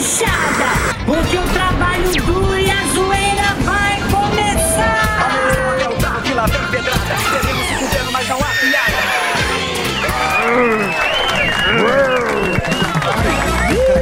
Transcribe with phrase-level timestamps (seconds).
[0.00, 5.28] inchada, porque o trabalho duro e a zoeira vai começar.
[5.78, 7.16] É o carro que lá vem pedrada.
[7.32, 8.50] Devemos se fudendo, mas não há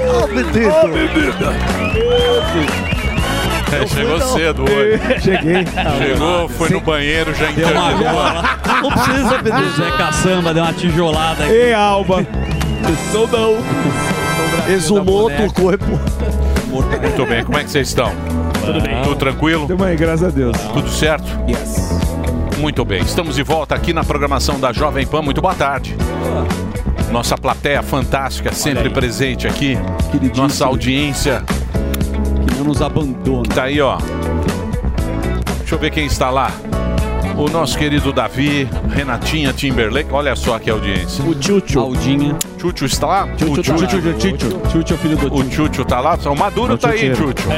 [0.08, 0.70] Ó, bebida.
[0.70, 1.52] Ó, bebida.
[3.72, 5.00] É, chegou cedo hoje.
[5.20, 5.64] Cheguei.
[5.98, 8.58] Chegou, foi no banheiro, já Deu uma gola.
[8.82, 9.70] Não precisa pedir.
[9.76, 11.52] Zé Caçamba deu uma tijolada aqui.
[11.52, 12.24] Ei, Alba.
[13.12, 14.17] Sou não.
[14.68, 15.44] Exumou boneca.
[15.44, 15.84] o corpo.
[16.66, 18.12] Muito bem, como é que vocês estão?
[18.64, 19.02] Tudo bem.
[19.02, 19.66] Tudo tranquilo?
[19.66, 20.56] Tamo aí, graças a Deus.
[20.72, 21.26] Tudo certo?
[21.48, 21.88] Yes.
[22.58, 25.22] Muito bem, estamos de volta aqui na programação da Jovem Pan.
[25.22, 25.96] Muito boa tarde.
[27.10, 29.78] Nossa plateia fantástica, sempre presente aqui.
[30.36, 31.42] Nossa audiência.
[32.46, 33.48] Que não nos abandona.
[33.54, 33.96] Tá aí, ó.
[35.60, 36.50] Deixa eu ver quem está lá.
[37.38, 40.08] O nosso querido Davi, Renatinha Timberlake.
[40.12, 41.24] Olha só aqui a audiência.
[41.24, 41.78] O Tchutchu.
[41.78, 42.36] Aldinha.
[42.58, 43.28] Tchutchu está lá?
[43.36, 43.86] Tchutchu tá lá.
[43.86, 46.18] Tchutchu, Tchutchu é o filho do O Tchutchu tá lá?
[46.26, 47.48] O Maduro tá aí, Tchutchu.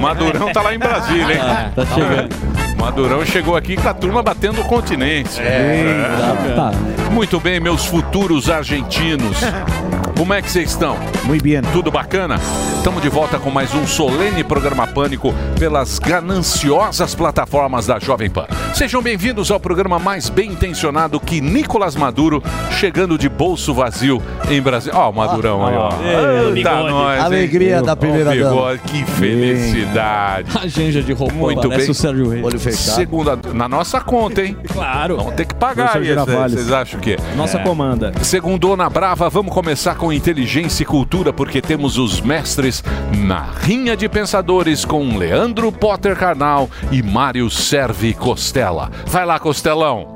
[0.00, 1.40] Madurão tá lá em Brasília, hein?
[1.46, 2.34] Ah, tá chegando.
[2.80, 5.38] Madurão chegou aqui com a turma batendo o continente.
[5.38, 6.70] É, tá.
[7.10, 9.36] Muito bem, meus futuros argentinos.
[10.16, 10.96] Como é que vocês estão?
[11.24, 11.60] Muito bem.
[11.72, 12.36] Tudo bacana?
[12.78, 18.46] Estamos de volta com mais um solene programa Pânico pelas gananciosas plataformas da Jovem Pan.
[18.72, 24.60] Sejam bem-vindos ao programa mais bem intencionado que Nicolas Maduro chegando de bolso vazio em
[24.62, 24.92] Brasil.
[24.94, 25.90] Ó, o Madurão aí, ó.
[26.02, 26.90] Ei, Eita, bigode.
[26.90, 27.24] nós, hein?
[27.24, 28.78] Alegria da primeira dama.
[28.78, 30.50] Que felicidade.
[30.56, 31.34] A genja de roupa.
[31.34, 31.90] Muito bem.
[31.90, 32.44] o Sérgio Reis.
[32.44, 32.94] Olho fechado.
[32.94, 34.56] Segunda, na nossa conta, hein?
[34.72, 35.16] Claro.
[35.16, 36.02] Vamos ter que pagar.
[36.02, 36.52] Girafales.
[36.54, 37.16] Vocês acham que?
[37.36, 38.12] Nossa comanda.
[38.22, 42.82] Segundou na Brava, vamos começar com inteligência e cultura, porque temos os mestres
[43.24, 48.90] na Rinha de Pensadores com Leandro Potter Carnal e Mário Servi Costela.
[49.06, 50.06] Vai lá, Costelão.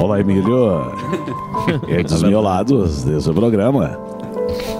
[0.00, 0.92] Olá, Emílio.
[1.88, 3.98] e desmiolados desse programa.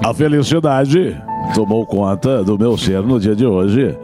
[0.05, 1.17] A felicidade
[1.55, 3.97] tomou conta do meu ser no dia de hoje,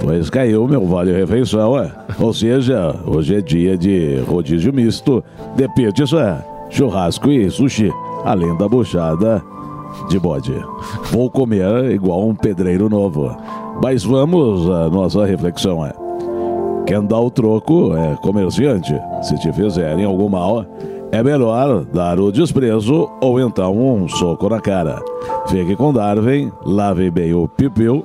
[0.00, 1.78] pois caiu meu vale-refeição.
[1.78, 1.90] é.
[2.18, 5.24] Ou seja, hoje é dia de rodízio misto
[5.56, 7.90] de pizza, churrasco e sushi,
[8.24, 9.42] além da buchada
[10.08, 10.54] de bode.
[11.10, 13.36] Vou comer igual um pedreiro novo.
[13.82, 15.84] Mas vamos à nossa reflexão.
[15.84, 15.92] É.
[16.86, 18.98] Quem dá o troco é comerciante.
[19.22, 20.64] Se te fizerem algum mal,
[21.10, 25.02] é melhor dar o desprezo ou então um soco na cara.
[25.46, 28.04] Fique com Darwin, lave bem o pipiu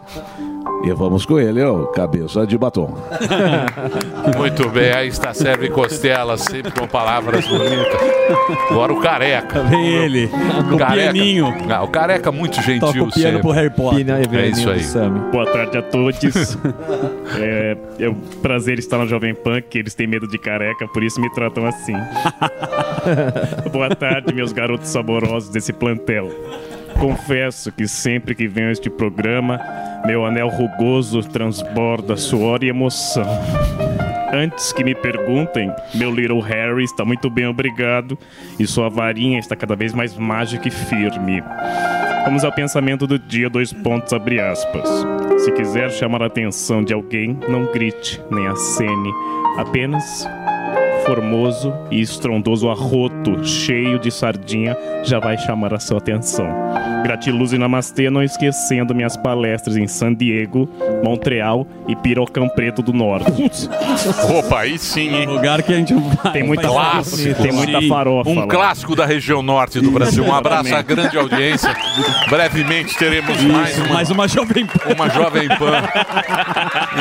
[0.83, 2.97] e vamos com ele, ó, cabeça de batom.
[4.38, 8.13] Muito bem, aí está Servi Costela, sempre com palavras bonitas.
[8.69, 9.63] Agora o Careca.
[9.63, 10.27] Vem ele.
[10.27, 11.13] Com o Careca.
[11.13, 11.53] pianinho.
[11.69, 13.61] Ah, o Careca muito Toca gentil o piano pro sempre.
[13.61, 14.39] Harry Potter.
[14.39, 15.09] É isso aí.
[15.31, 16.57] Boa tarde a todos.
[17.39, 21.03] é, é um prazer estar na Jovem Pan, que eles têm medo de careca, por
[21.03, 21.95] isso me tratam assim.
[23.72, 26.29] Boa tarde, meus garotos saborosos desse plantel.
[26.99, 29.59] Confesso que sempre que venho a este programa,
[30.05, 33.27] meu anel rugoso transborda suor e emoção.
[34.33, 38.17] Antes que me perguntem, meu Little Harry está muito bem, obrigado,
[38.59, 41.43] e sua varinha está cada vez mais mágica e firme.
[42.25, 44.89] Vamos ao pensamento do dia, dois pontos, abre aspas.
[45.37, 49.11] Se quiser chamar a atenção de alguém, não grite, nem acene,
[49.57, 50.25] apenas
[51.06, 56.47] formoso e estrondoso arroto cheio de sardinha já vai chamar a sua atenção.
[57.03, 60.69] Gratiluz e namastê, não esquecendo minhas palestras em San Diego,
[61.03, 63.50] Montreal e Pirocão Preto do Norte.
[64.40, 65.25] Opa, aí sim, hein?
[65.28, 66.31] Lugar que a gente vai.
[66.31, 67.41] Tem muita, Clássico.
[67.44, 68.47] tem muita farofa Um lá.
[68.47, 70.24] clássico da região norte do Brasil.
[70.24, 71.75] Um abraço à grande audiência.
[72.30, 74.94] Brevemente teremos mais uma, Mais uma jovem pan.
[74.96, 75.84] uma Jovem Pan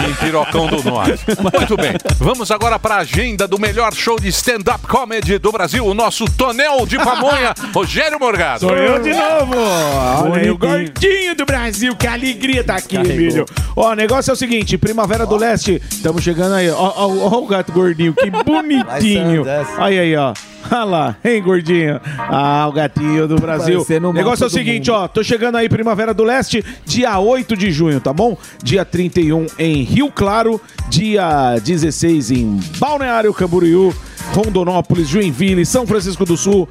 [0.09, 1.25] em Pirocão do Norte.
[1.57, 5.85] Muito bem, vamos agora para a agenda do melhor show de stand-up comedy do Brasil,
[5.87, 8.61] o nosso tonel de pamonha, Rogério Morgado.
[8.61, 9.55] Sou eu de novo.
[9.57, 11.95] Olha aí, o gordinho do Brasil.
[11.97, 13.47] Que alegria tá aqui, Emílio.
[13.77, 16.71] Ó, o negócio é o seguinte: Primavera do Leste, estamos chegando aí.
[16.71, 19.45] Ó, ó, ó o gato gordinho, que bonitinho.
[19.79, 20.33] Aí, aí, ó.
[20.71, 22.01] Olha lá, hein, gordinho?
[22.19, 23.85] Ah, o gatinho do Brasil.
[24.09, 25.09] O negócio é o seguinte, ó.
[25.09, 28.37] Tô chegando aí, Primavera do Leste, dia 8 de junho, tá bom?
[28.63, 33.82] Dia 31 em Rio Claro, dia 16 em Balneário Camboriú,
[34.35, 36.69] Rondonópolis, Joinville, São Francisco do Sul.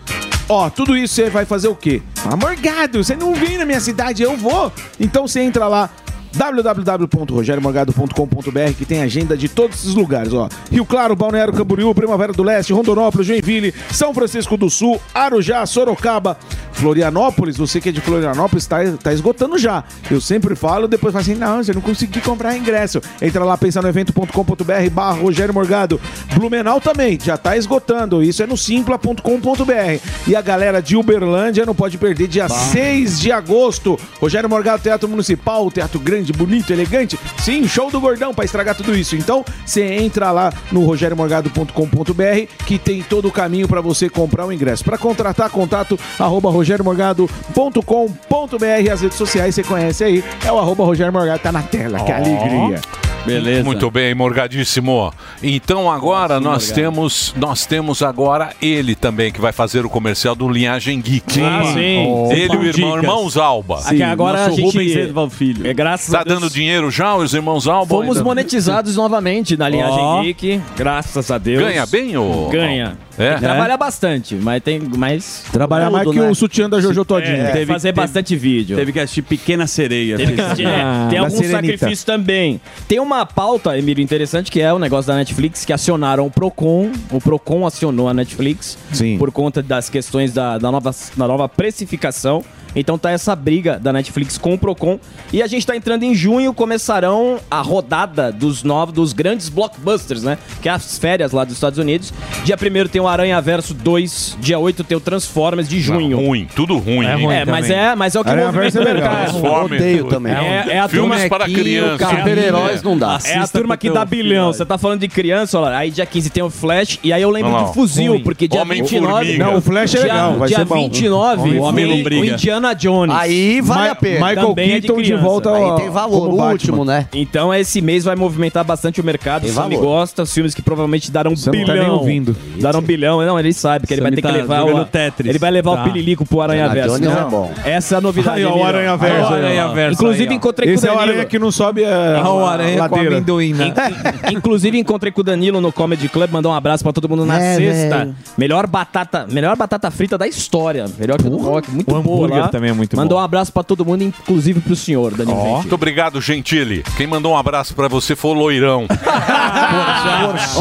[0.47, 2.01] Ó, tudo isso você vai fazer o quê?
[2.25, 4.71] Ah, Morgado, você não vem na minha cidade, eu vou.
[4.99, 5.89] Então você entra lá
[6.33, 10.47] www.rogeriomorgado.com.br que tem agenda de todos esses lugares, ó.
[10.71, 16.37] Rio Claro, Balneário Camboriú, Primavera do Leste, Rondonópolis, Joinville, São Francisco do Sul, Arujá, Sorocaba,
[16.73, 19.83] Florianópolis, você que é de Florianópolis, tá, tá esgotando já.
[20.09, 23.01] Eu sempre falo, depois falo assim, não, você não consegui comprar ingresso.
[23.21, 26.01] Entra lá, pensa no evento.com.br barra Rogério Morgado.
[26.33, 28.23] Blumenau também, já tá esgotando.
[28.23, 30.01] Isso é no simpla.com.br.
[30.27, 33.99] E a galera de Uberlândia não pode perder dia 6 de agosto.
[34.19, 37.17] Rogério Morgado, Teatro Municipal, teatro grande, bonito, elegante.
[37.39, 39.15] Sim, show do gordão pra estragar tudo isso.
[39.15, 44.51] Então, você entra lá no rogeriomorgado.com.br que tem todo o caminho pra você comprar o
[44.51, 44.83] ingresso.
[44.83, 48.91] Pra contratar, contato arroba rogeriomorgado.com.br.
[48.91, 50.23] As redes sociais você conhece aí.
[50.45, 52.03] É o arroba Rogério Morgado, tá na tela.
[52.03, 52.81] Que alegria.
[53.25, 53.63] Beleza.
[53.63, 55.13] Muito bem, Morgadíssimo.
[55.43, 56.73] Então agora nós Morgado.
[56.81, 61.39] temos nós temos agora ele também que vai fazer o comercial do Linhagem Geek.
[61.41, 62.31] Ah, sim.
[62.31, 63.03] Ele e o irmão, Dicas.
[63.03, 63.79] irmãos Alba.
[63.85, 64.65] Aqui agora a nosso gente...
[64.77, 65.67] Rubens Edval Filho.
[65.67, 67.89] É, graças Tá a Deus, dando dinheiro já os irmãos Alba?
[67.95, 70.21] Fomos Ainda- monetizados novamente na linhagem Ó.
[70.23, 70.61] Geek.
[70.75, 71.63] Graças a Deus.
[71.63, 72.97] Ganha bem ou Ganha.
[73.17, 73.35] É?
[73.35, 75.43] Trabalhar bastante, mas tem mais...
[75.51, 76.29] Trabalhar mais que né?
[76.29, 77.35] o sutiã da Jojo Todinho.
[77.35, 78.75] É, Teve- fazer teve- bastante vídeo.
[78.75, 80.17] Teve que assistir Pequena Sereia.
[80.17, 80.81] Teve que assistir, é.
[80.81, 82.59] Ah, Tem algum sacrifício também.
[82.87, 86.91] Tem uma pauta, Emílio, interessante, que é o negócio da Netflix, que acionaram o Procon.
[87.11, 89.17] O Procon acionou a Netflix Sim.
[89.17, 92.43] por conta das questões da, da, nova, da nova precificação.
[92.75, 94.99] Então tá essa briga da Netflix com o Procon.
[95.33, 100.23] E a gente tá entrando em junho, começarão a rodada dos novos, dos grandes blockbusters,
[100.23, 100.37] né?
[100.61, 102.13] Que é as férias lá dos Estados Unidos.
[102.43, 106.17] Dia 1 tem o Aranha Verso 2, dia 8 tem o Transformers de junho.
[106.17, 107.05] Não, ruim, tudo ruim.
[107.05, 107.31] É, hein?
[107.31, 109.09] é, mas é, mas é o que Aranha movimenta o é legal.
[109.11, 109.29] mercado.
[109.31, 110.33] Transformers, Odeio também.
[110.33, 112.09] É, é a Filmes turma para crianças.
[112.09, 113.19] Super-heróis não dá.
[113.25, 114.45] é a turma que dá bilhão.
[114.47, 114.53] olha.
[114.53, 115.77] Você tá falando de criança, olha lá.
[115.77, 116.99] Aí dia 15 tem o Flash.
[117.03, 118.23] E aí eu lembro lá, do Fuzil, ruim.
[118.23, 119.19] porque dia Homem-Formiga.
[119.23, 119.37] 29.
[119.37, 120.75] Não, o Flash é dia, legal, vai dia ser bom.
[120.89, 122.33] 29 Homem- Homem vem Lombriga.
[122.35, 123.15] o Indiana Jones.
[123.15, 124.27] Aí vale Ma- a pena.
[124.27, 126.29] Michael Também é de Keaton de, volta Aí ao- tem valor.
[126.29, 127.07] O último, né?
[127.13, 129.41] Então esse mês vai movimentar bastante o mercado.
[129.43, 129.79] Tem O valor.
[129.79, 131.67] gosta, os filmes que provavelmente darão Você não bilhão.
[131.75, 132.35] tá nem ouvindo.
[132.59, 133.21] Darão bilhão.
[133.25, 135.29] Não, ele sabe que ele vai ter que tá levar o Tetris.
[135.29, 135.81] Ele vai levar Tá.
[135.81, 136.95] o pililico pro Aranha Verso.
[136.99, 137.51] Jones Não, é bom.
[137.65, 138.37] Essa é a novidade.
[138.39, 138.63] Aí, ó, o.
[138.63, 139.33] Aranha Verso.
[139.33, 139.33] Aí.
[139.45, 141.11] Aranha Verso Inclusive aí, encontrei com o Esse é o Danilo.
[141.11, 143.15] aranha que não sobe a, Ah, o a aranha com ladeira.
[143.17, 143.73] amendoim, né?
[144.31, 147.39] Inclusive, encontrei com o Danilo no Comedy Club, mandou um abraço pra todo mundo na
[147.41, 148.09] É, sexta.
[148.37, 150.85] Melhor batata, melhor batata frita da história.
[150.99, 152.50] Melhor que o rock, muito O boa lá.
[152.51, 153.21] Também é muito Mandou bom.
[153.21, 155.55] um abraço pra todo mundo, inclusive pro senhor, Danilo Gentili.
[155.55, 156.83] Muito obrigado, Gentili.
[156.97, 158.85] Quem mandou um abraço pra você foi o Loirão.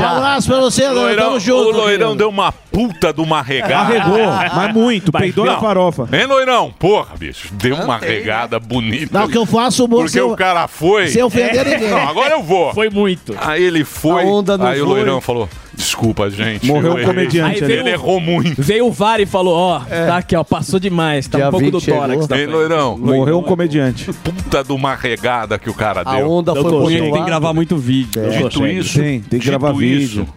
[0.01, 0.89] Um abraço pra você.
[0.89, 1.69] Loirão, Tamo junto.
[1.69, 3.97] o Loirão deu uma puta de uma regada.
[3.97, 5.13] Arregou, mas muito.
[5.13, 6.09] Peidou na farofa.
[6.13, 6.73] Hein, Loirão?
[6.79, 7.49] Porra, bicho.
[7.53, 9.19] Deu uma regada bonita.
[9.19, 11.09] Não, que eu faço Porque sem, o cara foi.
[11.09, 11.91] sem ofender ninguém.
[11.91, 12.73] Não, agora eu vou.
[12.75, 13.35] Foi muito.
[13.41, 14.23] Aí ele foi.
[14.23, 14.87] A onda aí o.
[14.87, 16.67] Loirão falou: Desculpa, gente.
[16.67, 18.61] Morreu eu um errei." comediante Aí veio Ele errou muito.
[18.61, 21.65] Veio o VAR e falou, ó, tá aqui, ó, passou demais, tá Dia um pouco
[21.65, 22.29] 20 do tórax.
[22.49, 22.99] Loirão?
[22.99, 24.13] Morreu um comediante.
[24.13, 26.31] Puta de uma regada que o cara A deu.
[26.31, 28.23] onda foi pro Tem que gravar muito vídeo.
[28.31, 30.29] Dito isso, Tem, tem que dito gravar isso, vídeo.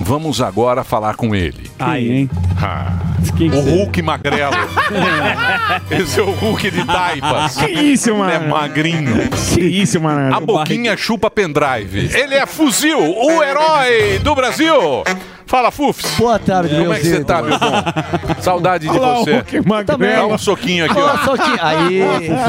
[0.00, 1.70] Vamos agora falar com ele.
[1.78, 2.30] Aí, hein?
[2.60, 2.92] Ah,
[3.36, 4.52] Quem o Hulk magrelo.
[5.90, 7.56] Esse é o Hulk de taipas.
[7.56, 8.48] Que isso, Ele é mano?
[8.50, 9.28] magrinho.
[9.54, 10.34] Que isso, mano?
[10.34, 12.10] A boquinha chupa pendrive.
[12.14, 15.02] Ele é Fuzil, o herói do Brasil.
[15.46, 16.16] Fala, Fufs.
[16.18, 18.40] Boa tarde, Como meu é que você tá, meu bom?
[18.40, 19.32] Saudade de Olha lá o você.
[19.34, 21.18] Hulk Dá um soquinho aqui, Ó, ó.
[21.24, 22.02] só que aí,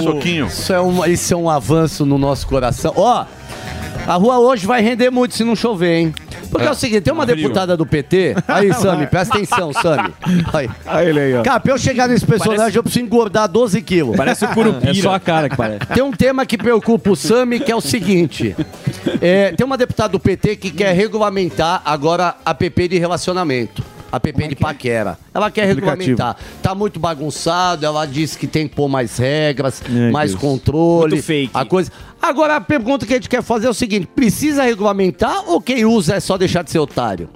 [0.03, 0.47] soquinho.
[0.47, 2.91] isso é, um, isso é um avanço no nosso coração.
[2.95, 3.23] Ó,
[4.07, 6.15] a rua hoje vai render muito se não chover, hein?
[6.50, 8.36] Porque é, o seguinte, tem uma deputada do PT.
[8.48, 10.13] Aí, Sami, presta atenção, Sami.
[10.54, 10.69] Aí.
[10.86, 11.44] Aí ele aí, ó.
[11.44, 14.15] Cara, pra eu chegar nesse personagem, eu preciso engordar 12 quilos.
[14.15, 14.92] Parece o Curupira.
[14.92, 15.86] É só a cara que parece.
[15.88, 18.56] Tem um tema que preocupa o Sami, que é o seguinte.
[19.21, 23.83] É, tem uma deputada do PT que quer regulamentar agora a PP de relacionamento.
[24.11, 25.18] A PP de paquera.
[25.33, 26.35] Ela quer regulamentar.
[26.61, 30.42] Tá muito bagunçado, ela diz que tem que pôr mais regras, Ai, mais Deus.
[30.42, 31.11] controle.
[31.11, 31.52] Muito fake.
[31.54, 31.92] A coisa.
[32.21, 35.85] Agora a pergunta que a gente quer fazer é o seguinte: precisa regulamentar ou quem
[35.85, 37.30] usa é só deixar de ser otário?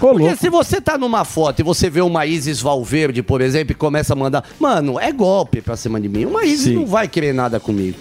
[0.00, 3.74] Porque se você tá numa foto e você vê uma Isis Valverde, por exemplo, e
[3.74, 4.44] começa a mandar.
[4.58, 6.24] Mano, é golpe pra cima de mim.
[6.24, 7.96] Uma Isis não vai querer nada comigo.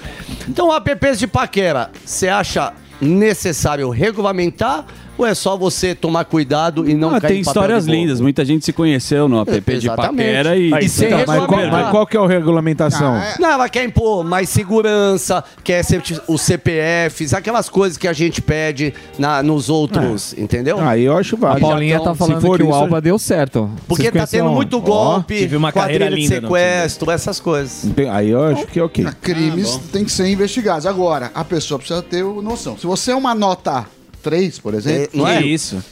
[0.49, 4.85] Então, apps de paquera, você acha necessário regulamentar
[5.21, 8.19] ou é só você tomar cuidado e não Ah, cair tem histórias de lindas.
[8.19, 10.17] Muita gente se conheceu no app de Exatamente.
[10.17, 10.71] paquera e...
[10.85, 13.19] E sem Então, mas, qual, mas qual que é a regulamentação?
[13.39, 15.83] Não, ela quer impor mais segurança, quer
[16.27, 20.79] os CPFs, aquelas coisas que a gente pede na, nos outros, entendeu?
[20.79, 21.67] Aí eu acho A válido.
[21.67, 23.69] Paulinha tão- tá falando que o isso, Alba deu certo.
[23.87, 27.85] Porque Vocês tá tendo um- muito golpe, tive uma carreira de linda sequestro, essas coisas.
[28.11, 29.05] Aí eu acho que é ok.
[29.21, 30.85] Crimes têm que ser investigados.
[30.85, 32.77] Agora, a pessoa precisa ter noção.
[32.77, 33.85] Se você é uma nota
[34.21, 35.41] 3, por exemplo, É, não é?
[35.41, 35.83] Que isso?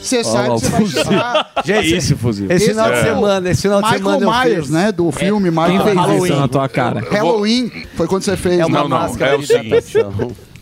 [0.00, 1.52] Você sabe que você vai chegar.
[1.64, 2.50] Gente, Esse fuzil.
[2.50, 4.92] Esse final de é semana, esse final de Michael semana eu Myers, né?
[4.92, 6.24] Do filme Quem Michael Myers.
[6.24, 7.00] isso na tua cara?
[7.08, 8.58] Halloween foi quando você fez.
[8.58, 8.82] É uma né?
[8.82, 10.04] Não, não, máscara é o seguinte.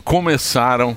[0.04, 0.94] Começaram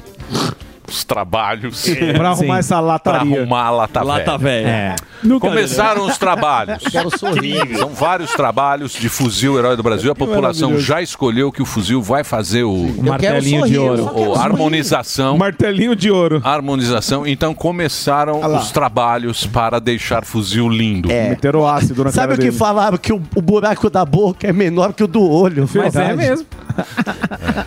[0.87, 1.85] os trabalhos
[2.15, 3.37] Pra arrumar essa para lataria.
[3.39, 4.95] arrumar a lata, Lata velha.
[5.23, 5.39] velha.
[5.39, 6.83] Começaram os trabalhos.
[7.77, 10.11] São vários trabalhos de fuzil Herói do Brasil.
[10.11, 14.11] A população já escolheu que o fuzil vai fazer o, Martelinho de ouro.
[14.13, 15.37] o harmonização.
[15.37, 16.41] Martelinho de ouro.
[16.43, 17.25] Harmonização.
[17.25, 18.59] Então começaram lá.
[18.59, 21.09] os trabalhos para deixar fuzil lindo.
[21.09, 22.57] Meteram ácido na Sabe cara o que dele.
[22.57, 22.97] falaram?
[22.97, 25.67] Que o, o buraco da boca é menor que o do olho.
[25.73, 26.45] Mas é mesmo.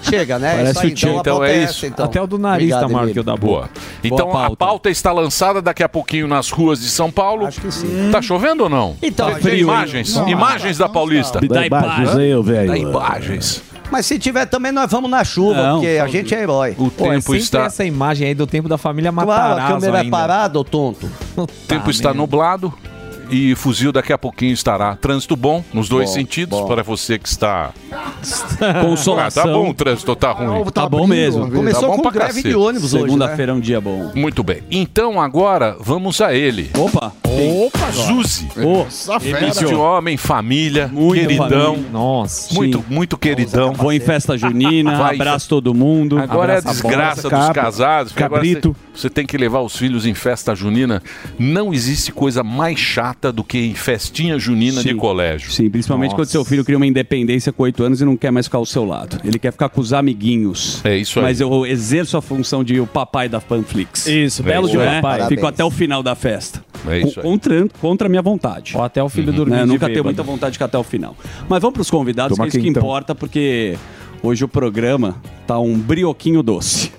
[0.03, 0.55] Chega, né?
[0.57, 1.09] Parece isso aí, o tio.
[1.09, 1.87] então, a Então pauta é essa, isso.
[1.87, 2.05] então.
[2.07, 3.15] Até o do nariz Obrigado, tá maior Emílio.
[3.15, 3.69] que o da Boa.
[4.03, 7.47] Então Boa a pauta está lançada daqui a pouquinho nas ruas de São Paulo.
[7.47, 8.09] Acho que sim.
[8.11, 8.97] Tá chovendo ou não?
[9.03, 11.41] Então, Tem gente, imagens, não, imagens da Paulista.
[11.41, 12.77] Dá imagens aí, ô Dá velho.
[12.77, 13.63] imagens.
[13.91, 16.75] Mas se tiver também, nós vamos na chuva, Não, porque a gente é herói.
[16.77, 19.61] O Pô, é tempo sempre está, essa imagem aí do tempo da família Claro, Matarazzo
[19.63, 20.11] a câmera é ainda.
[20.17, 21.09] parada, ô tonto.
[21.37, 22.75] o tempo está nublado
[23.31, 24.97] e fuzil daqui a pouquinho estará.
[24.97, 26.67] Trânsito bom nos dois Bom, sentidos bom.
[26.67, 27.71] para você que está.
[28.61, 29.45] Ah, Consolação.
[29.45, 30.65] tá bom o trânsito, tá ruim.
[30.73, 31.51] Tá bom mesmo.
[31.51, 32.49] Começou Tá bom com pra greve cacete.
[32.49, 33.09] de ônibus hoje, né?
[33.11, 34.11] Segunda-feira é um dia bom.
[34.15, 34.63] Muito bem.
[34.71, 36.71] Então agora vamos a ele.
[36.77, 37.13] Opa.
[37.25, 38.49] Opa, Zuzi.
[39.21, 39.47] Fera.
[39.49, 41.75] Este homem, família, Muito queridão.
[41.75, 41.91] família.
[41.93, 42.55] Nossa.
[42.55, 43.73] Muito, muito queridão.
[43.75, 45.15] Vou em festa junina, Vai.
[45.15, 46.19] abraço todo mundo.
[46.19, 48.13] Agora é a desgraça dos capa, casados.
[48.13, 48.75] cabrito.
[48.95, 51.03] Você, você tem que levar os filhos em festa junina.
[51.39, 54.97] Não existe coisa mais chata do que em festinha junina de Sim.
[54.97, 55.51] colégio.
[55.51, 56.23] Sim, principalmente Nossa.
[56.23, 58.67] quando seu filho cria uma independência com 8 anos e não quer mais ficar ao
[58.67, 59.19] seu lado.
[59.25, 60.81] Ele quer ficar com os amiguinhos.
[60.85, 61.25] É isso aí.
[61.25, 64.07] Mas eu exerço a função de o papai da Panflix.
[64.07, 65.27] Isso, É belo de um papai.
[65.29, 66.65] Fico até o final da festa.
[66.89, 67.23] É isso aí.
[67.25, 68.77] contra, contra a minha vontade.
[68.77, 69.35] Ou até o filho Uhum.
[69.37, 71.17] dormir Né, eu de nunca tenho muita vontade de ficar até o final.
[71.49, 72.83] Mas vamos para os convidados, Toma que é isso que quentão.
[72.83, 73.77] importa, porque
[74.23, 76.93] hoje o programa tá um brioquinho doce.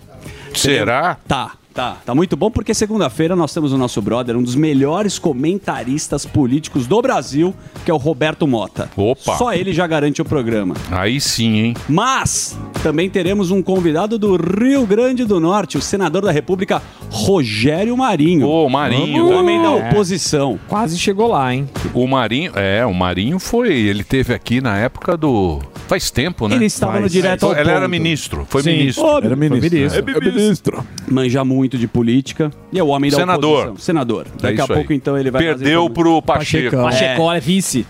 [0.53, 1.17] Será?
[1.27, 1.97] Tá, tá.
[2.05, 6.87] Tá muito bom porque segunda-feira nós temos o nosso brother, um dos melhores comentaristas políticos
[6.87, 7.53] do Brasil,
[7.85, 8.89] que é o Roberto Mota.
[8.97, 9.37] Opa.
[9.37, 10.73] Só ele já garante o programa.
[10.91, 11.73] Aí sim, hein?
[11.87, 16.81] Mas também teremos um convidado do Rio Grande do Norte, o senador da República,
[17.11, 18.47] Rogério Marinho.
[18.47, 19.25] Ô, Marinho.
[19.25, 19.89] O homem da É.
[19.91, 20.59] oposição.
[20.67, 21.69] Quase chegou lá, hein?
[21.93, 26.55] O Marinho, é, o Marinho foi, ele teve aqui na época do faz tempo, né?
[26.55, 27.11] Ele estava no Faz.
[27.11, 27.89] direto ao Ele era ponto.
[27.89, 28.71] ministro, foi Sim.
[28.77, 29.03] ministro.
[29.05, 29.77] Ô, Era ministro.
[29.77, 30.87] É ministro.
[31.09, 32.51] Manja muito de política.
[32.71, 33.67] E é o homem da Senador.
[33.69, 33.77] oposição.
[33.77, 34.27] Senador.
[34.39, 34.77] Daqui a isso aí.
[34.77, 36.77] pouco, então, ele vai Perdeu trazer pro Pacheco.
[36.77, 37.87] Pacheco é vice.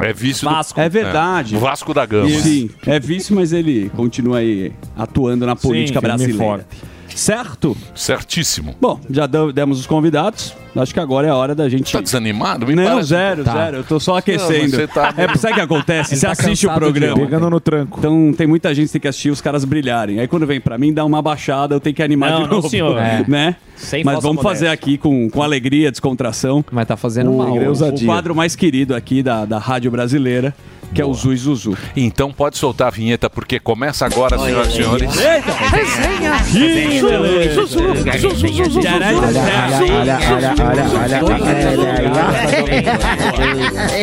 [0.00, 0.80] É, é vice Vasco.
[0.80, 1.54] É verdade.
[1.54, 1.58] É.
[1.58, 2.28] Vasco da Gama.
[2.28, 6.38] Sim, é vice, mas ele continua aí atuando na política e brasileira.
[6.44, 6.93] forte.
[7.14, 7.76] Certo?
[7.94, 8.74] Certíssimo.
[8.80, 10.54] Bom, já demos os convidados.
[10.76, 11.92] Acho que agora é a hora da gente.
[11.92, 12.66] Tá desanimado?
[12.66, 13.52] Me Não, parece- zero, Tá.
[13.52, 13.76] zero.
[13.76, 14.70] Eu tô só Não, aquecendo.
[14.70, 16.14] você tá- É, sabe o que acontece?
[16.14, 17.14] Ele Você tá assiste o programa.
[17.16, 17.96] Pegando no tranco.
[18.00, 20.18] Então tem muita gente que tem que assistir os caras brilharem.
[20.18, 22.56] Aí quando vem pra mim, dá uma baixada, eu tenho que animar Não, de não,
[22.56, 22.68] novo.
[22.68, 22.98] senhor.
[23.04, 23.24] É.
[23.28, 23.54] Né?
[23.76, 24.72] Sem Mas vamos fazer modéstia.
[24.72, 26.64] aqui com, com alegria, descontração.
[26.72, 27.52] Mas tá fazendo o, mal.
[27.56, 30.54] o quadro mais querido aqui da, da Rádio Brasileira,
[30.92, 31.76] que é o Zui Zuzu.
[31.96, 35.10] Então pode soltar a vinheta, porque começa agora, senhoras e senhores.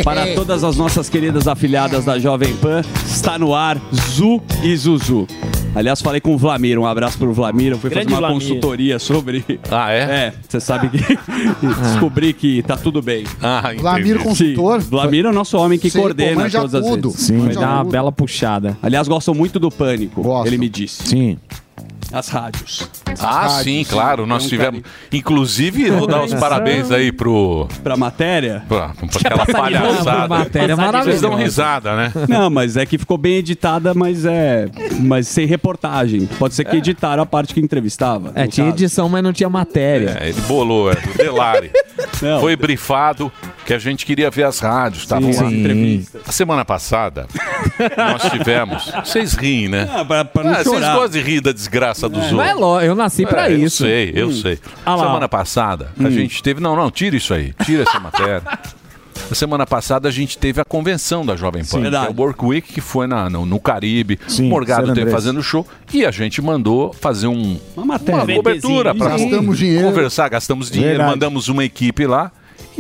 [0.03, 5.27] Para todas as nossas queridas afiliadas da Jovem Pan, está no ar Zu e Zuzu.
[5.74, 7.72] Aliás, falei com o Vlamir, um abraço pro Vlamir.
[7.72, 8.41] Eu fui Grande fazer uma Vlamir.
[8.48, 9.46] consultoria sobre.
[9.72, 10.00] Ah, é?
[10.00, 10.98] É, você sabe que.
[11.84, 13.24] descobri que tá tudo bem.
[13.41, 14.24] Ah, Vlamir entendi.
[14.24, 14.81] consultor.
[14.81, 17.08] Sim, Vlamir é o nosso homem que Sim, pô, coordena manja todas as tudo.
[17.10, 17.22] redes.
[17.25, 17.38] Sim.
[17.39, 18.77] Vai dar uma bela puxada.
[18.84, 20.48] Aliás, gostam muito do Pânico, Gosto.
[20.48, 21.03] ele me disse.
[21.03, 21.38] Sim.
[22.12, 22.88] As rádios.
[23.22, 24.25] Ah, sim, claro.
[24.25, 24.81] Nós um tivemos.
[25.12, 27.67] Inclusive, vou dar os parabéns aí pro.
[27.84, 28.63] Pra matéria.
[28.67, 30.27] Pra, pra aquela palhaçada.
[30.27, 31.36] matéria Vocês dão maravilhosa.
[31.43, 32.12] risada, né?
[32.27, 34.67] Não, mas é que ficou bem editada, mas é.
[35.00, 36.25] Mas sem reportagem.
[36.38, 38.31] Pode ser que editaram a parte que entrevistava.
[38.36, 38.77] É, tinha caso.
[38.77, 40.17] edição, mas não tinha matéria.
[40.20, 41.72] É, ele bolou, é, do Delari.
[42.22, 42.39] Não.
[42.41, 43.31] Foi brifado
[43.65, 45.17] que a gente queria ver as rádios, tá?
[45.20, 45.27] Lá.
[46.27, 47.25] A semana passada,
[47.98, 48.91] nós tivemos.
[49.03, 49.89] Vocês riem, né?
[49.93, 50.93] Ah, pra, pra não Ah, vocês chorar.
[50.96, 52.60] gostam de rir da desgraça dos Mas é outros.
[52.60, 53.83] lógico, eu nasci pra É, isso.
[53.86, 54.60] Eu sei, eu sei.
[54.86, 56.60] Ah semana passada, a gente teve.
[56.62, 57.53] Não, não, tira isso aí.
[57.65, 58.41] Tira essa matéria.
[59.29, 62.13] Na semana passada a gente teve a convenção da Jovem Pan, Sim, que é o
[62.21, 64.19] Work Week, que foi na, no, no Caribe.
[64.27, 65.15] Sim, o Morgado San teve Andrés.
[65.24, 68.24] fazendo show e a gente mandou fazer um, Uma matéria.
[68.24, 69.88] uma cobertura para Gastamos dinheiro.
[69.88, 71.12] conversar, gastamos dinheiro, Verdade.
[71.12, 72.31] mandamos uma equipe lá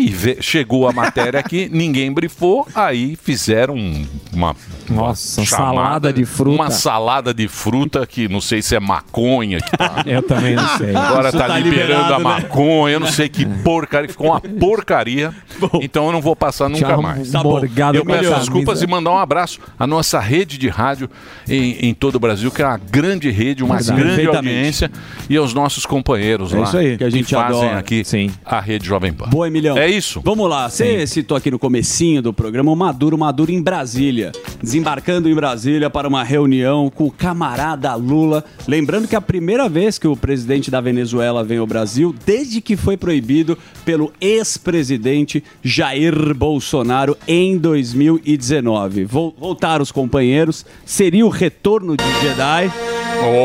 [0.01, 4.55] E chegou a matéria aqui, ninguém brifou, aí fizeram um- uma,
[4.89, 6.55] Nossa, uma salada de fruta.
[6.55, 10.03] Uma salada de fruta que não sei se é maconha que tá.
[10.07, 10.95] Eu também não sei.
[10.95, 12.23] Agora Isso tá, tá liberando a né?
[12.23, 15.33] maconha, eu não sei que porcaria, ficou uma porcaria.
[15.81, 17.31] Então eu não vou passar nunca Tchau, mais.
[17.31, 17.59] Tá bom.
[17.93, 21.09] Eu peço desculpas e mandar um abraço à nossa rede de rádio
[21.47, 24.01] em, em todo o Brasil, que é uma grande rede, uma Verdade.
[24.01, 24.91] grande audiência,
[25.29, 26.97] e aos nossos companheiros É lá isso aí.
[26.97, 27.79] Que a gente fazem adora.
[27.79, 28.03] aqui
[28.45, 29.27] a rede Jovem Pan.
[29.29, 29.77] Boa, Emilhão.
[29.77, 30.21] É isso.
[30.23, 30.69] Vamos lá.
[30.69, 34.31] Você citou aqui no comecinho do programa o Maduro, Maduro em Brasília.
[34.61, 38.43] Desembarcando em Brasília para uma reunião com o camarada Lula.
[38.67, 42.61] Lembrando que é a primeira vez que o presidente da Venezuela vem ao Brasil, desde
[42.61, 49.05] que foi proibido pelo ex-presidente Jair Bolsonaro em 2019.
[49.05, 50.65] Vol- voltaram os companheiros.
[50.85, 52.71] Seria o retorno de Jedi.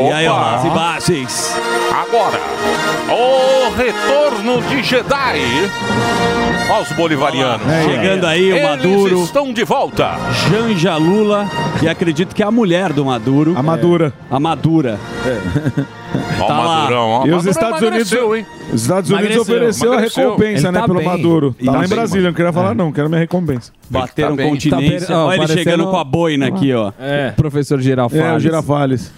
[0.07, 1.76] E aí, ó, as imagens.
[1.91, 2.39] Agora,
[3.09, 5.41] o retorno de Jedi.
[6.69, 7.61] Olha os bolivarianos.
[7.85, 9.23] Chegando aí o Eles Maduro.
[9.23, 10.11] estão de volta.
[10.49, 11.49] Janja Lula,
[11.81, 13.53] e acredito que é a mulher do Maduro.
[13.57, 14.13] A Madura.
[14.29, 14.99] A Madura.
[16.39, 16.53] Ó o Tá.
[16.53, 17.25] Madurão, ó.
[17.25, 18.45] E os Maduro Estados Unidos, hein?
[18.73, 19.41] os Estados Unidos Emagreceu.
[19.41, 20.23] ofereceu a Emagreceu.
[20.25, 21.07] recompensa, Ele né, tá pelo bem.
[21.07, 21.53] Maduro.
[21.57, 23.71] Tá tá lá em Brasília, não queria falar não, quero minha recompensa.
[23.89, 24.49] Bateram bem.
[24.49, 24.99] continência.
[24.99, 26.91] Tá per- ó, Olha ele chegando com a boina aqui, ó.
[26.99, 27.31] É.
[27.31, 28.25] Professor Girafales.
[28.25, 29.11] É, o Girafales.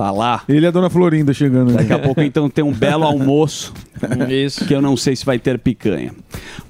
[0.00, 0.44] Tá lá.
[0.48, 1.74] Ele e a Dona Florinda chegando.
[1.74, 3.74] Daqui a pouco, então, tem um belo almoço.
[4.30, 4.64] Isso.
[4.64, 6.14] Que eu não sei se vai ter picanha.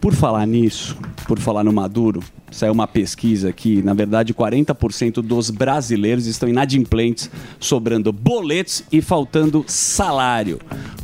[0.01, 2.21] Por falar nisso, por falar no Maduro,
[2.51, 3.83] saiu uma pesquisa aqui.
[3.83, 10.59] Na verdade, 40% dos brasileiros estão inadimplentes, sobrando boletos e faltando salário.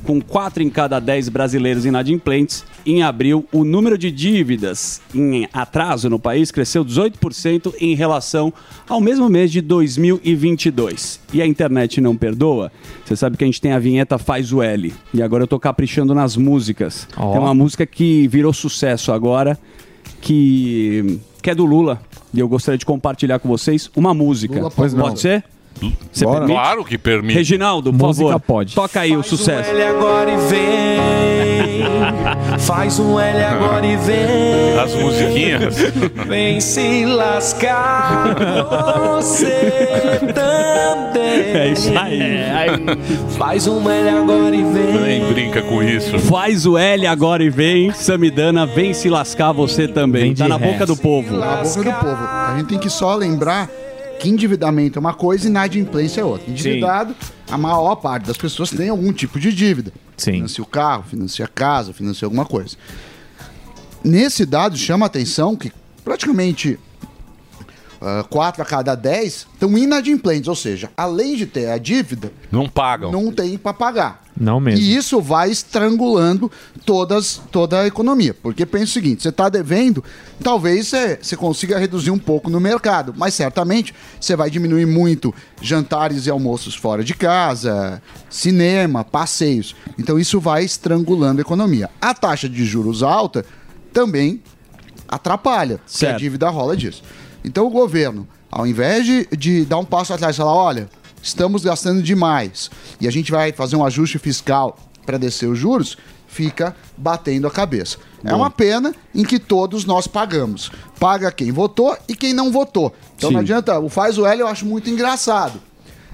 [0.05, 6.09] Com 4 em cada 10 brasileiros inadimplentes, em abril, o número de dívidas em atraso
[6.09, 8.53] no país cresceu 18% em relação
[8.89, 11.21] ao mesmo mês de 2022.
[11.33, 12.71] E a internet não perdoa?
[13.05, 14.95] Você sabe que a gente tem a vinheta Faz o L.
[15.13, 17.09] E agora eu tô caprichando nas músicas.
[17.15, 19.59] Tem uma música que virou sucesso agora,
[20.21, 22.01] que, que é do Lula.
[22.35, 24.57] E eu gostaria de compartilhar com vocês uma música.
[24.57, 25.17] Lula, Pode não.
[25.17, 25.45] ser?
[26.13, 26.41] Você Bora.
[26.41, 26.59] permite?
[26.59, 27.35] Claro que permite.
[27.35, 28.41] Reginaldo, por Música favor.
[28.41, 28.75] pode.
[28.75, 29.71] Toca aí o sucesso.
[29.71, 31.87] L agora e vem.
[32.61, 34.79] Faz um L agora e vem.
[34.79, 35.77] As musiquinhas.
[36.27, 38.35] Vem se lascar
[39.19, 41.27] você também.
[41.55, 43.37] É isso aí.
[43.39, 45.01] Faz um L agora e vem.
[45.01, 46.19] Nem brinca com isso.
[46.21, 47.93] Faz o L agora e vem.
[47.93, 50.23] Samidana, vem se lascar você também.
[50.25, 51.37] Vem Tá na boca do povo.
[51.37, 52.17] Na boca do povo.
[52.17, 53.69] A gente tem que só lembrar
[54.19, 56.51] que endividamento é uma coisa e inadimplência é outra.
[56.51, 57.15] Endividado,
[57.51, 59.93] a maior parte das pessoas tem algum tipo de dívida.
[60.17, 60.33] Sim.
[60.33, 62.77] Financia o carro, financia a casa, financia alguma coisa.
[64.03, 65.73] Nesse dado chama a atenção que
[66.05, 66.79] praticamente
[68.31, 73.11] 4 a cada 10 estão inadimplentes, ou seja, além de ter a dívida, Não pagam.
[73.11, 74.23] não tem para pagar.
[74.39, 74.85] Não mesmo.
[74.85, 76.51] E isso vai estrangulando
[76.85, 78.35] todas, toda a economia.
[78.35, 80.05] Porque pensa o seguinte: você está devendo,
[80.43, 85.35] talvez você, você consiga reduzir um pouco no mercado, mas certamente você vai diminuir muito
[85.61, 89.75] jantares e almoços fora de casa, cinema, passeios.
[89.99, 91.89] Então isso vai estrangulando a economia.
[92.01, 93.45] A taxa de juros alta
[93.93, 94.43] também
[95.09, 96.19] atrapalha, porque a Certo.
[96.19, 97.03] dívida rola disso.
[97.45, 100.89] Então o governo, ao invés de, de dar um passo atrás e falar, olha,
[101.27, 105.97] estamos gastando demais e a gente vai fazer um ajuste fiscal para descer os juros,
[106.29, 107.99] fica batendo a cabeça.
[108.25, 110.71] É uma pena em que todos nós pagamos.
[110.99, 112.93] Paga quem votou e quem não votou.
[113.17, 113.35] Então Sim.
[113.35, 115.61] não adianta, o faz o L eu acho muito engraçado.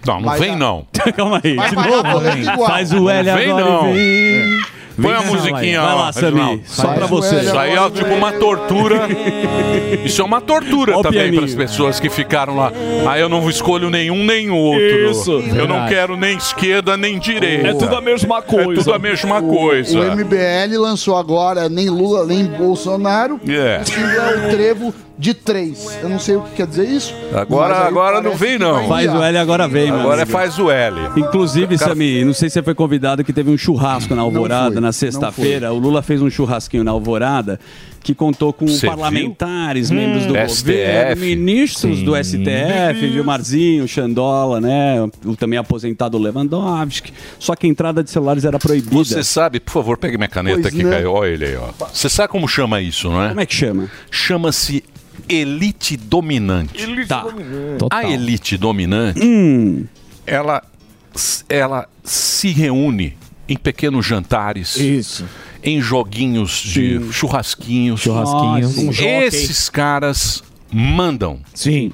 [0.07, 0.57] Não, não Vai vem dar.
[0.59, 0.87] não.
[1.17, 1.55] Calma aí.
[1.55, 2.67] Vai de novo.
[2.67, 3.91] Faz o L Não vem, agora não.
[3.91, 4.65] e vem.
[5.01, 6.63] Põe a musiquinha, Vai lá, Sami.
[6.67, 7.37] Só pra o você.
[7.41, 9.09] Isso aí é tipo uma tortura.
[10.05, 11.43] Isso é uma tortura Ó o também pianinho.
[11.43, 12.73] para as pessoas que ficaram lá.
[13.09, 15.11] Ah, eu não escolho nenhum nem outro.
[15.11, 15.33] Isso.
[15.55, 17.69] Eu não quero nem esquerda nem direita.
[17.69, 18.73] É tudo a mesma coisa.
[18.73, 20.01] É tudo a mesma coisa.
[20.01, 23.41] O MBL lançou agora nem Lula nem Bolsonaro.
[23.49, 23.81] É.
[23.83, 25.87] O símbolo é o trevo de três.
[26.03, 27.15] Eu não sei o que quer dizer isso.
[27.33, 28.89] Agora- agora não vem, não.
[28.89, 29.23] Faz o.
[29.23, 30.97] L agora vem, meu Agora é faz o L.
[31.17, 34.81] Inclusive, Cara- Sami, não sei se você foi convidado que teve um churrasco na Alvorada
[34.81, 35.73] na sexta-feira.
[35.73, 37.61] O Lula fez um churrasquinho na Alvorada
[38.03, 40.63] que contou com Você parlamentares, membros do STF.
[40.73, 42.05] governo, ministros Sim.
[42.05, 45.09] do STF, Gilmarzinho, Xandola, né?
[45.25, 47.13] O também aposentado Lewandowski.
[47.39, 48.93] Só que a entrada de celulares era proibida.
[49.05, 51.13] Você sabe, por favor, pegue minha caneta Pois caiu.
[51.13, 51.69] Olha ele aí, ó.
[51.93, 53.29] Você sabe como chama isso, não é?
[53.29, 53.89] Como é que chama?
[54.11, 54.83] Chama-se
[55.29, 57.07] elite dominante.
[57.07, 57.25] Tá.
[57.79, 57.99] Total.
[57.99, 59.85] A elite dominante, Hum,
[60.27, 60.63] ela,
[61.49, 63.17] ela se reúne
[63.49, 65.25] em pequenos jantares, Isso.
[65.63, 68.01] em joguinhos de churrasquinhos.
[68.01, 68.77] Churrasquinhos.
[68.77, 69.07] Nossa, um jockey.
[69.25, 71.93] Esses caras mandam Sim.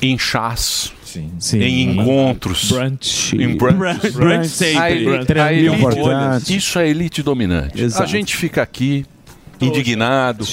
[0.00, 1.30] em chás, Sim.
[1.38, 1.58] Sim.
[1.60, 3.34] em encontros, Brunch.
[3.36, 4.10] em brunch.
[4.12, 4.78] Brunch sempre.
[4.78, 5.32] A Brunch.
[5.40, 7.80] a elite- isso é elite dominante.
[7.82, 8.02] Exato.
[8.04, 9.04] A gente fica aqui
[9.66, 10.44] indignado,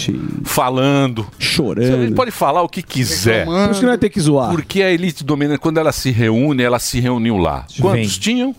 [0.44, 2.04] falando, chorando.
[2.04, 3.40] Ele pode falar o que quiser.
[3.40, 3.66] Reclamando.
[3.66, 4.52] Por isso que não vai ter que zoar.
[4.52, 7.66] Porque a elite dominante, quando ela se reúne, ela se reuniu lá.
[7.80, 8.20] Quantos Vem.
[8.20, 8.56] tinham?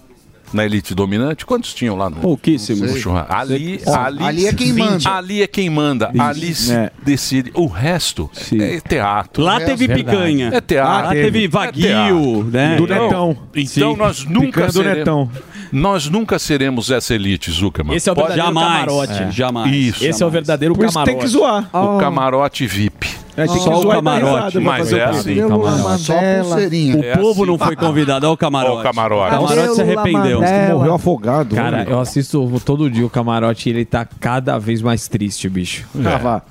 [0.53, 2.91] Na elite dominante, quantos tinham lá no Pouquíssimos.
[2.93, 3.33] no churrasco?
[3.33, 5.11] Ali, Ó, ali, ali é quem manda.
[5.11, 6.11] Ali é quem manda.
[6.19, 6.91] Ali se É.
[7.03, 7.51] decide.
[7.55, 8.29] O resto
[8.61, 9.45] é teatro.
[9.45, 10.51] Lá teve picanha.
[10.53, 11.05] É teatro.
[11.07, 12.45] Lá teve vaguio, teatro.
[12.51, 12.75] né?
[12.75, 13.37] Então, Do Netão.
[13.55, 13.97] Então Sim.
[13.99, 15.31] nós nunca Picanha do seremos, Netão.
[15.73, 17.97] Nós nunca seremos essa elite, Zuckerman.
[17.97, 19.23] Esse é o Pode- verdadeiro Jamais, camarote.
[19.23, 19.31] é.
[19.31, 19.73] Jamais.
[19.75, 20.05] Isso.
[20.05, 21.13] Esse é o verdadeiro Por isso camarote.
[21.17, 21.69] tem que zoar.
[21.73, 23.09] O camarote VIP.
[23.37, 24.59] É, Só o camarote.
[24.59, 26.03] Mas é o assim, camarote.
[26.03, 26.97] Só pulseirinha.
[26.97, 27.51] O É povo assim.
[27.51, 28.77] não foi convidado ao camarote.
[28.77, 29.35] Ó o camarote.
[29.35, 30.41] O camarote se arrependeu.
[30.73, 31.55] Morreu afogado.
[31.55, 35.87] Cara, eu assisto todo dia o camarote e ele tá cada vez mais triste, bicho.
[36.05, 36.43] Ah, vá.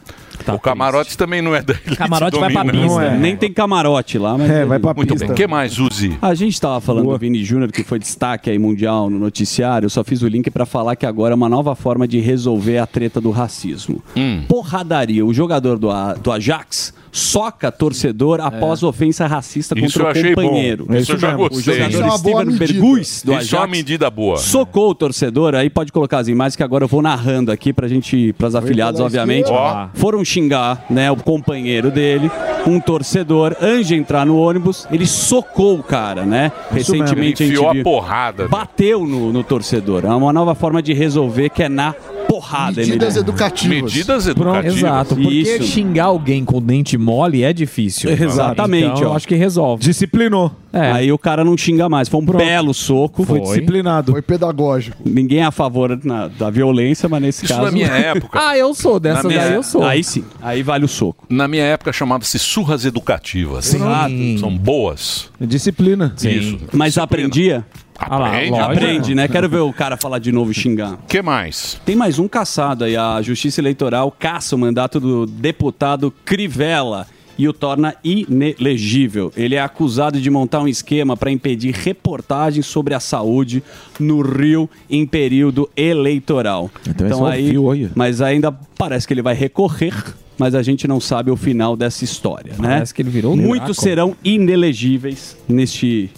[0.46, 2.78] Tá o camarote também não é da elite Camarote vai pra pista.
[2.88, 3.18] Não é.
[3.18, 4.50] Nem tem camarote lá, mas.
[4.50, 5.26] É, vai pra Muito pista.
[5.28, 5.34] bem.
[5.34, 6.18] O que mais, Uzi?
[6.22, 7.18] A gente estava falando Boa.
[7.18, 9.86] do Vini Júnior, que foi destaque aí mundial no noticiário.
[9.86, 12.78] Eu só fiz o link para falar que agora é uma nova forma de resolver
[12.78, 14.02] a treta do racismo.
[14.16, 14.44] Hum.
[14.48, 15.26] Porradaria.
[15.26, 20.08] O jogador do, A- do Ajax soca torcedor após ofensa racista Isso eu contra o
[20.12, 20.42] achei bom.
[20.44, 20.88] companheiro.
[20.98, 21.62] Isso eu já O gostei.
[21.76, 22.74] jogador Isso é uma boa Steven medida.
[22.74, 24.38] Bergus do Isso é uma Ajax medida boa.
[24.38, 25.56] socou o torcedor.
[25.56, 29.00] Aí pode colocar as imagens que agora eu vou narrando aqui pra gente, pras afiliados,
[29.02, 29.50] obviamente.
[29.50, 29.88] Ó.
[29.94, 32.30] Foram xingar, né, o companheiro dele,
[32.68, 36.52] um torcedor, antes de entrar no ônibus, ele socou o cara, né?
[36.76, 36.92] Isso.
[36.94, 37.84] Recentemente a Enfiou gente a viu.
[37.84, 38.48] porrada.
[38.48, 40.06] Bateu no, no torcedor.
[40.06, 41.94] É uma nova forma de resolver que é na
[42.40, 43.94] porrada, Medidas educativas.
[43.94, 44.78] Medidas Pronto, educativas.
[44.78, 45.16] exato.
[45.16, 45.64] Porque Isso.
[45.64, 48.10] xingar alguém com dente mole é difícil.
[48.12, 49.16] Exatamente, Então, eu ó.
[49.16, 49.84] acho que resolve.
[49.84, 50.52] Disciplinou.
[50.72, 50.92] É.
[50.92, 52.08] Aí o cara não xinga mais.
[52.08, 53.24] Foi um belo soco.
[53.24, 53.48] Foi, Foi.
[53.48, 54.12] disciplinado.
[54.12, 54.98] Foi pedagógico.
[55.04, 57.66] Ninguém é a favor na- da violência, mas nesse Isso caso.
[57.66, 58.40] na minha época.
[58.50, 59.00] Ah, eu sou.
[59.00, 59.84] Dessa minha- daí eu sou.
[59.84, 61.26] Aí sim, aí vale o soco.
[61.30, 63.66] Na minha época chamava-se surras educativas.
[63.66, 64.38] Sim.
[64.40, 65.30] São boas.
[65.42, 66.14] Disciplina.
[66.24, 66.58] Isso.
[66.72, 67.66] Mas aprendia?
[68.00, 68.60] Ah lá, Aprende.
[68.60, 69.28] Aprende, né?
[69.28, 70.94] Quero ver o cara falar de novo e xingar.
[70.94, 71.80] O que mais?
[71.86, 72.96] Tem mais um caçado aí.
[72.96, 77.06] A Justiça Eleitoral caça o mandato do deputado Crivella
[77.38, 79.32] e o torna inelegível.
[79.36, 83.64] Ele é acusado de montar um esquema para impedir reportagens sobre a saúde
[84.00, 86.70] no Rio em período eleitoral.
[86.88, 87.90] Então esse é o fio aí.
[87.96, 89.94] mas ainda parece que ele vai recorrer.
[90.38, 92.70] Mas a gente não sabe o final dessa história, né?
[92.70, 93.82] Parece que ele virou um Muitos buraco.
[93.82, 96.10] serão inelegíveis neste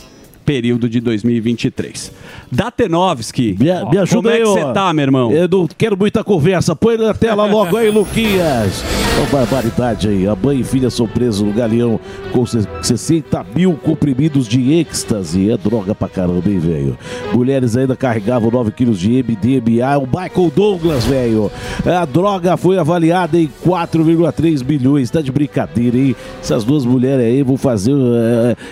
[0.46, 2.12] período de 2023.
[2.52, 5.32] Datenovski, Me, me ajuda como é que você tá, meu irmão?
[5.32, 6.76] Eu não quero muita conversa.
[6.76, 8.84] Põe na tela logo aí, Luquinhas.
[9.18, 10.28] Uma barbaridade aí.
[10.28, 12.00] A mãe e filha são presos no galeão
[12.32, 15.50] com se- 60 mil comprimidos de êxtase.
[15.50, 16.98] É droga pra caramba, hein, velho?
[17.34, 19.98] Mulheres ainda carregavam 9 quilos de MDMA.
[19.98, 21.52] O Michael Douglas, velho.
[21.86, 25.10] A droga foi avaliada em 4,3 milhões.
[25.10, 26.16] Tá de brincadeira, hein?
[26.42, 27.94] Essas duas mulheres aí vão fazer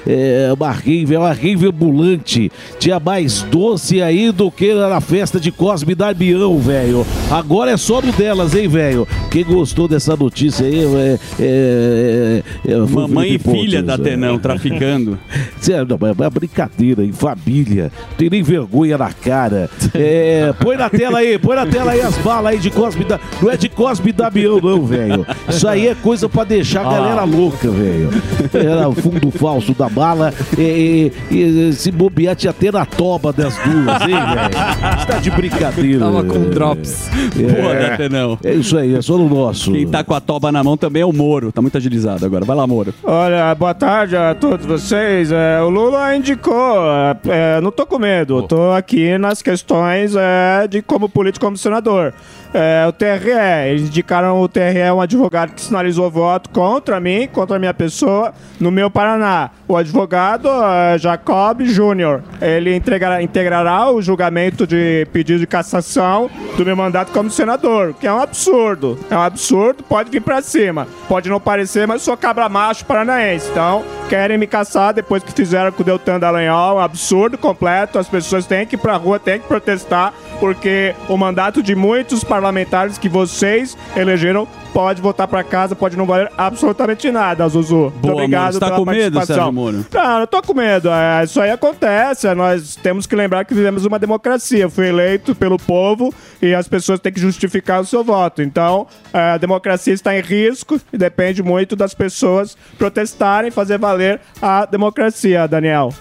[0.08, 2.52] é, é, uma rave, uma rave ambulante.
[2.80, 7.06] Tinha mais doce aí do que na festa de Cosme e Damião, velho.
[7.30, 9.08] Agora é só no delas, hein, velho?
[9.32, 11.20] Quem gostou dessa notícia aí é.
[11.40, 13.98] é, é, é Mamãe e filha da é.
[13.98, 15.20] Tenão traficando.
[15.60, 17.92] Sério, não, é uma brincadeira, em família.
[18.12, 19.70] Não tem nem vergonha na cara.
[20.02, 23.20] É, põe na tela aí, põe na tela aí as balas aí de Cosme da...
[23.42, 25.26] Não é de Cosme e Damião, não, velho.
[25.50, 28.10] Isso aí é coisa pra deixar a galera louca, velho.
[28.54, 30.34] Era o fundo falso da bala.
[30.58, 35.00] E- e se bobear, tinha até na toba das duas, hein, velho?
[35.00, 36.00] Você tá de brincadeira.
[36.00, 37.10] Tava com drops.
[37.36, 37.90] Boa, É.
[37.90, 38.38] da Tenão.
[38.44, 39.72] É isso aí, é só no nosso.
[39.72, 41.52] Quem tá com a toba na mão também é o Moro.
[41.52, 42.46] Tá muito agilizado agora.
[42.46, 42.94] Vai lá, Moro.
[43.04, 45.32] Olha, boa tarde a todos vocês.
[45.32, 50.68] É, o Lula indicou, é, é, não tô com medo, tô aqui nas questões é,
[50.68, 52.14] de como político, como senador.
[52.54, 53.32] É, o TRE,
[53.68, 58.34] eles indicaram o TRE, um advogado que sinalizou voto contra mim, contra a minha pessoa,
[58.60, 59.52] no meu Paraná.
[59.68, 66.66] O advogado é, Jacob Júnior, ele entregará, integrará o julgamento de pedido de cassação do
[66.66, 68.98] meu mandato como senador, que é um absurdo.
[69.12, 70.88] É um absurdo, pode vir pra cima.
[71.08, 73.50] Pode não parecer, mas sou cabra macho paranaense.
[73.52, 78.00] Então, querem me caçar depois que fizeram com o Deltan Dallagnol, um absurdo completo.
[78.00, 82.24] As pessoas têm que ir pra rua, têm que protestar, porque o mandato de muitos
[82.24, 87.76] parlamentares que vocês elegeram pode voltar pra casa, pode não valer absolutamente nada, Zuzu.
[87.76, 88.54] Muito Boa, obrigado Moro.
[88.54, 89.26] Você tá pela com medo.
[89.26, 89.86] Sérgio Moro?
[89.92, 90.90] Não, não tô com medo.
[90.90, 92.34] É, isso aí acontece.
[92.34, 94.60] Nós temos que lembrar que vivemos uma democracia.
[94.60, 98.42] Eu fui eleito pelo povo e as pessoas têm que justificar o seu voto.
[98.42, 104.20] Então, é, a democracia está em risco e depende muito das pessoas protestarem, fazer valer
[104.42, 105.94] a democracia, Daniel.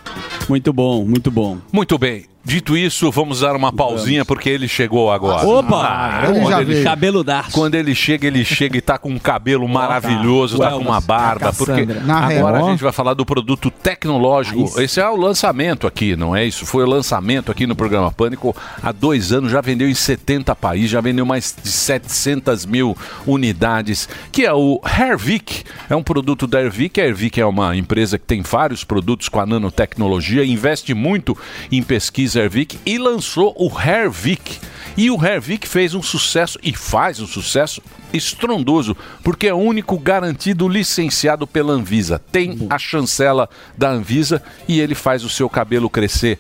[0.49, 1.59] Muito bom, muito bom.
[1.73, 2.25] Muito bem.
[2.49, 5.47] Dito isso, vamos dar uma pausinha porque ele chegou agora.
[5.47, 6.23] Opa!
[6.25, 6.83] Ele quando já ele.
[6.83, 7.51] Cabeludaço.
[7.53, 11.53] Quando ele chega, ele chega e tá com um cabelo maravilhoso, tá com uma barba.
[11.53, 12.67] Porque agora real.
[12.67, 14.81] a gente vai falar do produto tecnológico.
[14.81, 16.65] Esse é o lançamento aqui, não é isso?
[16.65, 18.57] Foi o lançamento aqui no programa Pânico.
[18.83, 24.09] Há dois anos já vendeu em 70 países, já vendeu mais de 700 mil unidades.
[24.33, 25.65] Que é o Hervik.
[25.91, 26.99] É um produto da Hervik.
[26.99, 31.37] A Hervik é uma empresa que tem vários produtos com a nanotecnologia, investe muito
[31.71, 34.59] em pesquisa Hervik e lançou o Hervik.
[34.97, 37.81] E o Hervik fez um sucesso e faz um sucesso
[38.13, 42.21] estrondoso, porque é o único garantido licenciado pela Anvisa.
[42.33, 46.39] Tem a chancela da Anvisa e ele faz o seu cabelo crescer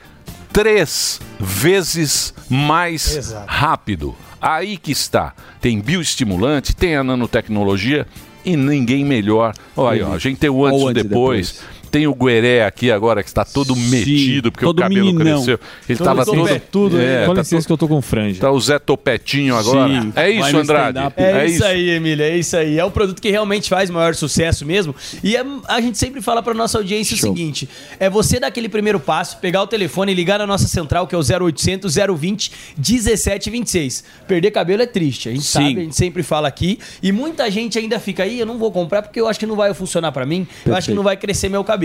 [0.52, 4.16] três vezes mais rápido.
[4.40, 5.34] Aí que está.
[5.61, 8.06] Tem bioestimulante, tem a nanotecnologia
[8.44, 9.54] e ninguém melhor.
[9.76, 11.61] Olha aí, ó, a gente tem o antes e e depois.
[11.90, 15.37] Tem o Gueré aqui agora que está todo metido porque todo o cabelo meninão.
[15.38, 15.59] cresceu.
[15.88, 16.38] Ele Todo estava todo.
[16.38, 17.27] topetudo, né?
[17.27, 18.40] Com tá licença que eu tô com franja.
[18.40, 20.03] Tá o Zé Topetinho agora.
[20.03, 20.12] Sim.
[20.14, 20.98] É isso, Andrade.
[21.16, 22.79] É, isso aí, Emília, é isso aí.
[22.79, 24.94] É um produto que realmente faz maior sucesso mesmo.
[25.22, 28.68] E é- a gente sempre fala pra nossa audiência o seguinte: é você dar aquele
[28.68, 32.53] primeiro passo, pegar o telefone e ligar na nossa central, que é o 0800 020
[32.77, 34.05] 1726.
[34.27, 35.53] Perder cabelo é triste, a gente Sim.
[35.53, 36.79] sabe, a gente sempre fala aqui.
[37.03, 39.57] E muita gente ainda fica aí, eu não vou comprar porque eu acho que não
[39.57, 41.77] vai funcionar pra mim, eu acho que não vai crescer meu cabelo.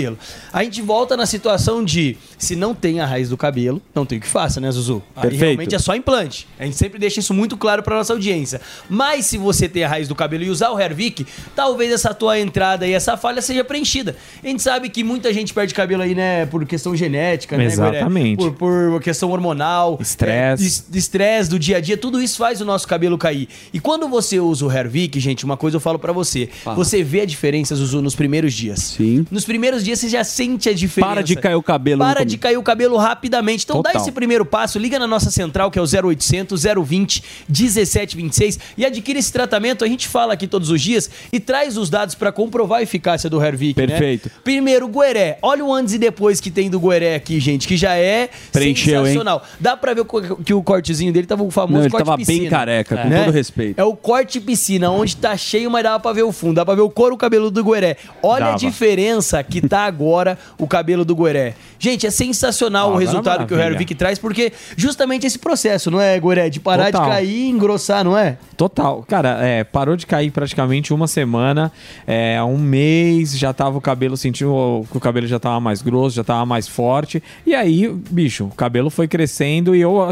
[0.51, 4.17] A gente volta na situação de, se não tem a raiz do cabelo, não tem
[4.17, 5.01] o que faça, né, Zuzu?
[5.15, 5.41] Aí Perfeito.
[5.41, 6.47] realmente é só implante.
[6.59, 8.61] A gente sempre deixa isso muito claro pra nossa audiência.
[8.89, 11.25] Mas se você tem a raiz do cabelo e usar o Hervik,
[11.55, 14.15] talvez essa tua entrada e essa falha seja preenchida.
[14.43, 17.65] A gente sabe que muita gente perde cabelo aí, né, por questão genética, né?
[17.65, 18.37] Exatamente.
[18.37, 20.83] Por, por questão hormonal, Estresse.
[20.93, 23.47] é, estresse do dia a dia, tudo isso faz o nosso cabelo cair.
[23.73, 27.21] E quando você usa o Hervik, gente, uma coisa eu falo pra você, você vê
[27.21, 28.79] a diferença, Zuzu, nos primeiros dias.
[28.79, 29.25] Sim.
[29.29, 31.13] Nos primeiros dias você já sente a diferença.
[31.13, 33.63] Para de cair o cabelo Para de cair o cabelo rapidamente.
[33.63, 34.01] Então dá Total.
[34.01, 39.19] esse primeiro passo, liga na nossa central, que é o 0800 020 1726 e adquire
[39.19, 39.83] esse tratamento.
[39.83, 43.29] A gente fala aqui todos os dias e traz os dados pra comprovar a eficácia
[43.29, 43.87] do Hervik, né?
[43.87, 44.31] Perfeito.
[44.43, 45.37] Primeiro, Gueré.
[45.41, 48.99] Olha o antes e depois que tem do Gueré aqui, gente, que já é Preencheu,
[48.99, 49.05] hein?
[49.05, 49.43] sensacional.
[49.59, 50.05] Dá pra ver
[50.45, 52.49] que o cortezinho dele tava o famoso Não, ele corte tava bem piscina.
[52.49, 53.79] careca, com todo respeito.
[53.79, 56.55] É o corte piscina, onde tá cheio, mas dava pra ver o fundo.
[56.55, 57.97] Dá pra ver o couro cabeludo do Gueré.
[58.21, 58.59] Olha a Dava.
[58.59, 61.55] diferença que tá agora o cabelo do Gueré.
[61.79, 63.75] Gente, é sensacional o agora resultado que o maravilha.
[63.75, 66.49] Hervik traz, porque justamente esse processo, não é, Gueré?
[66.49, 67.03] De parar Total.
[67.03, 68.37] de cair e engrossar, não é?
[68.55, 69.03] Total.
[69.07, 71.71] Cara, é, parou de cair praticamente uma semana.
[72.07, 76.15] É, um mês já tava o cabelo, sentiu que o cabelo já tava mais grosso,
[76.15, 77.21] já tava mais forte.
[77.45, 80.09] E aí, bicho, o cabelo foi crescendo e eu.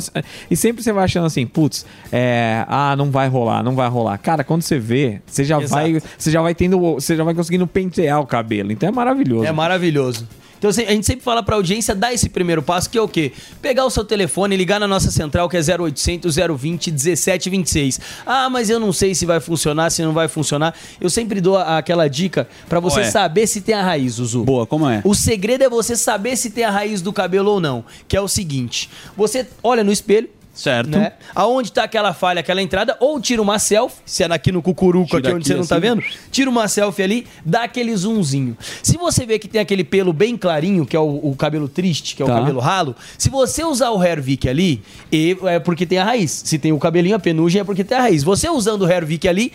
[0.50, 4.18] E sempre você vai achando assim, putz, é, ah, não vai rolar, não vai rolar.
[4.18, 5.70] Cara, quando você vê, você já Exato.
[5.70, 6.02] vai.
[6.18, 6.80] Você já vai tendo.
[6.80, 8.72] Você já vai conseguindo pentear o cabelo.
[8.72, 9.46] Então é maravilhoso.
[9.46, 10.28] É maravilhoso.
[10.62, 13.08] Então assim, a gente sempre fala pra audiência dar esse primeiro passo, que é o
[13.08, 13.32] quê?
[13.64, 18.00] Pegar o seu telefone, ligar na nossa central, que é 0800 020 1726.
[18.28, 20.76] Ah, mas eu não sei se vai funcionar, se não vai funcionar.
[21.00, 23.10] Eu sempre dou aquela dica pra você Ué.
[23.10, 24.44] saber se tem a raiz, Zuzu.
[24.44, 25.02] Boa, como é?
[25.04, 27.84] O segredo é você saber se tem a raiz do cabelo ou não.
[28.08, 28.88] Que é o seguinte:
[29.18, 30.30] você olha no espelho.
[30.62, 30.90] Certo.
[30.90, 31.14] Né?
[31.34, 35.08] Aonde tá aquela falha, aquela entrada, ou tira uma selfie, se é aqui no cucuruco,
[35.08, 35.82] Tira aqui onde aqui você não tá assim.
[35.82, 38.56] vendo, tira uma selfie ali, dá aquele zoomzinho.
[38.84, 42.16] Se você vê que tem aquele pelo bem clarinho, que é o, o cabelo triste,
[42.16, 42.34] que é Tá.
[42.34, 46.42] o cabelo ralo, se você usar o Hervik ali, e- é porque tem a raiz.
[46.46, 48.24] Se tem o cabelinho, a penugem é porque tem a raiz.
[48.24, 49.52] Você usando o Hervik ali,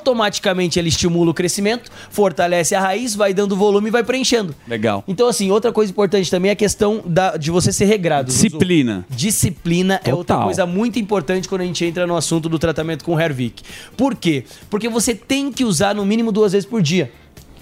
[0.00, 4.54] automaticamente ele estimula o crescimento, fortalece a raiz, vai dando volume e vai preenchendo.
[4.68, 5.02] Legal.
[5.08, 8.26] Então, assim, outra coisa importante também é a questão da, de você ser regrado.
[8.30, 9.04] Disciplina.
[9.10, 10.45] Disciplina é outra Total.
[10.46, 13.62] Coisa muito importante quando a gente entra no assunto do tratamento com Hervik.
[13.96, 14.44] Por quê?
[14.70, 17.10] Porque você tem que usar no mínimo duas vezes por dia.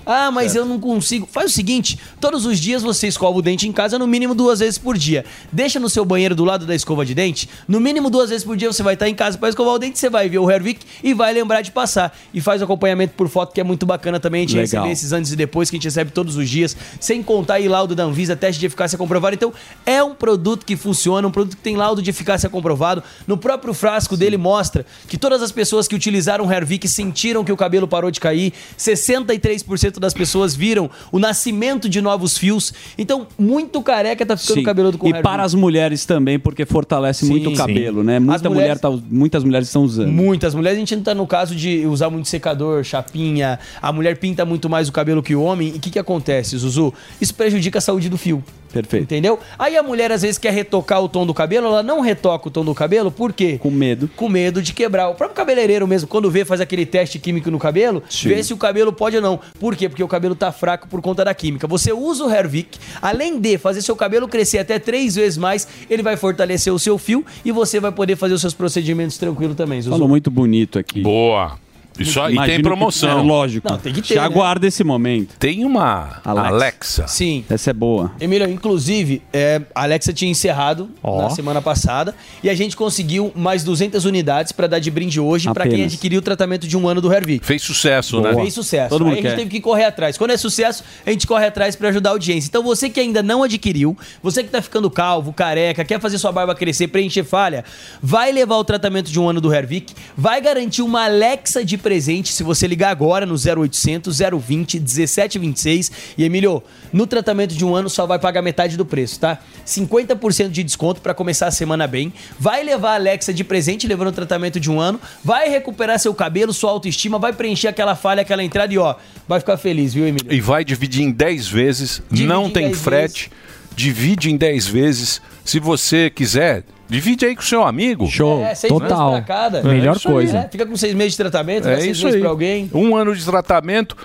[0.06, 1.26] Ah, mas eu não consigo.
[1.30, 4.60] Faz o seguinte: todos os dias você escova o dente em casa no mínimo duas
[4.60, 5.24] vezes por dia.
[5.50, 7.48] Deixa no seu banheiro do lado da escova de dente.
[7.66, 9.98] No mínimo duas vezes por dia você vai estar em casa para escovar o dente,
[9.98, 12.16] você vai ver o Hervik e vai lembrar de passar.
[12.32, 14.40] E faz o acompanhamento por foto, que é muito bacana também.
[14.40, 14.84] A gente Legal.
[14.84, 17.68] receber esses antes e depois que a gente recebe todos os dias, sem contar aí
[17.68, 19.34] laudo da Anvisa, teste de eficácia comprovado.
[19.34, 19.52] Então,
[19.86, 23.02] é um produto que funciona, um produto que tem laudo de eficácia comprovado.
[23.26, 27.52] No próprio frasco dele mostra que todas as pessoas que utilizaram o Hervik sentiram que
[27.52, 28.52] o cabelo parou de cair.
[28.78, 32.72] 63% das pessoas viram o nascimento de novos fios.
[32.98, 34.62] Então, muito careca tá ficando Sim.
[34.62, 37.56] cabeludo com E para as mulheres também, porque fortalece Sim, muito o sim.
[37.56, 38.16] cabelo, né?
[38.16, 40.10] As Muita mulher mulheres- tá, muitas mulheres estão usando.
[40.12, 43.58] Muitas mulheres, a gente não tá no caso de usar muito secador, chapinha.
[43.80, 45.68] A mulher pinta muito mais o cabelo que o homem.
[45.74, 46.92] E o que, que acontece, Zuzu?
[47.20, 48.42] Isso prejudica a saúde do fio.
[48.74, 49.04] Perfeito.
[49.04, 49.38] Entendeu?
[49.56, 52.50] Aí a mulher às vezes quer retocar o tom do cabelo, ela não retoca o
[52.50, 53.56] tom do cabelo, por quê?
[53.58, 54.10] Com medo.
[54.16, 55.08] Com medo de quebrar.
[55.08, 58.28] O próprio cabeleireiro mesmo, quando vê, faz aquele teste químico no cabelo, Sim.
[58.30, 59.38] vê se o cabelo pode ou não.
[59.60, 59.88] Por quê?
[59.88, 61.66] Porque o cabelo tá fraco por conta da química.
[61.68, 66.02] Você usa o Hervik, além de fazer seu cabelo crescer até três vezes mais, ele
[66.02, 69.80] vai fortalecer o seu fio e você vai poder fazer os seus procedimentos tranquilo também,
[69.80, 69.94] Zuzu.
[69.94, 71.00] Falou muito bonito aqui.
[71.00, 71.58] Boa.
[71.98, 73.20] Isso aí Imagino tem que- promoção.
[73.20, 73.68] é, lógico.
[73.70, 74.26] Não, tem que ter, Já né?
[74.26, 75.36] aguarda esse momento.
[75.38, 77.06] Tem uma Alexa.
[77.06, 77.44] Sim.
[77.48, 78.12] Essa é boa.
[78.20, 81.22] Emílio, inclusive, é, a Alexa tinha encerrado Ó.
[81.22, 85.52] na semana passada e a gente conseguiu mais 200 unidades para dar de brinde hoje
[85.52, 87.44] para quem adquiriu o tratamento de um ano do Hervik.
[87.46, 88.34] Fez sucesso, né?
[88.34, 88.88] Fez sucesso.
[88.90, 89.36] Todo mundo Aí a gente quer.
[89.36, 90.18] teve que correr atrás.
[90.18, 92.48] Quando é sucesso, a gente corre atrás para ajudar a audiência.
[92.48, 96.32] Então você que ainda não adquiriu, você que tá ficando calvo, careca, quer fazer sua
[96.32, 97.64] barba crescer, preencher falha,
[98.02, 102.32] vai levar o tratamento de um ano do Hervik, vai garantir uma Alexa de presente
[102.32, 107.90] se você ligar agora no 0800 020 1726 e Emílio, no tratamento de um ano
[107.90, 109.38] só vai pagar metade do preço, tá?
[109.66, 112.10] 50% de desconto para começar a semana bem.
[112.40, 116.14] Vai levar a Alexa de presente levando o tratamento de um ano, vai recuperar seu
[116.14, 118.94] cabelo, sua autoestima, vai preencher aquela falha, aquela entrada e ó,
[119.28, 120.32] vai ficar feliz, viu, Emílio?
[120.32, 123.30] E vai dividir em 10 vezes, não em tem 10 frete,
[123.76, 125.20] divide em 10 vezes.
[125.44, 126.64] Se você quiser,
[126.94, 128.06] divide aí com seu amigo.
[128.06, 128.42] Show.
[128.42, 129.58] É, seis meses pra cada.
[129.58, 130.28] É isso aí.
[130.36, 132.20] É, fica com seis meses de tratamento, É seis isso meses aí.
[132.20, 132.70] pra alguém.
[132.72, 133.96] Um ano de tratamento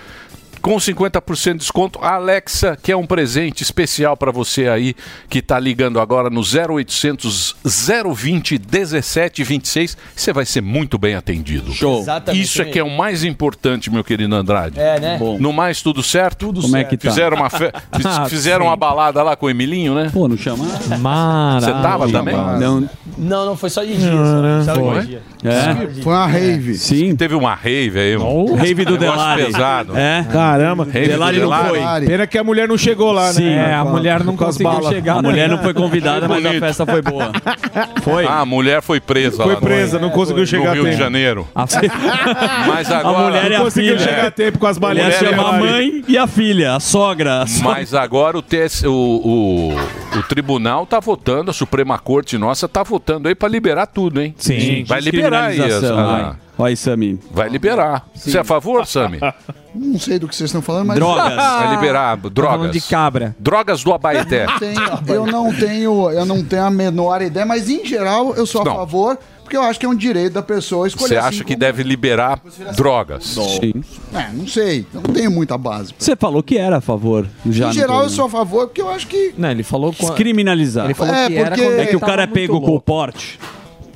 [0.61, 1.99] com 50% de desconto.
[2.01, 4.95] A Alexa, que é um presente especial para você aí
[5.29, 9.97] que tá ligando agora no 0800 020 1726.
[10.15, 11.71] Você vai ser muito bem atendido.
[11.73, 12.01] Show.
[12.01, 14.79] Exatamente Isso é que é o mais importante, meu querido Andrade.
[14.79, 15.17] É, né?
[15.17, 15.37] Bom.
[15.39, 16.47] No mais, tudo certo?
[16.47, 17.09] Tudo Como é que tá?
[17.09, 17.71] Fizeram uma, fe...
[18.05, 18.67] Ah, fizeram sim.
[18.67, 20.09] uma balada lá com o Emilinho, né?
[20.11, 20.63] Pô, não chama?
[20.65, 22.35] Você tava também?
[22.35, 22.89] Não.
[23.17, 24.11] Não, não, foi só de dia.
[24.63, 25.21] só, de dia.
[25.43, 26.01] É.
[26.01, 26.75] Foi uma rave.
[26.75, 27.15] Sim.
[27.15, 28.17] Teve uma rave aí.
[28.17, 29.45] um Rave do negócio Delari.
[29.45, 29.97] pesado.
[29.97, 30.25] É.
[30.49, 30.85] Caramba.
[30.85, 31.79] Delari não foi.
[32.05, 33.71] Pena que a mulher não chegou lá, Sim, né?
[33.71, 37.01] é, a mulher não conseguiu chegar, A mulher não foi convidada, mas a festa foi
[37.01, 37.31] boa.
[38.01, 38.25] Foi.
[38.25, 41.01] Ah, a mulher foi presa Foi presa, não conseguiu chegar a Rio de tempo.
[41.03, 41.47] Janeiro.
[41.53, 41.65] A,
[42.67, 43.25] Mas a agora...
[43.25, 44.09] mulher e a conseguiu filha.
[44.09, 45.15] chegar a tempo com as A balinhas.
[45.15, 47.43] chama a a mãe e a filha, a sogra.
[47.43, 47.45] a.
[47.63, 49.73] Mas agora o, TS, o, o,
[50.17, 54.33] o tribunal tá votando, a Suprema Corte nossa tá votando aí pra liberar tudo, hein?
[54.37, 54.83] Sim.
[54.85, 55.59] Vai liberar aí.
[56.59, 57.17] Olha aí, Sami.
[57.31, 58.05] Vai liberar.
[58.13, 59.17] Você é a favor, Sami?
[59.73, 60.99] Não sei do que vocês estão falando, mas.
[61.01, 62.51] Vai liberar drogas.
[62.57, 63.35] falando de cabra.
[63.39, 64.45] Drogas do Abaeté.
[64.59, 64.81] Tenho-
[65.15, 68.65] eu não tenho, eu não tenho a menor ideia, mas em geral eu sou a
[68.65, 68.75] Não.
[68.75, 71.07] favor, porque eu acho que é um direito da pessoa escolher.
[71.13, 72.41] Você assim acha que como- deve liberar
[72.75, 73.23] drogas?
[73.25, 73.81] Sim.
[74.13, 75.93] É, não sei, eu não tenho muita base.
[75.97, 77.25] Você falou que era a favor.
[77.45, 78.09] Já em geral eu programa.
[78.09, 79.33] sou a favor, porque eu acho que.
[79.37, 80.85] Não, ele falou com Descriminalizar.
[80.85, 82.35] Ele falou É, que era porque- quando É ele que o tava cara é muito
[82.35, 82.85] pego com o louco.
[82.85, 83.39] porte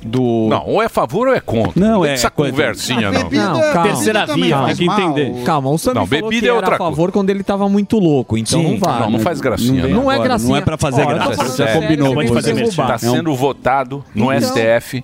[0.04, 0.46] do.
[0.50, 1.72] Não, ou é a favor ou é contra.
[1.76, 3.22] Não, tem é essa coisa- conversinha, não.
[3.24, 3.82] bebida- Não, calma.
[3.88, 5.42] Terceira via, tem que entender.
[5.44, 7.68] Calma, o Sammy Não, falou bebida que é era outra a favor quando ele tava
[7.68, 8.70] muito louco, então Sim.
[8.72, 9.00] não vale.
[9.04, 10.02] Não, não faz gracinha, não.
[10.04, 10.48] Não é gracinha.
[10.50, 11.48] Não é pra fazer eu tô graça.
[11.48, 12.76] sério, combinou pode fazer você.
[12.76, 14.40] Tá É um- sendo votado no Então.
[14.48, 15.02] STF.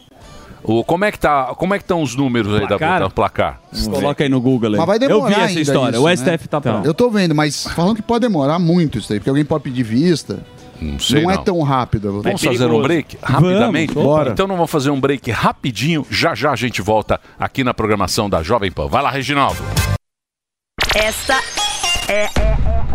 [0.62, 1.54] O, como é que tá?
[1.56, 3.00] Como é que estão os números aí da Placar?
[3.00, 3.60] da placar?
[3.90, 4.72] Coloca aí no Google.
[4.72, 4.76] aí.
[4.76, 5.96] Mas vai Eu demorar vi essa história.
[5.96, 6.12] isso, o né?
[6.16, 6.84] STF tá pronto.
[6.86, 9.82] Eu tô vendo, mas falando que pode demorar muito isso daí, porque alguém pode pedir
[9.82, 10.40] vista.
[10.80, 11.40] Não sei não, não.
[11.40, 12.22] é tão rápido.
[12.22, 13.94] Vamos fazer um break rapidamente?
[13.94, 14.30] Vamos, bora.
[14.30, 16.06] Então não vamos fazer um break rapidinho.
[16.10, 18.88] Já já a gente volta aqui na programação da Jovem Pan.
[18.88, 19.60] Vai lá, Reginaldo.
[20.94, 21.40] Esta
[22.08, 22.28] é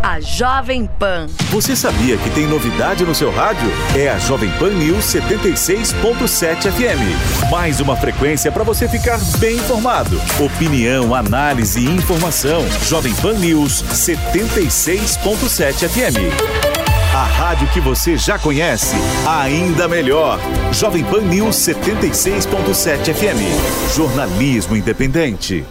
[0.02, 1.26] a Jovem Pan.
[1.50, 3.68] Você sabia que tem novidade no seu rádio?
[3.96, 7.50] É a Jovem Pan News 76.7 FM.
[7.50, 10.20] Mais uma frequência para você ficar bem informado.
[10.38, 12.64] Opinião, análise e informação.
[12.84, 16.75] Jovem Pan News 76.7 FM.
[17.16, 18.94] A rádio que você já conhece,
[19.26, 20.38] ainda melhor.
[20.70, 23.96] Jovem Pan News 76.7 FM.
[23.96, 25.64] Jornalismo independente.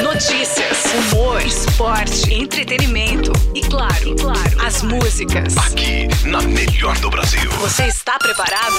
[0.00, 5.54] Notícias, humor, esporte, entretenimento e claro, e claro, as músicas.
[5.58, 7.50] Aqui, na melhor do Brasil.
[7.60, 8.76] Você está preparado?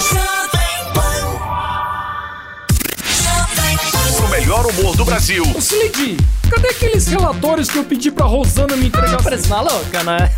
[4.24, 5.42] O melhor humor do Brasil.
[5.54, 6.16] Ô, Slade,
[6.50, 9.22] cadê aqueles relatórios que eu pedi pra Rosana me entregar?
[9.22, 10.30] Parece uma louca, né?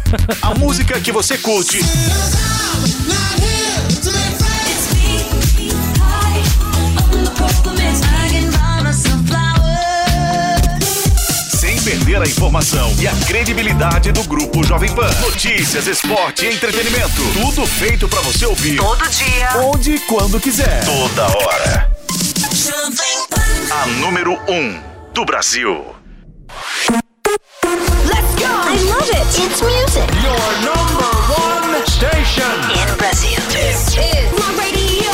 [0.43, 1.81] A música que você curte.
[11.59, 15.11] Sem perder a informação e a credibilidade do Grupo Jovem Pan.
[15.21, 17.23] Notícias, esporte, entretenimento.
[17.35, 18.77] Tudo feito pra você ouvir.
[18.77, 19.51] Todo dia.
[19.63, 20.85] Onde e quando quiser.
[20.85, 21.91] Toda hora.
[23.73, 24.83] A número 1 um
[25.15, 25.95] do Brasil.
[28.05, 28.51] Let's go!
[28.51, 29.27] I love it!
[29.39, 30.11] It's music!
[30.25, 32.51] Your number one station!
[32.75, 33.39] In Brazil.
[33.51, 35.11] This is my radio!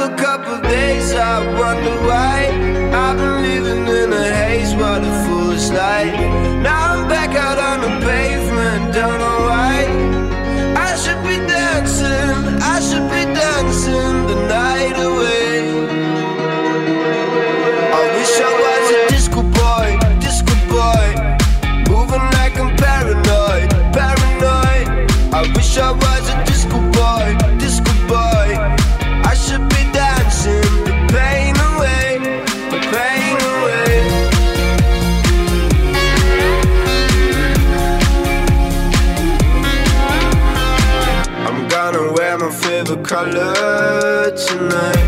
[0.00, 2.46] A couple days, I wonder why
[2.94, 6.14] I've been living in a haze, what a foolish life
[6.62, 9.67] Now I'm back out on the pavement, don't know why
[11.02, 15.58] should be dancing, I should be dancing the night away.
[17.98, 21.06] I wish I was a disco boy, disco boy,
[21.88, 24.86] moving like I'm paranoid, paranoid.
[25.32, 26.27] I wish I was.
[43.24, 45.07] Color tonight.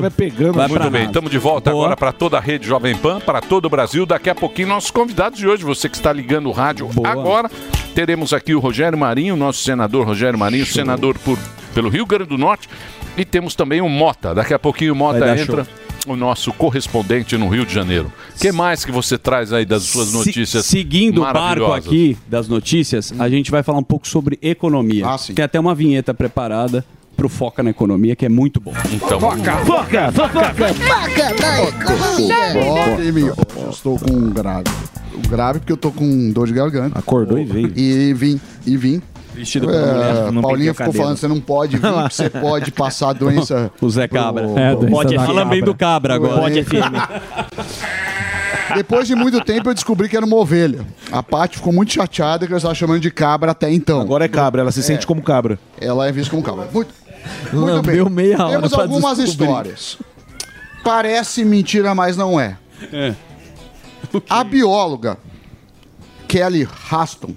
[0.00, 0.52] Você vai pegando.
[0.54, 3.66] Vai Muito bem, estamos de volta agora para toda a rede Jovem Pan, para todo
[3.66, 4.04] o Brasil.
[4.06, 7.50] Daqui a pouquinho, nossos convidados de hoje, você que está ligando o rádio agora,
[7.94, 11.38] teremos aqui o Rogério Marinho, nosso senador Rogério Marinho, senador por,
[11.74, 12.68] pelo Rio Grande do Norte,
[13.16, 14.34] e temos também o Mota.
[14.34, 15.66] Daqui a pouquinho o Mota entra.
[16.06, 18.10] O nosso correspondente no Rio de Janeiro.
[18.34, 20.64] O que mais que você traz aí das suas Se- notícias?
[20.64, 25.04] seguindo o barco aqui das notícias, a gente vai falar um pouco sobre economia.
[25.34, 26.82] Tem até uma vinheta preparada
[27.20, 28.72] pro Foca na Economia, que é muito bom.
[28.90, 30.54] Então, Foca, foca, foca,
[32.54, 33.26] Foca em mim.
[33.56, 34.64] Eu estou com um grave.
[35.22, 36.98] O grave porque eu tô com dor de garganta.
[36.98, 37.72] Acordou e veio.
[37.76, 39.02] E vim, e vim.
[39.34, 43.70] Vestido é, mulher, Paulinho ficou falando, você não pode vir, você pode passar a doença.
[43.82, 44.44] O Zé Cabra.
[44.48, 46.40] pro- É, pro- Pode da fala bem do cabra agora.
[46.40, 46.74] Pode FM.
[48.74, 50.86] Depois de muito tempo eu descobri que era uma ovelha.
[51.10, 54.00] A Paty ficou muito chateada que eu estava chamando de cabra até então.
[54.00, 55.58] Agora é cabra, ela se sente como cabra.
[55.80, 56.68] Ela é vista como cabra.
[56.72, 56.88] Muito,
[57.52, 58.14] muito Lambeu bem.
[58.14, 59.46] meia hora Temos algumas descobrir.
[59.46, 59.98] histórias.
[60.82, 62.56] Parece mentira, mas não é.
[64.28, 65.18] A bióloga
[66.26, 67.34] Kelly Raston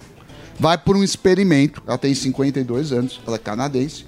[0.59, 1.81] vai por um experimento.
[1.85, 4.05] Ela tem 52 anos, ela é canadense.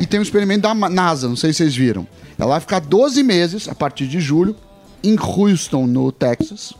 [0.00, 2.06] E tem um experimento da NASA, não sei se vocês viram.
[2.38, 4.56] Ela vai ficar 12 meses, a partir de julho,
[5.04, 6.72] em Houston, no Texas.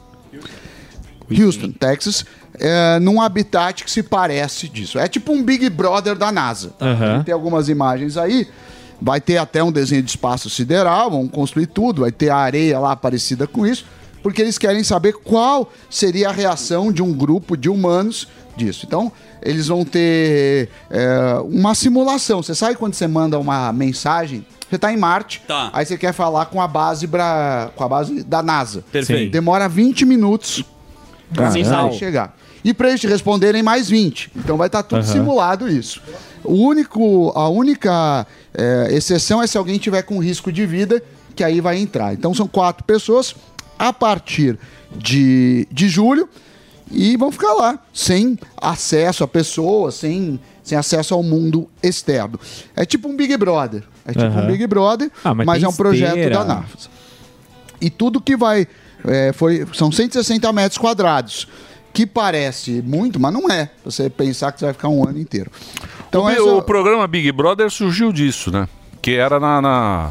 [1.31, 2.25] Houston, Texas,
[2.59, 4.99] é, num habitat que se parece disso.
[4.99, 6.71] É tipo um Big Brother da NASA.
[6.79, 6.87] tá?
[6.87, 7.23] Aham.
[7.23, 8.49] Tem algumas imagens aí.
[9.01, 12.79] Vai ter até um desenho de espaço sideral, vão construir tudo, vai ter a areia
[12.79, 13.85] lá parecida com isso,
[14.23, 18.85] porque eles querem saber qual seria a reação de um grupo de humanos disso.
[18.87, 19.11] Então,
[19.43, 22.43] eles vão ter é, uma simulação.
[22.43, 24.47] Você sabe quando você manda uma mensagem?
[24.69, 25.43] Você está em Marte,
[25.73, 27.71] aí você quer falar com a base bra...
[27.75, 28.85] com a base da NASA.
[28.91, 29.31] Perfeito.
[29.31, 30.65] Demora 20 minutos
[31.35, 31.51] para
[31.93, 32.37] chegar.
[32.65, 34.31] E para eles responderem mais 20.
[34.37, 35.13] Então vai estar tudo Aham.
[35.13, 36.01] simulado isso.
[36.45, 41.03] O único, a única é, exceção é se alguém tiver com risco de vida,
[41.35, 42.13] que aí vai entrar.
[42.15, 43.35] Então são quatro pessoas
[43.79, 44.59] a partir
[44.97, 46.29] de, de julho
[46.91, 52.39] e vão ficar lá, sem acesso a pessoas, sem, sem acesso ao mundo externo.
[52.77, 53.83] É tipo um Big Brother.
[54.05, 54.43] É tipo Aham.
[54.43, 56.39] um Big Brother, Ah, mas mas, é um projeto esteira.
[56.39, 56.67] da NASA.
[57.81, 58.69] E tudo que vai.
[59.07, 61.49] é, foi, são 160 metros quadrados.
[61.93, 63.69] Que parece muito, mas não é.
[63.85, 65.51] Você pensar que você vai ficar um ano inteiro.
[66.09, 68.67] Então, o, essa- o programa Big Brother surgiu disso, né?
[69.03, 70.11] Que era na, na,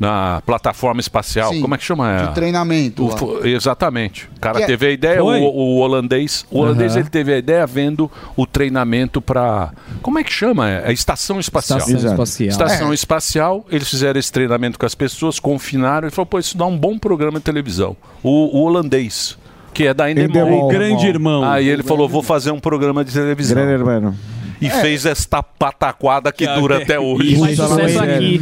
[0.00, 1.52] na plataforma espacial.
[1.52, 2.26] Sim, Como é que chama?
[2.26, 4.28] de treinamento O exatamente.
[4.36, 6.44] O cara Que é- teve a ideia, o, o holandês.
[6.50, 7.00] O holandês Aham.
[7.02, 9.72] ele teve a ideia vendo o treinamento para.
[10.00, 10.68] Como é que chama?
[10.68, 11.78] É a estação espacial.
[11.78, 12.14] Estação Exato.
[12.14, 12.48] espacial.
[12.48, 12.94] Estação É.
[12.94, 13.66] espacial.
[13.70, 16.98] Eles fizeram esse treinamento com as pessoas, confinaram e falou: pô, isso dá um bom
[16.98, 17.96] programa de televisão.
[18.22, 19.36] O, o holandês.
[19.72, 20.66] Que é da Endemol.
[20.66, 21.42] O grande irmão.
[21.44, 23.56] Aí ele falou: vou fazer um programa de televisão.
[23.56, 24.14] Grande irmão.
[24.60, 27.34] E fez esta pataquada que é dura até hoje.
[27.34, 28.40] E faz sucesso aqui.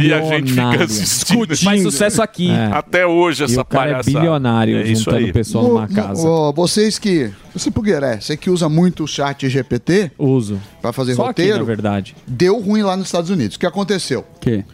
[0.00, 1.56] E a gente fica assistindo.
[1.56, 2.48] Faz sucesso aqui.
[2.52, 2.66] É.
[2.72, 4.18] Até hoje essa E o cara é palhaçada.
[4.20, 5.32] bilionário É isso juntando aí.
[5.32, 6.22] pessoal Mo- numa casa.
[6.24, 7.30] mo- vocês que.
[7.52, 10.12] Você Pugueré, você que usa muito o chat GPT.
[10.16, 10.60] Uso.
[10.80, 11.58] Pra fazer Só aqui, roteiro.
[11.58, 12.14] na verdade.
[12.24, 13.56] Deu ruim lá nos Estados Unidos.
[13.56, 14.24] O que aconteceu?
[14.40, 14.64] Que?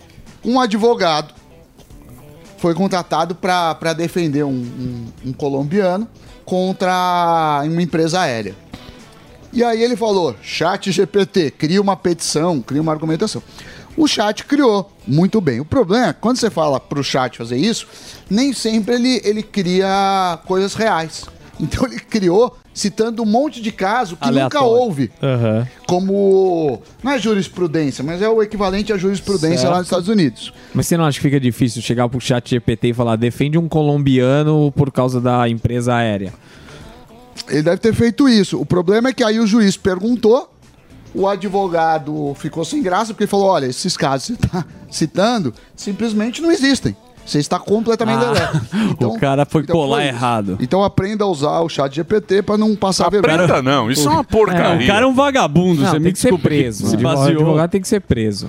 [0.45, 1.33] Um advogado
[2.65, 6.09] foi contratado para defender um, um- um colombiano
[6.47, 8.55] contra uma empresa aérea.
[9.53, 13.43] E aí ele falou: chat GPT, cria uma petição, cria uma argumentação.
[13.95, 15.61] O chat criou muito bem.
[15.61, 17.87] O problema é quando você fala para o chat fazer isso,
[18.31, 21.27] nem sempre ele, ele cria coisas reais.
[21.61, 24.69] Então ele criou citando um monte de caso que nunca Aleatório.
[24.69, 25.11] houve.
[25.23, 25.67] Aham.
[25.87, 26.83] Como.
[27.03, 29.71] Não é jurisprudência, mas é o equivalente à jurisprudência Certo.
[29.73, 30.53] lá nos Estados Unidos.
[30.75, 33.69] Mas você não acha que fica difícil chegar pro chat GPT e falar defende um
[33.69, 36.35] colombiano por causa da empresa aérea?
[37.49, 38.61] Ele deve ter feito isso.
[38.61, 40.51] O problema é que aí o juiz perguntou,
[41.15, 45.55] o advogado ficou sem graça, porque ele falou: olha, esses casos que você está citando
[45.77, 46.97] simplesmente não existem.
[47.25, 49.07] Você está completamente Ah, elétrico.
[49.15, 50.59] o cara foi colar foi errado.
[50.61, 53.35] Então aprenda a usar o chat GPT para não passar vergonha.
[53.35, 54.85] Aprenda não, isso é uma porcaria.
[54.85, 56.87] o cara é um vagabundo, Não, você me tem que ser preso.
[56.87, 58.47] Se O advogado tem que ser preso.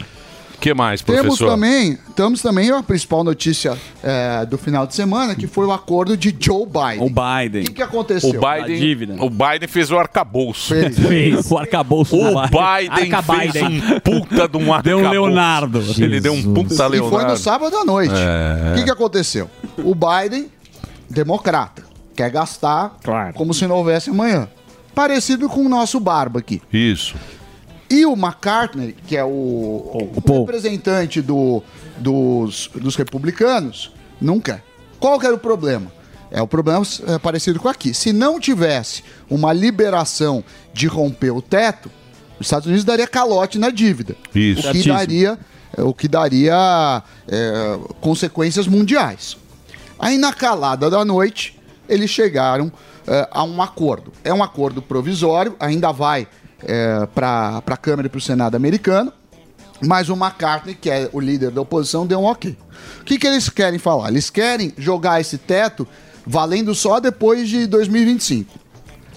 [0.56, 1.50] O que mais, Temos professor?
[1.50, 6.16] também, temos também a principal notícia é, do final de semana, que foi o acordo
[6.18, 7.06] de Joe Biden.
[7.06, 7.62] O Biden.
[7.64, 8.30] O que, que aconteceu?
[8.30, 10.74] O Biden, o Biden fez o arcabouço.
[10.74, 10.98] Fez.
[11.06, 11.52] Fez.
[11.52, 14.84] O arcabouço O do Biden fez um puta de um arcabouço.
[14.84, 15.84] Deu um Leonardo.
[15.98, 17.32] Ele deu um puta E foi Leonardo.
[17.32, 18.14] no sábado à noite.
[18.16, 18.72] É.
[18.72, 19.50] O que, que aconteceu?
[19.78, 20.50] O Biden,
[21.10, 21.84] democrata,
[22.16, 22.98] quer gastar
[23.36, 24.48] como se não houvesse amanhã.
[24.94, 26.62] Parecido com o nosso Barba aqui.
[26.72, 27.16] Isso.
[27.90, 31.62] E o McCartney, que é o, o representante do-
[31.98, 34.64] dos, dos republicanos, não quer.
[35.00, 35.92] Qual que era o problema?
[36.32, 37.94] É o problema é, parecido com aqui.
[37.94, 41.90] Se não tivesse uma liberação de romper o teto,
[42.40, 44.16] os Estados Unidos daria calote na dívida.
[44.34, 44.60] Isso.
[44.60, 44.94] O que Certíssimo.
[44.96, 45.40] daria,
[45.78, 49.38] é, o que daria é, consequências mundiais.
[50.00, 51.58] Aí na calada da noite,
[51.88, 52.72] eles chegaram
[53.08, 54.12] é, a um acordo.
[54.24, 56.28] É um acordo provisório, ainda vai
[57.14, 59.12] para a Câmara e para o Senado americano,
[59.82, 62.58] mas o McCartney, que é o líder da oposição, deu um ok.
[63.02, 64.10] O que, que eles querem falar?
[64.10, 65.88] Eles querem jogar esse teto
[66.26, 68.65] valendo só depois de 2025.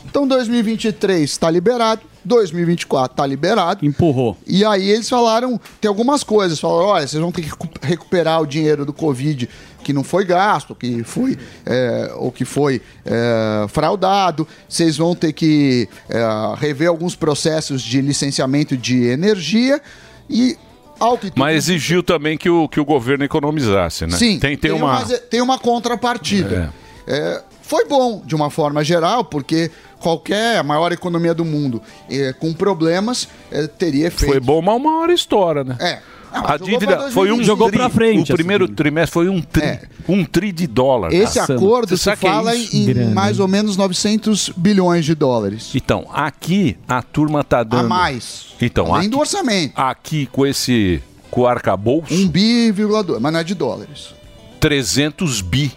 [0.09, 3.85] Então 2023 está liberado, 2024 está liberado.
[3.85, 4.37] Empurrou.
[4.47, 8.41] E aí eles falaram, tem algumas coisas, falaram, olha, vocês vão ter que recu- recuperar
[8.41, 9.49] o dinheiro do Covid
[9.85, 15.33] que não foi gasto, que foi é, ou que foi é, fraudado, vocês vão ter
[15.33, 16.21] que é,
[16.59, 19.81] rever alguns processos de licenciamento de energia
[20.29, 20.57] e
[21.01, 24.17] alto e Mas exigiu também que o, que o governo economizasse, né?
[24.17, 25.05] Sim, tem, tem, uma.
[25.31, 26.73] tem uma contrapartida.
[27.07, 32.55] É, foi bom, de uma forma geral, porque qualquer maior economia do mundo é, com
[32.55, 34.31] problemas é, teria efeito.
[34.33, 35.77] Foi bom, mas uma hora estoura, né?
[35.79, 35.99] É.
[36.33, 37.45] Não, a dívida foi um 2020.
[37.47, 41.13] Jogou tri, pra frente, O primeiro trimestre foi um tri, um tri de dólar.
[41.13, 41.57] Esse cara.
[41.57, 42.75] acordo se é fala isso?
[42.75, 45.71] em mais ou menos 900 bilhões de dólares.
[45.75, 47.85] Então, aqui a turma tá dando.
[47.85, 48.47] A mais.
[48.63, 49.75] Então, Além aqui, do orçamento.
[49.79, 51.03] aqui com esse.
[51.31, 54.15] Com o arcabouço, Um bi, vírgula dois, mas não é de dólares.
[54.59, 55.71] 300 bi.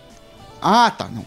[0.61, 1.25] Ah, tá, não.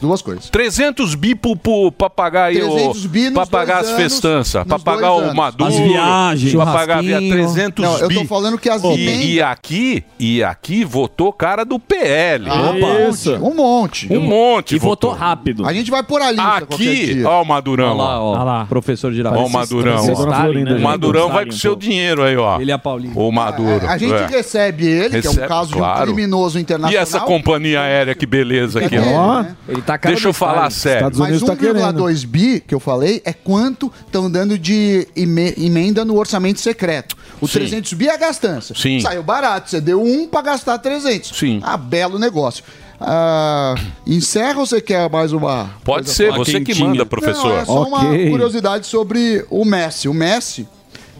[0.00, 0.50] Duas coisas.
[0.50, 3.96] 300 bi pro, pro, pra pagar aí 300 o, bi nos pra pagar dois as
[3.96, 5.34] festanças, pra pagar o.
[5.34, 7.32] Maduro, As viagens, pra pagar via churrasquinho.
[7.34, 8.14] 300 Não, eu bi.
[8.14, 12.46] tô falando que as e, emendas- e aqui, e aqui votou cara do PL.
[12.48, 14.12] Ah, um monte, um monte.
[14.12, 14.76] Um monte.
[14.76, 15.66] E votou rápido.
[15.66, 17.92] A gente vai por a lista qualquer Aqui, ó o Madurão.
[17.92, 18.32] Olha lá, ó.
[18.34, 18.66] Olha lá.
[18.66, 20.12] Professor de Ó o Madurão.
[20.12, 20.80] Stalin, né, O?
[20.80, 22.60] Madurão vai com seu dinheiro aí, ó.
[22.60, 23.18] Ele é Paulinho.
[23.18, 23.86] O Maduro.
[23.88, 24.26] A gente é.
[24.26, 27.02] recebe ele, que é um caso de um criminoso E internacional.
[27.02, 29.00] essa companhia aérea, que beleza aqui, ó.
[29.00, 29.56] ele, né?
[29.68, 31.10] Ele tá Deixa eu falar sério.
[31.16, 36.60] Mas 1,2 bi que eu falei é quanto estão dando de eme- emenda no orçamento
[36.60, 37.16] secreto.
[37.40, 37.60] O Sim.
[37.60, 38.74] 300 bi é a gastança.
[38.74, 39.00] Sim.
[39.00, 39.70] Saiu barato.
[39.70, 41.30] Você deu um para gastar 300.
[41.38, 41.60] Sim.
[41.62, 42.64] Ah, belo negócio.
[43.00, 43.74] Ah,
[44.06, 45.70] encerra ou você quer mais uma?
[45.84, 47.48] Pode ser, você que manda, professor.
[47.48, 50.08] Não, é só uma curiosidade sobre o Messi.
[50.08, 50.66] O Messi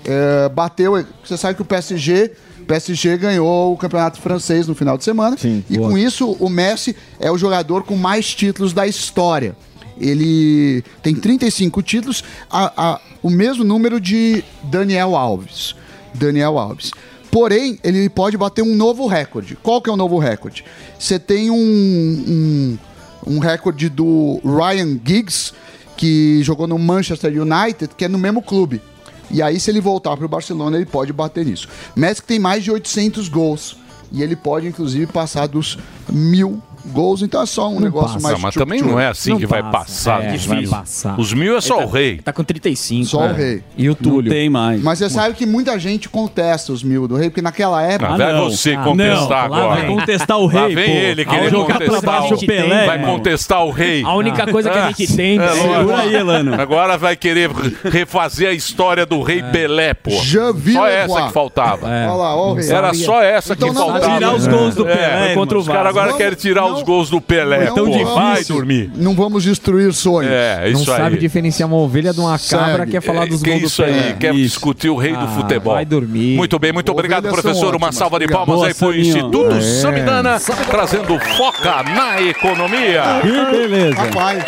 [0.05, 1.05] é, bateu.
[1.25, 2.33] Você sabe que o PSG.
[2.67, 5.37] O PSG ganhou o campeonato francês no final de semana.
[5.71, 9.57] e com isso, o Messi é o jogador com mais títulos da história.
[9.99, 15.75] Ele tem 35 títulos, a- a- o mesmo número de Daniel Alves.
[16.13, 16.91] Daniel Alves.
[17.31, 19.57] Porém, ele pode bater um novo recorde.
[19.63, 20.65] Qual que é o novo recorde?
[20.99, 22.79] Você tem um, um,
[23.27, 25.53] um recorde do Ryan Giggs,
[25.97, 28.83] que jogou no Manchester United, que é no mesmo clube.
[29.31, 31.69] E aí, se ele voltar para o Barcelona, ele pode bater nisso.
[31.95, 33.77] Messi tem mais de 800 gols.
[34.13, 37.23] E ele pode, inclusive, passar dos mil gols.
[37.23, 38.35] Então é só um negócio mais...
[38.35, 40.25] Não, mas também não é assim que vai passar.
[40.25, 40.71] É, dos vai mil.
[40.71, 41.19] passar.
[41.19, 42.17] Os mil é só Ele o tá- rei.
[42.19, 43.05] Tá com 35.
[43.07, 43.31] Só é.
[43.31, 43.63] o rei.
[43.77, 44.31] E o Túlio.
[44.33, 44.83] tem mais.
[44.83, 48.13] Mas você sabe que muita gente contesta os mil do rei, porque naquela época...
[48.15, 49.69] Ah, vai você contestar agora.
[49.69, 50.93] Vai contestar o Lá rei, vem pô.
[50.93, 54.03] ele querer jogar pra contestar baixo o Pelé, Vai contestar o rei.
[54.05, 56.61] A única coisa que a gente tem- É, Segura aí, Elano.
[56.61, 57.51] Agora vai querer
[57.85, 60.11] refazer a história do rei Pelé, pô.
[60.11, 61.87] Já vi Só essa que faltava.
[61.87, 62.71] Olha lá, ó, o rei.
[62.71, 64.15] Era só essa Então que não faltava.
[64.15, 65.99] Tirar os gols do Pelé, É, contra o Os caras Vasco.
[65.99, 67.67] agora Não- querem tirar os gols do Pelé.
[67.67, 68.15] Não pô.
[68.15, 68.91] Vai dormir.
[68.95, 70.31] Não vamos destruir sonhos.
[70.33, 70.97] É, Não isso aí.
[70.99, 72.91] sabe diferenciar uma ovelha de uma cabra, Segue.
[72.93, 74.13] quer falar dos que gols do isso aí, Pelé.
[74.19, 75.75] quer discutir o rei do Ah, futebol.
[75.75, 76.37] vai dormir.
[76.37, 77.75] Muito bem, muito obrigado, professor.
[77.75, 77.95] Uma ótimas.
[77.97, 79.07] salva de palmas Boa, aí pro Saminho.
[79.07, 79.61] Instituto É.
[79.61, 83.03] Samidana, trazendo foca na economia.
[83.23, 83.97] Que beleza.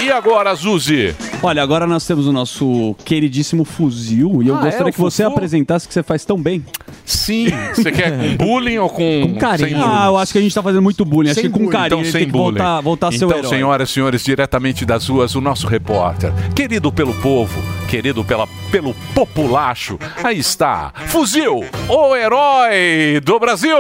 [0.00, 1.14] E agora, Zuzi?
[1.40, 5.22] Olha, agora nós temos o nosso queridíssimo fuzil e eu Ah, gostaria é, que você
[5.22, 6.64] apresentasse que você faz tão bem.
[7.06, 7.46] Sim.
[7.74, 9.68] Você quer com bullying ou com, Com carinho.
[9.68, 9.78] sem?
[9.80, 11.30] Ah, eu acho que a gente tá fazendo muito bullying.
[11.30, 12.58] Acho que com carinho Então, sem tem que bullying.
[12.58, 13.50] voltar, voltar a ser o então, herói.
[13.50, 18.94] senhoras e senhores, diretamente das ruas, o nosso repórter, querido pelo povo, querido pela, pelo
[19.14, 23.78] populacho, aí está, Fuzil, o herói do Brasil!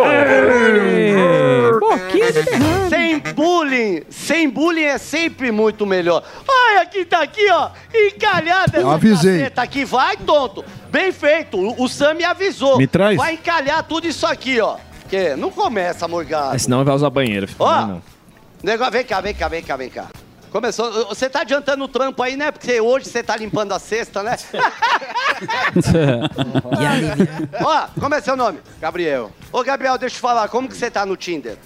[2.88, 6.22] Sem bullying, sem bullying é sempre muito melhor.
[6.48, 9.38] Olha aqui, tá aqui, ó, encalhada Eu avisei.
[9.38, 9.84] caceta aqui.
[9.84, 10.64] Vai, tonto.
[10.90, 12.78] Bem feito, o, o Sam me avisou.
[12.78, 13.16] Me traz.
[13.16, 14.76] Vai encalhar tudo isso aqui, ó.
[15.08, 16.56] Que não começa, morgado.
[16.56, 17.46] É, senão vai usar banheiro.
[17.58, 18.02] Ó, não.
[18.62, 20.06] negócio, vem cá, vem cá, vem cá, vem cá.
[20.50, 22.50] Começou, você tá adiantando o trampo aí, né?
[22.50, 24.36] Porque hoje você tá limpando a cesta, né?
[27.62, 28.60] Ó, como é seu nome?
[28.80, 29.30] Gabriel.
[29.52, 31.56] Ô, Gabriel, deixa eu falar, como que você tá no Tinder?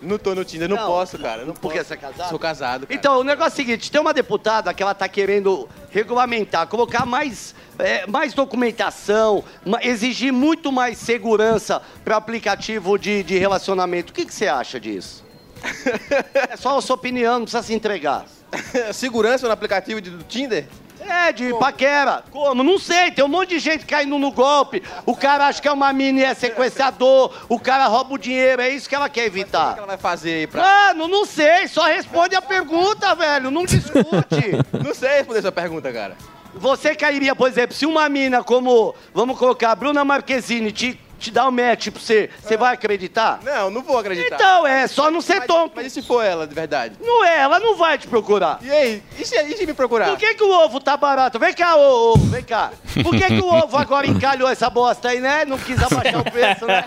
[0.00, 0.86] Não tô no Tinder, não, Não.
[0.86, 1.44] posso, cara.
[1.44, 1.88] Não Por que posso.
[1.88, 2.28] você é casado?
[2.28, 2.98] Sou casado, cara.
[2.98, 7.06] Então, o negócio é o seguinte, tem uma deputada que ela tá querendo regulamentar, colocar
[7.06, 9.42] mais, é, mais documentação,
[9.82, 14.10] exigir muito mais segurança para aplicativo de, de relacionamento.
[14.10, 15.24] O que, que você acha disso?
[16.50, 18.24] é só a sua opinião, não precisa se entregar.
[18.92, 20.66] Segurança no aplicativo de- do Tinder?
[21.00, 22.24] É, de paquera.
[22.32, 22.64] Como?
[22.64, 24.82] Não sei, tem um monte de gente caindo no golpe.
[25.04, 27.32] O cara acha que é uma mina e é sequestrador.
[27.48, 29.70] O cara rouba o dinheiro, é isso que ela quer evitar.
[29.70, 30.62] O que ela vai fazer aí pra...
[30.62, 33.52] Mano, não sei, só responde a pergunta, velho.
[33.52, 34.56] Não discute.
[34.84, 36.16] Não sei responder essa pergunta, cara.
[36.54, 41.48] Você cairia, por exemplo, se uma mina como, vamos colocar, Bruna Marquezine te, te dá
[41.48, 43.40] um match pra você, você vai acreditar?
[43.44, 44.34] Não, não vou acreditar.
[44.34, 45.72] Então, é só não ser tonto.
[45.76, 46.94] Mas e se for ela, de verdade?
[47.00, 48.58] Não é, ela não vai te procurar.
[48.62, 49.02] E aí?
[49.18, 50.08] E se, e se me procurar?
[50.10, 51.38] Por que, que o ovo tá barato?
[51.38, 52.70] Vem cá, ô, ô, vem cá.
[53.02, 55.44] Por que, que o ovo agora encalhou essa bosta aí, né?
[55.44, 56.84] Não quis abaixar o preço, né?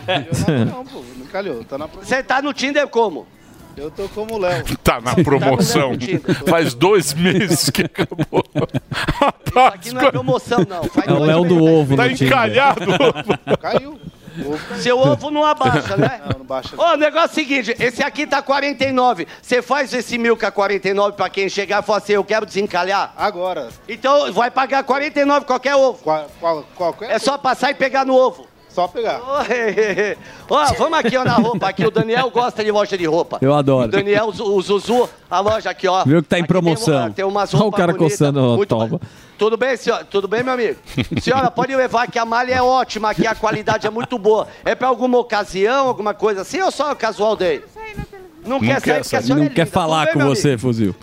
[0.72, 1.64] Não, pô, não calhou.
[1.64, 2.08] Tá na promoção.
[2.18, 3.28] Você tá no Tinder como?
[3.78, 4.64] Eu tô como o Léo.
[4.84, 5.92] Tá na promoção.
[6.48, 8.44] Faz dois meses que acabou.
[9.46, 10.84] Isso aqui não é promoção, não.
[10.84, 11.72] Faz É o Léo do meses.
[11.72, 12.82] ovo Tá encalhado.
[13.62, 14.00] Caiu.
[14.80, 16.22] Seu ovo não abaixa, né?
[16.26, 16.76] Não, não baixa.
[16.78, 19.28] Ô, o negócio é o seguinte, esse aqui tá 49.
[19.42, 23.14] Você faz esse Milka 49 pra quem chegar e falar assim, eu quero desencalhar?
[23.18, 23.70] Agora.
[23.88, 26.00] Então vai pagar 49 qualquer ovo.
[26.04, 28.48] Qual, qual, qual, qual É só passar e pegar no ovo.
[28.70, 29.20] Só pegar.
[30.48, 31.68] Ó, vamos aqui ó, na roupa.
[31.70, 33.40] Aqui o Daniel gosta de loja de roupa.
[33.42, 33.88] Eu adoro.
[33.88, 36.04] O Daniel, o o Zuzu, a loja aqui, ó.
[36.06, 36.98] Viu que tá em Aqui tem promoção.
[36.98, 39.02] uma- Tem, umas Olha o roupas cara bonitas, coçando a toba.
[39.40, 40.04] Tudo bem, senhora?
[40.04, 40.78] Tudo bem, meu amigo?
[41.22, 44.48] Senhora, pode levar que a malha é ótima, aqui a qualidade é muito boa.
[44.66, 47.64] É pra alguma ocasião, alguma coisa assim, ou só casual day?
[48.46, 49.72] Não, quer sair porque a senhora Não é quer linda.
[49.72, 50.62] falar com bem, meu você, amigo?
[50.62, 50.96] fuzil.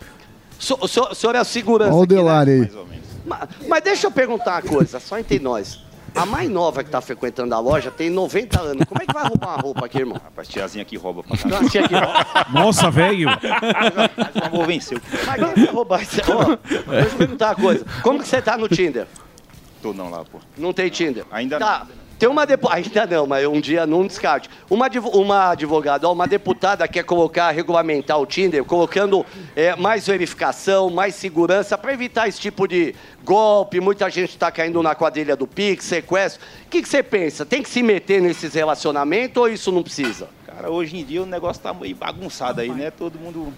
[0.59, 2.71] So- O senhor, o senhor é a segurança Olha o aqui, né?
[2.73, 3.01] Aí.
[3.25, 5.81] Mas, mas deixa eu perguntar uma coisa, só entre nós.
[6.17, 8.85] A mais nova que tá frequentando a loja tem 90 anos.
[8.87, 10.19] Como é que vai roubar uma roupa aqui, irmão?
[10.23, 12.27] Rapaz, tiazinha aqui rouba pra Não, tia aqui rouba.
[12.51, 13.29] Nossa, velho.
[13.29, 15.01] Mas o amor venceu.
[15.27, 16.21] Mas quem vai roubar isso?
[16.29, 16.57] Ó,
[16.91, 17.85] deixa eu perguntar uma coisa.
[18.03, 19.07] Como que você tá no Tinder?
[19.83, 20.39] Tô não lá, pô.
[20.57, 21.25] Não tem Tinder?
[21.31, 21.87] Ainda tá.
[22.19, 22.69] Tem uma depo...
[22.71, 24.49] Ainda não, mas um dia não descarte.
[24.71, 31.15] Uma, uma advogada, uma deputada quer colocar, regulamentar o Tinder, colocando é, mais verificação, mais
[31.15, 33.81] segurança, para evitar esse tipo de golpe.
[33.81, 36.43] Muita gente está caindo na quadrilha do Pix, sequestro.
[36.67, 37.45] O que que você pensa?
[37.45, 40.29] Tem que se meter nesses relacionamentos ou isso não precisa?
[40.47, 42.91] Cara, hoje em dia o negócio tá meio bagunçado aí, né?
[42.91, 43.53] Todo mundo.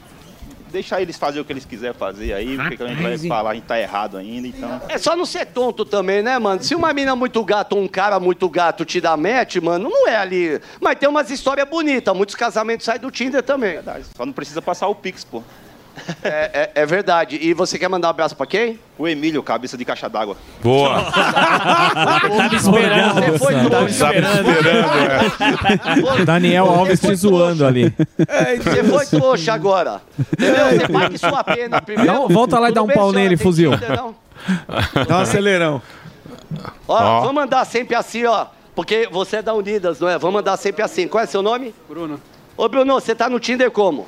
[0.71, 3.55] Deixar eles fazer o que eles quiserem fazer aí, porque a gente vai falar, a
[3.55, 4.81] gente tá errado ainda, então.
[4.89, 6.63] É só não ser tonto também, né, mano?
[6.63, 10.09] Se uma mina muito gato ou um cara muito gato te dá match, mano, não
[10.09, 10.61] é ali.
[10.81, 12.15] Mas tem umas histórias bonitas.
[12.17, 13.79] Muitos casamentos saem do Tinder também.
[14.17, 15.43] Só não precisa passar o Pix, pô.
[16.23, 17.39] É, é- é verdade.
[17.41, 18.79] E você quer mandar um abraço pra quem?
[18.99, 20.37] O Emílio, cabeça de caixa d'água.
[20.63, 21.03] Boa.
[21.13, 23.15] Tava esperando.
[23.15, 23.89] Você foi Tava trouxa.
[23.93, 24.49] esperando,
[26.25, 27.95] Daniel Alves te zoando ali.
[28.63, 30.01] Você foi trouxa agora.
[30.33, 30.67] Entendeu?
[30.81, 32.13] Você pague sua pena primeiro.
[32.13, 33.73] Não, volta lá e dá um pau nele, fuzil.
[35.07, 35.81] Dá um acelerão.
[36.87, 37.21] Ó, Ó.
[37.21, 38.47] vamos andar sempre assim, ó.
[38.75, 40.17] Porque você é da Unidas, não é?
[40.19, 41.07] Vamos andar sempre assim.
[41.09, 41.75] Qual é seu nome?
[41.89, 42.21] Bruno.
[42.57, 44.07] Ô, Bruno, você tá no Tinder como?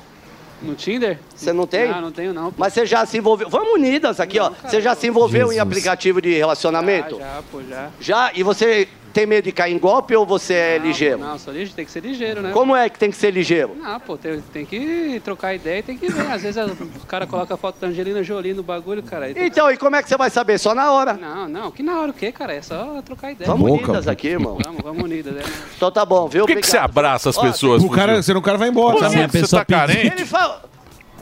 [0.61, 1.19] No Tinder?
[1.35, 1.89] Você não tem?
[1.89, 2.53] Não, não tenho não.
[2.57, 3.49] Mas você já se envolveu.
[3.49, 4.51] Vamos unidas aqui, ó.
[4.63, 5.59] Você já se envolveu em Jesus.
[5.61, 7.17] aplicativo de relacionamento?
[7.17, 7.89] Já, já, pô, já.
[7.99, 8.31] Já?
[8.33, 11.17] E você tem medo de cair em golpe ou você é ligeiro?
[11.19, 12.51] Não, só ligeiro, tem que ser ligeiro, né?
[12.51, 13.75] Como é que tem que ser ligeiro?
[13.75, 16.31] Não, pô, tem, tem que trocar ideia e tem que ver.
[16.31, 19.33] Às vezes a- o cara coloca a foto da Angelina Jolie no bagulho, cara.
[19.33, 20.57] tem Então, e como é que você vai saber?
[20.57, 21.13] Só na hora.
[21.15, 22.53] que- Não, não, que na hora o quê, cara?
[22.53, 23.49] É só trocar ideia.
[23.49, 24.57] Vamos unidas aqui, irmão.
[24.63, 25.41] Vamos, vamos unidas, né?
[25.75, 26.45] Então tá bom, viu?
[26.45, 27.83] Por que, que você abraça as pessoas?
[27.83, 28.97] O cara, senão o cara vai embora.
[28.97, 29.27] Pô, né?
[29.27, 30.07] você tá carente?
[30.07, 30.63] Ele fala...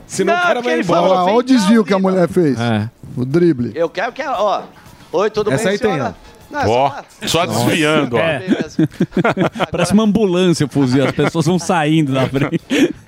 [0.05, 1.01] Senão Não, o cara vai embora.
[1.01, 2.57] falou, Olha o desvio que a mulher fez.
[3.15, 3.71] O drible.
[3.75, 4.23] Eu quero que...
[4.23, 4.63] Ó,
[5.11, 6.15] oi, tudo Essa bem, aí tem, senhora?
[6.49, 8.19] Não, é Ó, só- só desviando, ó.
[8.19, 8.41] É.
[9.71, 11.05] Parece uma ambulância, fuzil.
[11.05, 12.59] As pessoas vão saindo da frente.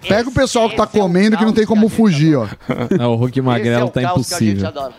[0.08, 2.48] Pega o pessoal que tá comendo que não tem como fugir, ó.
[2.98, 4.68] Não, o Hulk Esse é Magrelo o tá caos que a gente impossível.
[4.68, 4.94] adora.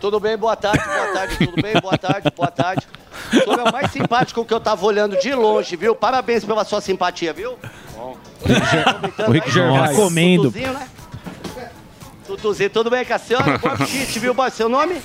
[0.00, 0.36] Tudo bem?
[0.36, 1.72] Boa tarde, boa tarde, tudo bem?
[1.80, 2.86] Boa tarde, boa tarde.
[3.32, 5.94] O senhor é o mais simpático que eu tava olhando de longe, viu?
[5.96, 7.54] Parabéns pela sua simpatia, viu?
[7.96, 8.16] Bom.
[9.26, 9.90] O Rick Gervais.
[9.90, 10.44] Tá comendo.
[10.44, 10.88] Tutuzinho, né?
[12.26, 13.58] Tutuzinho, tudo bem com a senhora?
[13.58, 14.34] Bom apetite, viu?
[14.34, 14.96] Boa, Seu nome?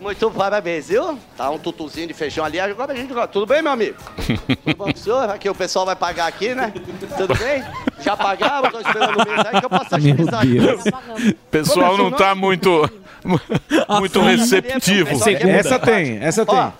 [0.00, 1.18] Muito parabéns, viu?
[1.36, 2.60] Tá um tutuzinho de feijão ali.
[2.60, 3.12] Agora a gente...
[3.32, 3.96] Tudo bem, meu amigo?
[4.64, 5.30] Tudo bom com o senhor?
[5.30, 6.72] Aqui o pessoal vai pagar aqui, né?
[7.16, 7.64] Tudo bem?
[8.00, 8.70] Já pagaram?
[8.70, 11.30] Tô esperando o mês aí que eu posso agilizar aqui.
[11.30, 12.88] O pessoal não tá muito,
[13.98, 15.10] muito receptivo.
[15.48, 16.54] Essa tem, essa tem.
[16.54, 16.70] Ó,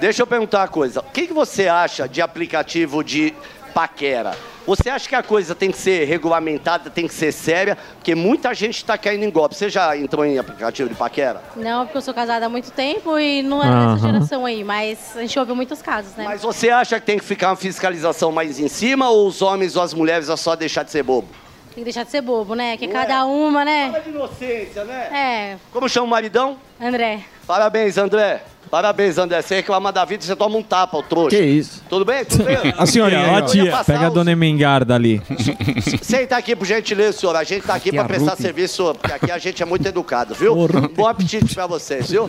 [0.00, 1.00] deixa eu perguntar uma coisa.
[1.00, 3.32] O que, que você acha de aplicativo de
[3.74, 4.36] paquera?
[4.66, 7.76] Você acha que a coisa tem que ser regulamentada, tem que ser séria?
[7.96, 9.54] Porque muita gente está caindo em golpe.
[9.54, 11.42] Você já entrou em aplicativo de paquera?
[11.54, 15.14] Não, porque eu sou casada há muito tempo e não é dessa geração aí, mas
[15.16, 16.24] a gente ouve muitos casos, né?
[16.24, 19.76] Mas você acha que tem que ficar uma fiscalização mais em cima ou os homens
[19.76, 21.28] ou as mulheres é só deixar de ser bobo?
[21.74, 22.76] Tem que deixar de ser bobo, né?
[22.76, 23.88] Que cada uma, né?
[23.90, 25.08] Fala de inocência, né?
[25.12, 26.56] É, Como chama o maridão?
[26.80, 27.20] André.
[27.46, 28.42] Parabéns, André.
[28.74, 29.40] Parabéns, André.
[29.40, 31.36] Você reclamar da vida, você toma um tapa, o trouxa.
[31.36, 31.80] Que isso?
[31.88, 32.24] Tudo bem?
[32.24, 32.56] Tudo bem?
[32.76, 33.84] A senhorinha, Eu ó, ia tia.
[33.86, 35.22] Pega a os- dona Emengarda ali.
[36.02, 37.36] Senta aqui, por gentileza, senhor.
[37.36, 38.40] A gente tá aqui Aqui é pra a prestar Ruth.
[38.40, 40.56] serviço, porque aqui a gente é muito educado, viu?
[40.92, 42.28] Bom apetite pra vocês, viu?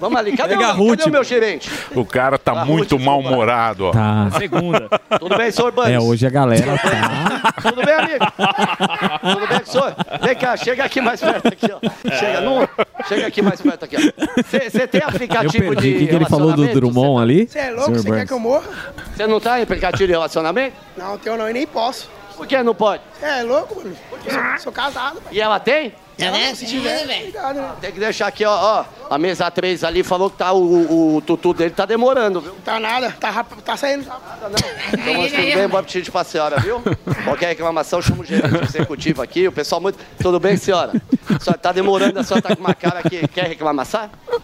[0.00, 0.36] Vamos ali.
[0.36, 0.98] Cadê, Pega a o, Ruth.
[0.98, 1.70] cadê o meu gerente?
[1.94, 3.90] O cara tá muito mal-humorado, ó.
[3.92, 4.30] Tá.
[4.36, 4.88] Segunda.
[5.20, 5.92] Tudo bem, senhor Bandes?
[5.92, 7.52] É, hoje a galera tá.
[7.70, 8.26] Tudo bem, amigo?
[9.32, 9.94] Tudo bem senhor?
[10.22, 11.78] Vem cá, chega aqui mais perto aqui, ó.
[12.18, 12.68] Chega, não,
[13.08, 14.42] chega aqui mais perto aqui, ó.
[14.42, 16.68] Você tem aplicativo de O que, que ele falou do?
[16.68, 17.46] Drummond ali?
[17.48, 17.94] Você é louco?
[17.94, 18.68] Você quer que eu morra?
[19.14, 20.76] Você não tá em aplicativo de relacionamento?
[20.96, 22.08] Não, tenho não, e nem posso.
[22.36, 23.02] Por que não pode?
[23.18, 23.96] Você é louco, mano?
[24.24, 25.20] Eu sou, sou casado.
[25.32, 25.92] E ela tem?
[26.18, 27.72] É, se tiver, obrigado, né?
[27.80, 28.84] Tem que deixar aqui, ó, ó.
[29.08, 32.54] A mesa 3 ali falou que tá, o, o, tutu dele tá demorando, viu?
[32.64, 34.02] Tá nada, tá, rápido, tá saindo.
[34.02, 36.82] Então, mas tudo bem, bom apetite pra senhora, viu?
[37.24, 39.98] Qualquer reclamação, chama o gerente executivo aqui, o pessoal muito...
[40.20, 40.92] Tudo bem, senhora?
[41.34, 43.26] A senhora tá demorando, a senhora tá com uma cara aqui.
[43.28, 43.86] Quer reclamar?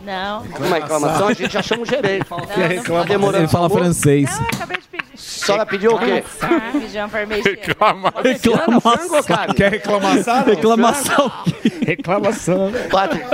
[0.01, 0.43] Não.
[0.43, 2.25] Uma reclamação, a gente já chama o gerente.
[2.27, 3.45] Tá demorando.
[3.45, 3.85] Ele fala por favor?
[3.85, 4.31] francês.
[4.31, 6.25] A senhora pediu o quê?
[6.73, 7.59] Feijão parmegiana.
[7.61, 8.15] Reclama.
[8.23, 9.55] Reclamação.
[9.57, 10.45] Quer reclamação?
[10.45, 11.33] Reclamação.
[11.87, 12.73] Reclamação.
[12.91, 13.25] Padre,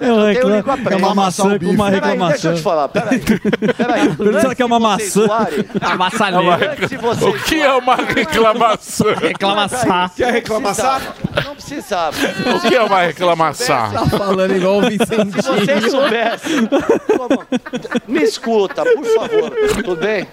[0.00, 0.56] Eu eu reclamo.
[0.56, 2.54] ligo a É uma maçã com uma Peraí, deixa eu reclamação.
[2.54, 3.20] te falar, peraí.
[3.76, 4.08] Peraí.
[4.16, 4.98] Pergunta que é uma maçã.
[4.98, 6.56] vocês zoarem, A maçã É uma
[6.88, 9.14] de vocês O que é uma reclamação?
[9.14, 10.10] Reclamação.
[10.16, 11.00] Reclamação?
[11.44, 12.16] Não precisava.
[12.56, 13.92] O que é uma reclamação?
[13.92, 15.90] Tá falando igual o Se vocês Vicentinho.
[15.90, 16.68] soubessem.
[18.08, 19.52] Me escuta, por favor.
[19.74, 20.26] Tudo bem?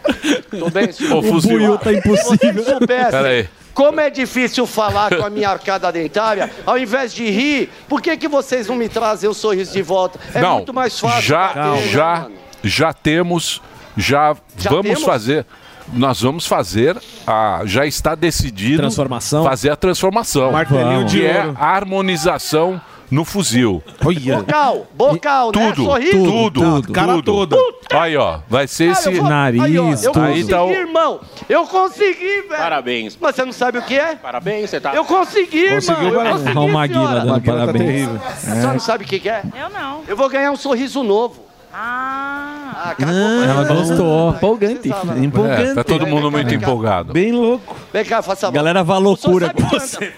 [0.50, 1.24] Tudo bem, senhor?
[1.24, 1.58] Fuzil.
[1.58, 2.64] buiu tá Se vocês impossível.
[2.64, 3.50] soubessem Peraí.
[3.78, 8.18] Como é difícil falar com a minha arcada dentária, ao invés de rir, por que,
[8.18, 10.20] que vocês não me trazem o sorriso de volta?
[10.34, 11.22] É não, muito mais fácil.
[11.22, 12.36] já, bater, né, já, mano?
[12.64, 13.62] já temos,
[13.96, 15.04] já, Já vamos temos?
[15.04, 15.46] fazer.
[15.94, 16.98] Nós vamos fazer,
[17.28, 19.44] a, já está decidido Transformação?
[19.44, 20.52] fazer a transformação.
[20.52, 23.82] Martelinho de que é a harmonização no fuzil.
[24.06, 24.38] Olha.
[24.38, 25.72] Bocal, bocal, né?
[25.72, 26.12] Tudo, Sorriso.
[26.26, 27.48] tudo, tudo, cara tudo.
[27.48, 27.58] toda.
[27.94, 30.20] Aí, ó, vai ser Cara, esse eu vou- nariz, aí, ó, eu tudo.
[30.26, 31.20] Aí consegui, tá o- irmão.
[31.48, 32.48] Eu consegui, velho.
[32.58, 33.18] Parabéns.
[33.20, 34.16] Mas você não sabe o que é?
[34.16, 34.94] Parabéns, você tá.
[34.94, 36.08] Eu consegui, Conseguiu, irmão.
[36.08, 36.38] Eu parabéns.
[36.42, 37.86] consegui, Olha o Maguila dando Maguila tá parabéns.
[37.86, 38.22] terrível.
[38.26, 39.42] A senhora não sabe o que é?
[39.60, 40.02] Eu não.
[40.08, 41.48] Eu vou ganhar um sorriso novo.
[41.74, 42.72] Ah.
[42.90, 43.14] Ah, cagou.
[43.44, 44.30] Ela gostou.
[44.36, 44.90] Empolgante.
[44.92, 47.14] É, tá todo mundo muito empolgado.
[47.14, 47.76] Bem louco.
[47.94, 48.56] Vem cá, faça a mão.
[48.56, 50.14] Galera vai loucura com você.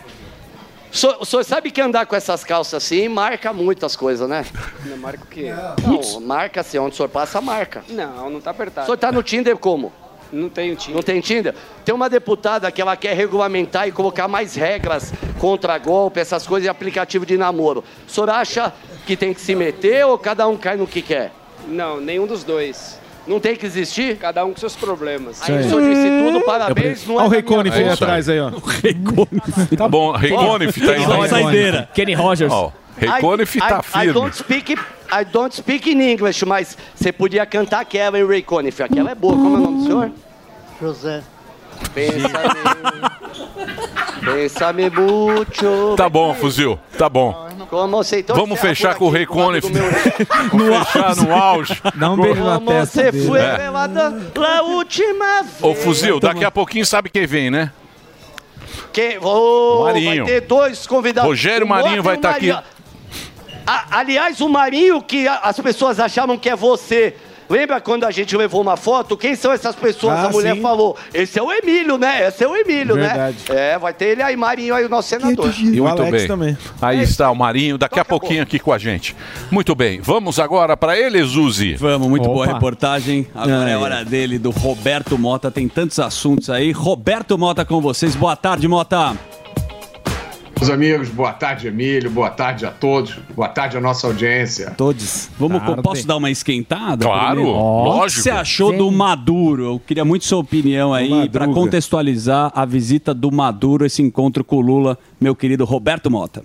[0.92, 4.46] O senhor, o sabe que andar com essas calças assim marca muitas coisas, né?
[4.86, 5.54] Não, marca o quê?
[5.86, 7.84] Não, marca assim, onde o senhor passa, marca.
[7.90, 8.86] Não, não tá O apertado.
[8.86, 9.94] senhor tá no Tinder como?
[10.32, 10.96] Não tenho Tinder.
[10.96, 11.56] Não tem Tinder?
[11.86, 16.68] Tem uma deputada que ela quer regulamentar e colocar mais regras contra golpe, essas coisas
[16.68, 17.84] em aplicativo de namoro.
[18.08, 18.74] O senhor acha
[19.06, 21.32] que tem que se meter ou cada um cai no que quer?
[21.68, 22.99] Não, nenhum dos dois.
[23.30, 24.18] Não tem que existir?
[24.18, 25.40] Cada um com seus problemas.
[25.44, 27.06] Aí, o senhor disse tudo, parabéns.
[27.06, 27.94] Não Olha o aí conta.
[27.94, 28.50] atrás aí, ó.
[29.78, 31.30] Tá bom, Rei Conif tá aí.
[31.30, 31.88] Saideira.
[31.94, 32.52] Kenny Rogers.
[32.52, 34.14] Ó, tá I- I firme.
[34.14, 38.82] don't speak, I don't speak in English, mas você podia cantar aquela em Ray Conniff.
[38.82, 39.34] Aquela é boa.
[39.34, 40.12] Como é o nome do senhor?
[40.82, 41.22] José.
[44.24, 45.96] Pensa-me mucho.
[45.96, 46.80] Tá bom, fuzil.
[46.98, 47.48] Tá bom.
[47.62, 49.68] Então Vamos fechar com o Rei Conif.
[49.70, 51.80] No fechar no auge.
[51.96, 53.70] Dá um beijo Como você foi É.
[54.36, 55.62] la última vez.
[55.62, 57.72] Ô, fuzil, daqui a pouquinho sabe quem vem, né?
[58.92, 59.20] Quem?
[59.22, 60.26] Oh, Marinho.
[60.26, 61.30] Vai ter dois convidados.
[61.30, 62.52] Rogério Marinho vai o tá aqui.
[62.52, 67.16] A- aliás, o Marinho que as pessoas achavam que é você.
[67.50, 69.18] Lembra quando a gente levou uma foto?
[69.18, 70.20] Quem são essas pessoas?
[70.20, 70.62] Ah, a mulher sim.
[70.62, 70.96] falou.
[71.14, 72.28] Esse é o Emílio, né?
[72.28, 73.38] Esse é o Emílio, Verdade.
[73.50, 73.72] né?
[73.74, 75.52] É, vai ter ele aí, Marinho aí, o nosso senador.
[75.58, 76.28] E o Muito Alex bem.
[76.28, 76.58] também.
[76.82, 79.16] Aí está o Marinho, daqui a pouquinho aqui com a gente.
[79.50, 81.74] Muito bem, vamos agora para ele, Zuzi.
[81.76, 82.54] Vamos, muito boa Opa.
[82.54, 83.28] reportagem.
[83.34, 83.78] Agora é é.
[83.78, 85.50] hora dele, do Roberto Mota.
[85.50, 86.72] Tem tantos assuntos aí.
[86.72, 88.16] Roberto Mota com vocês.
[88.16, 89.18] Boa tarde, Mota.
[90.60, 92.12] Meus amigos, boa tarde, Emílio.
[92.12, 93.18] Boa tarde a todos.
[93.34, 94.72] Boa tarde à nossa audiência.
[94.72, 95.30] Todos.
[95.40, 95.82] Vamos, Tarde.
[95.82, 97.06] posso dar uma esquentada?
[97.06, 97.58] Claro, primeiro?
[97.58, 98.04] lógico.
[98.04, 99.64] O que você achou do Maduro?
[99.64, 104.58] Eu queria muito sua opinião aí para contextualizar a visita do Maduro, esse encontro com
[104.58, 106.44] o Lula, meu querido Roberto Mota.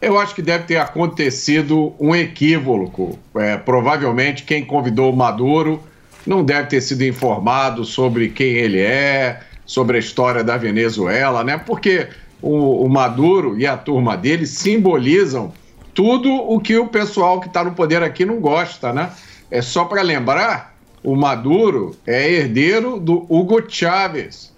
[0.00, 3.18] Eu acho que deve ter acontecido um equívoco.
[3.36, 5.82] É, provavelmente quem convidou o Maduro
[6.26, 11.58] não deve ter sido informado sobre quem ele é, sobre a história da Venezuela, né?
[11.58, 12.08] Porque
[12.44, 15.50] o, o Maduro e a turma dele simbolizam
[15.94, 19.10] tudo o que o pessoal que está no poder aqui não gosta, né?
[19.50, 24.52] É só para lembrar, o Maduro é herdeiro do Hugo Chávez.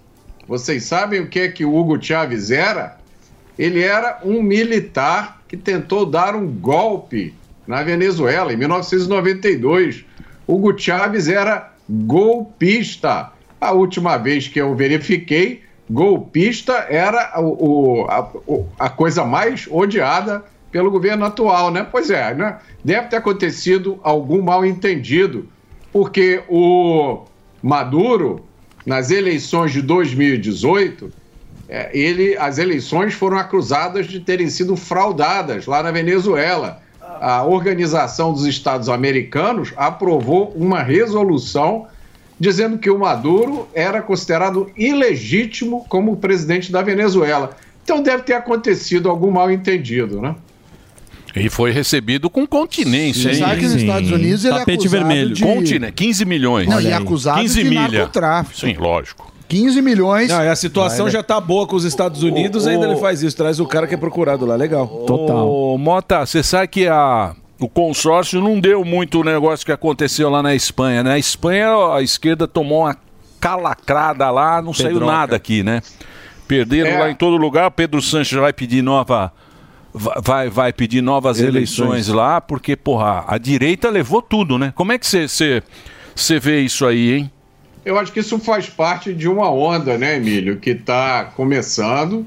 [0.45, 2.97] Vocês sabem o que é que o Hugo Chávez era?
[3.57, 7.33] Ele era um militar que tentou dar um golpe
[7.65, 10.03] na Venezuela em 1992.
[10.45, 13.31] Hugo Chávez era golpista.
[13.61, 18.29] A última vez que eu verifiquei, golpista era o, o- a,
[18.85, 21.87] a coisa mais odiada pelo governo atual, né?
[21.89, 22.57] Pois é, né?
[22.83, 25.47] deve ter acontecido algum mal entendido,
[25.91, 27.25] porque o
[27.61, 28.45] Maduro,
[28.85, 31.11] nas eleições de 2018,
[31.69, 36.81] é, ele, as eleições foram acusadas de terem sido fraudadas lá na Venezuela.
[37.19, 41.87] A Organização dos Estados Americanos aprovou uma resolução
[42.39, 47.51] dizendo que o Maduro era considerado ilegítimo como presidente da Venezuela.
[47.83, 50.35] Então deve ter acontecido algum mal entendido, né?
[51.35, 53.41] E foi recebido com continência, Sim.
[53.41, 53.47] hein?
[53.47, 55.33] Sabe que nos Estados Unidos ele é Tapete acusado vermelho.
[55.35, 56.67] de- Continente, 15 milhões.
[56.67, 57.81] Não, e é acusado 15 de milha.
[57.91, 58.59] narcotráfico.
[58.59, 59.31] Sim, lógico.
[59.47, 60.29] 15 milhões.
[60.29, 62.97] Não, e a situação Vai, já tá boa com os Estados Unidos, o- ainda ele
[62.97, 64.85] faz isso, traz o cara que é procurado lá, legal.
[65.09, 70.29] Ô, Mota, você sabe que a, o consórcio não deu muito o negócio que aconteceu
[70.29, 71.03] lá na Espanha.
[71.03, 71.11] né?
[71.11, 72.95] Na Espanha, a esquerda tomou uma
[73.39, 75.11] calacrada lá, não saiu Pedroca.
[75.11, 75.81] nada aqui, né?
[76.47, 76.99] Perderam É.
[76.99, 77.69] lá em todo lugar.
[77.71, 79.31] Pedro Sanches vai pedir nova.
[79.93, 81.89] va- Vai, vai pedir novas eleições.
[81.89, 82.07] Eleições.
[82.09, 84.71] lá, porque, porra, a direita levou tudo, né?
[84.75, 87.31] Como é que você vê isso aí, hein?
[87.83, 92.25] Eu acho que isso faz parte de uma onda, né, Emílio, que está começando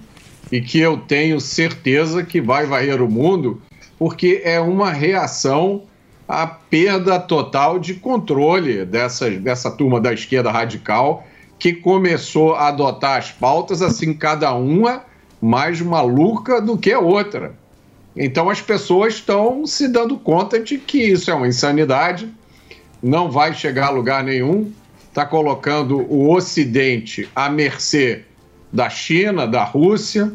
[0.50, 3.60] e que eu tenho certeza que vai varrer o mundo,
[4.00, 5.82] porque é uma reação
[6.26, 11.26] à perda total de controle dessa, dessa turma da esquerda radical
[11.58, 15.04] que começou a adotar as pautas assim, cada uma
[15.38, 17.54] mais maluca do que a outra.
[18.16, 22.32] Então as pessoas estão se dando conta de que isso é uma insanidade,
[23.02, 24.72] não vai chegar a lugar nenhum,
[25.10, 28.24] está colocando o Ocidente à mercê
[28.72, 30.32] da China, da Rússia,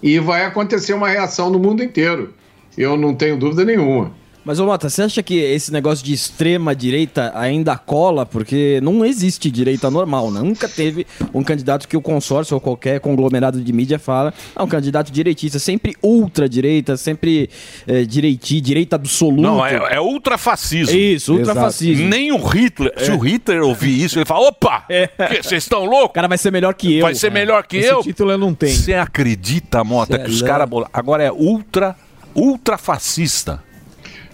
[0.00, 2.32] e vai acontecer uma reação no mundo inteiro.
[2.76, 4.12] Eu não tenho dúvida nenhuma.
[4.42, 8.24] Mas, ô Mota, você acha que esse negócio de extrema direita ainda cola?
[8.24, 10.40] Porque não existe direita normal, né?
[10.40, 14.66] Nunca teve um candidato que o consórcio ou qualquer conglomerado de mídia fala, é um
[14.66, 17.50] candidato direitista, sempre ultra-direita, sempre
[17.86, 19.42] é, direiti, direita absoluta.
[19.42, 20.96] Não, é, é ultrafascismo.
[20.96, 22.08] Isso, ultrafascismo.
[22.08, 22.94] Nem o Hitler.
[22.96, 23.14] Se É.
[23.14, 24.86] o Hitler ouvir isso, ele fala: opa!
[24.88, 26.06] que, Vocês estão loucos?
[26.06, 27.02] O cara vai ser melhor que eu.
[27.02, 28.00] Vai ser melhor que Esse eu?
[28.02, 28.74] título eu não tenho.
[28.74, 30.66] Você acredita, Mota, Cê que os é caras.
[30.68, 31.94] bola- Agora é ultra,
[32.34, 33.62] ultrafascista.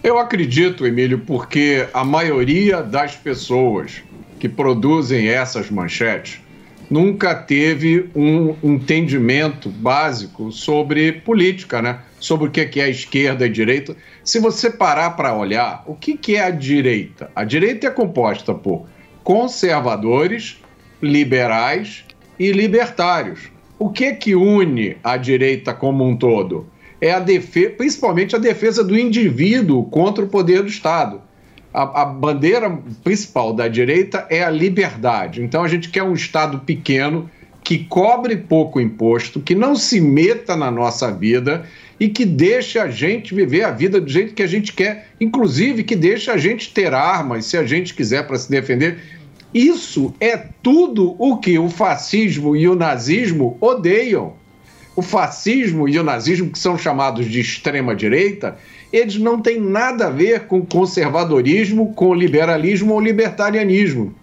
[0.03, 4.03] Eu acredito, Emílio, porque a maioria das pessoas
[4.39, 6.41] que produzem essas manchetes
[6.89, 12.01] nunca teve um entendimento básico sobre política, né?
[12.21, 13.97] Sobre o que que é esquerda e direita.
[14.23, 17.31] Se você parar para olhar, o que é a direita?
[17.35, 18.87] A direita é composta por
[19.25, 20.63] conservadores,
[21.03, 22.05] liberais
[22.39, 23.51] e libertários.
[23.79, 26.67] O que que une a direita como um todo?
[27.01, 31.21] É a defesa, principalmente a defesa do indivíduo contra o poder do Estado.
[31.73, 35.43] A, a bandeira principal da direita é a liberdade.
[35.43, 37.31] Então a gente quer um Estado pequeno
[37.63, 41.67] que cobre pouco imposto, que não se meta na nossa vida
[41.99, 45.83] e que deixe a gente viver a vida do jeito que a gente quer, inclusive
[45.83, 48.99] que deixe a gente ter armas se a gente quiser para se defender.
[49.53, 54.35] Isso é tudo o que o fascismo e o nazismo odeiam.
[54.97, 58.57] O fascismo e o nazismo, que são chamados de extrema-direita,
[58.93, 64.15] eles não têm nada a ver com conservadorismo, com liberalismo ou libertarianismo.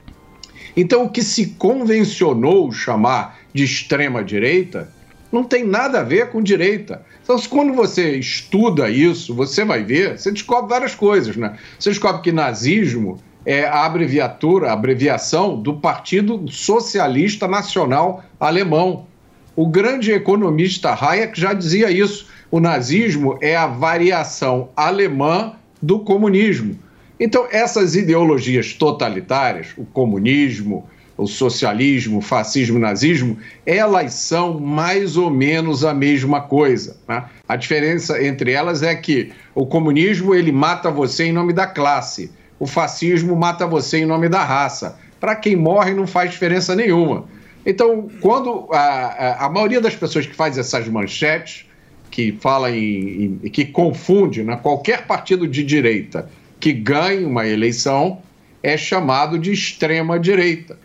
[0.76, 4.90] Então, o que se convencionou chamar de extrema-direita
[5.32, 7.06] não tem nada a ver com direita.
[7.24, 11.58] Então, quando você estuda isso, você vai ver, você descobre várias coisas, né?
[11.80, 19.08] Você descobre que nazismo é a abreviatura, a abreviação do Partido Socialista Nacional Alemão.
[19.56, 22.28] O grande economista Hayek já dizia isso.
[22.49, 26.78] O nazismo é a variação alemã do comunismo.
[27.20, 35.16] Então, essas ideologias totalitárias, o comunismo, o socialismo, o fascismo, o nazismo, elas são mais
[35.16, 36.97] ou menos a mesma coisa.
[37.08, 37.26] né?
[37.47, 42.32] A diferença entre elas é que o comunismo ele mata você em nome da classe,
[42.60, 44.97] o fascismo mata você em nome da raça.
[45.20, 47.26] Para quem morre não faz diferença nenhuma.
[47.66, 51.66] Então, quando a, a, maioria das pessoas que faz essas manchetes,
[52.11, 58.22] que fala em, em que confunde né, qualquer partido de direita que ganhe uma eleição,
[58.61, 60.78] é chamado de extrema direita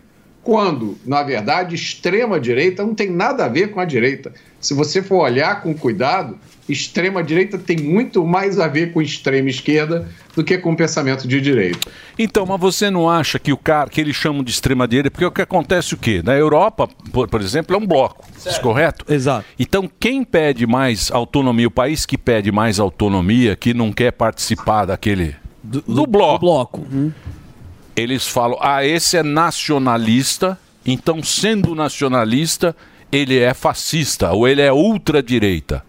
[0.49, 4.33] quando, na verdade, extrema-direita não tem nada a ver com a direita.
[4.59, 6.37] Se você for olhar com cuidado,
[6.67, 11.89] extrema-direita tem muito mais a ver com extrema-esquerda do que com o pensamento de direita.
[12.17, 15.31] Então, mas você não acha que o cara que eles chamam de extrema-direita, porque o
[15.31, 16.21] que acontece o quê?
[16.23, 19.05] Na Europa, por, por exemplo, é um bloco, isso correto?
[19.11, 19.45] Exato.
[19.57, 24.85] Então, quem pede mais autonomia, o país que pede mais autonomia, que não quer participar
[24.85, 25.35] daquele...
[25.63, 26.39] Do, bloco.
[26.39, 26.87] bloco.
[27.95, 32.75] Eles falam, ah, esse é nacionalista, então sendo nacionalista,
[33.11, 35.83] ele é fascista ou ele é ultradireita.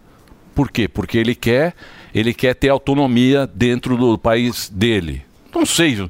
[0.55, 0.89] Por quê?
[0.89, 1.75] Porque ele quer,
[2.15, 5.23] ele quer ter autonomia dentro do país dele.
[5.55, 6.09] Não sei.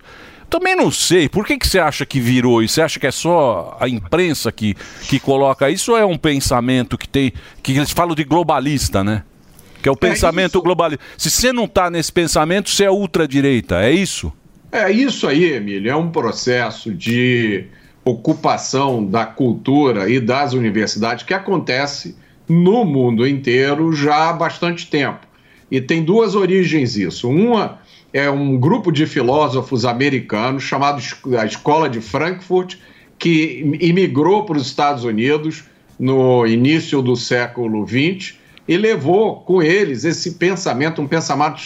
[0.48, 1.28] Também não sei.
[1.28, 2.74] Por que, que você acha que virou isso?
[2.74, 4.74] Você acha que é só a imprensa que,
[5.08, 7.32] que coloca isso ou é um pensamento que tem.
[7.62, 9.22] que eles falam de globalista, né?
[9.80, 11.04] Que é o pensamento globalista.
[11.16, 13.80] Se você não está nesse pensamento, você é ultradireita.
[13.80, 14.32] É isso?
[14.72, 15.90] É isso aí, Emílio.
[15.90, 17.66] É um processo de
[18.04, 22.16] ocupação da cultura e das universidades que acontece
[22.48, 25.26] no mundo inteiro já há bastante tempo.
[25.70, 27.28] E tem duas origens isso.
[27.28, 27.78] Uma
[28.12, 31.00] é um grupo de filósofos americanos chamado
[31.38, 32.76] a Escola de Frankfurt,
[33.18, 35.64] que imigrou para os Estados Unidos
[35.98, 41.60] no início do século XX e levou com eles esse pensamento, um pensamento,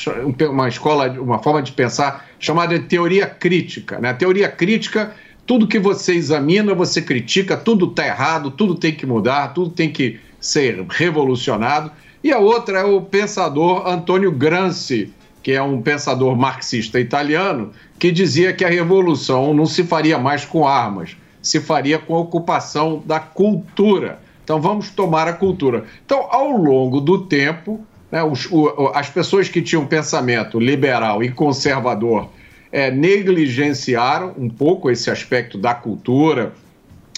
[0.51, 3.99] uma escola, uma forma de pensar chamada de teoria crítica.
[3.99, 4.11] Né?
[4.11, 5.15] A teoria crítica,
[5.47, 9.91] tudo que você examina, você critica, tudo está errado, tudo tem que mudar, tudo tem
[9.91, 11.91] que ser revolucionado.
[12.23, 18.11] E a outra é o pensador Antônio Gramsci, que é um pensador marxista italiano, que
[18.11, 23.03] dizia que a revolução não se faria mais com armas, se faria com a ocupação
[23.05, 24.19] da cultura.
[24.43, 25.85] Então vamos tomar a cultura.
[26.05, 31.31] Então, ao longo do tempo, né, os- o- as pessoas que tinham pensamento liberal e
[31.31, 32.31] conservador
[32.75, 36.53] é, negligenciaram um pouco esse aspecto da cultura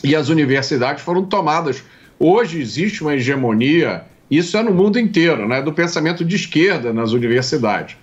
[0.05, 1.83] e as universidades foram tomadas.
[2.19, 7.13] Hoje existe uma hegemonia, isso é no mundo inteiro, né, do pensamento de esquerda nas
[7.13, 7.97] universidades.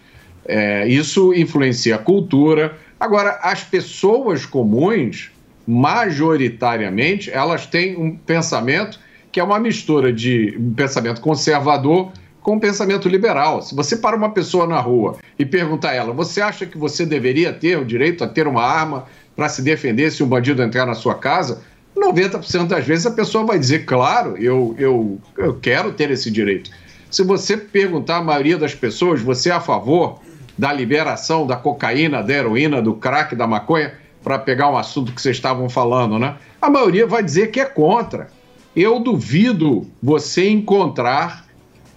[0.45, 2.76] É, isso influencia a cultura.
[2.99, 5.30] Agora, as pessoas comuns,
[5.68, 8.99] majoritariamente, elas têm um pensamento
[9.32, 12.12] que é uma mistura de pensamento conservador
[12.43, 13.61] com um pensamento liberal.
[13.61, 17.05] Se você para uma pessoa na rua e perguntar a ela, você acha que você
[17.05, 20.85] deveria ter o direito a ter uma arma para se defender se um bandido entrar
[20.85, 21.61] na sua casa?
[21.95, 26.69] 90% das vezes a pessoa vai dizer, claro, eu, eu, eu quero ter esse direito.
[27.09, 30.19] Se você perguntar a maioria das pessoas, você é a favor
[30.57, 35.21] da liberação da cocaína, da heroína, do crack, da maconha, para pegar um assunto que
[35.21, 36.35] vocês estavam falando, né?
[36.61, 38.27] A maioria vai dizer que é contra.
[38.75, 41.42] Eu duvido você encontrar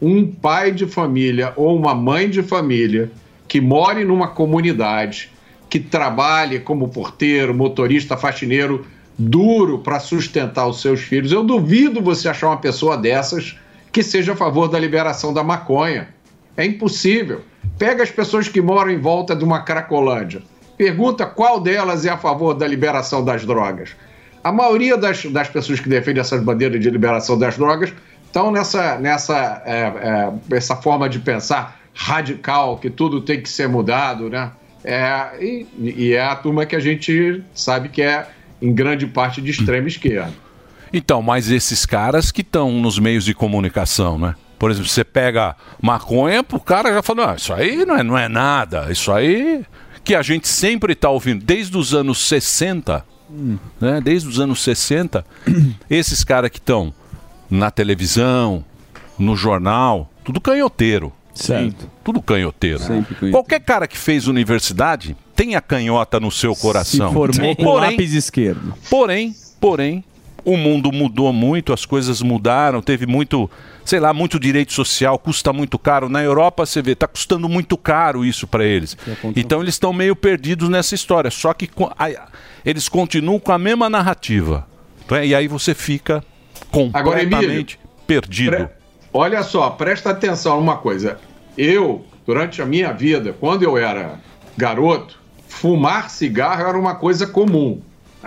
[0.00, 3.10] um pai de família ou uma mãe de família
[3.48, 5.30] que more numa comunidade,
[5.70, 8.86] que trabalhe como porteiro, motorista, faxineiro,
[9.18, 11.32] duro para sustentar os seus filhos.
[11.32, 13.58] Eu duvido você achar uma pessoa dessas
[13.90, 16.08] que seja a favor da liberação da maconha.
[16.56, 17.42] É impossível.
[17.78, 20.42] Pega as pessoas que moram em volta de uma Cracolândia.
[20.76, 23.96] Pergunta qual delas é a favor da liberação das drogas.
[24.44, 27.92] A maioria das, das pessoas que defendem essas bandeiras de liberação das drogas
[28.36, 29.80] estão nessa, nessa é,
[30.52, 34.50] é, essa forma de pensar radical, que tudo tem que ser mudado, né?
[34.84, 38.28] É, e, e é a turma que a gente sabe que é,
[38.60, 40.32] em grande parte, de extrema esquerda.
[40.92, 44.34] Então, mas esses caras que estão nos meios de comunicação, né?
[44.58, 48.18] Por exemplo, você pega maconha, o cara já fala, não, isso aí não é, não
[48.18, 49.64] é nada, isso aí
[50.04, 53.04] que a gente sempre está ouvindo, desde os anos 60,
[53.80, 54.00] né?
[54.02, 55.24] Desde os anos 60,
[55.90, 56.94] esses caras que estão
[57.50, 58.64] na televisão,
[59.18, 61.12] no jornal, tudo canhoteiro.
[61.34, 61.90] Certo.
[62.02, 62.80] Tudo canhoteiro.
[63.30, 67.08] Qualquer cara que fez universidade tem a canhota no seu coração.
[67.08, 68.74] Se formou com lápis esquerdo.
[68.88, 70.02] Porém, porém,
[70.46, 73.50] o mundo mudou muito, as coisas mudaram, teve muito,
[73.84, 76.08] sei lá, muito direito social, custa muito caro.
[76.08, 78.96] Na Europa, você vê, está custando muito caro isso para eles.
[79.34, 81.30] Então eles estão meio perdidos nessa história.
[81.30, 81.68] Só que
[82.64, 84.66] eles continuam com a mesma narrativa.
[85.10, 85.26] né?
[85.26, 86.24] E aí você fica
[86.92, 88.50] Agora, completamente perdido.
[88.56, 88.68] Pre-
[89.12, 91.18] Olha só, presta atenção numa coisa.
[91.56, 94.20] Eu, durante a minha vida, quando eu era
[94.56, 97.80] garoto, fumar cigarro era uma coisa comum.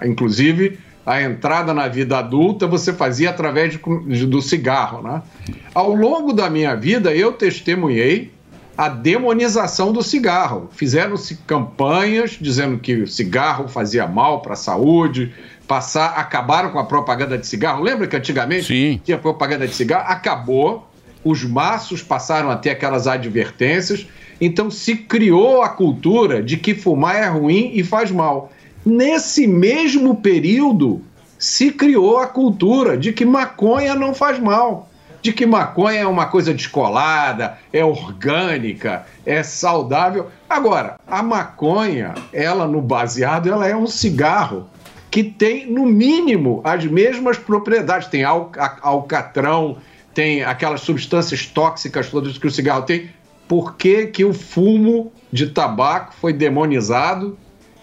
[0.04, 3.78] Inclusive, a entrada na vida adulta você fazia através
[4.08, 5.22] de- do cigarro, né?
[5.76, 8.32] Ao longo da minha vida, eu testemunhei
[8.78, 10.70] a demonização do cigarro.
[10.72, 15.34] Fizeram-se campanhas dizendo que o cigarro fazia mal para a saúde,
[15.70, 17.84] passar, acabaram com a propaganda de cigarro.
[17.84, 20.06] Lembra que antigamente tinha propaganda de cigarro?
[20.08, 20.90] Acabou.
[21.24, 24.08] Os maços passaram a ter aquelas advertências.
[24.42, 28.52] Então se criou a cultura de que fumar é ruim e faz mal.
[28.84, 31.04] Nesse mesmo período,
[31.38, 34.90] se criou a cultura de que maconha não faz mal,
[35.22, 40.32] de que maconha é uma coisa descolada, é orgânica, é saudável.
[40.50, 44.68] Agora, a maconha, ela no baseado, ela é um cigarro
[45.10, 48.08] que tem, no mínimo, as mesmas propriedades.
[48.08, 48.52] Tem al-
[48.82, 49.78] alcatrão,
[50.14, 53.10] tem aquelas substâncias tóxicas todas que o cigarro tem.
[53.48, 57.38] Por que, que o fumo de tabaco foi demonizado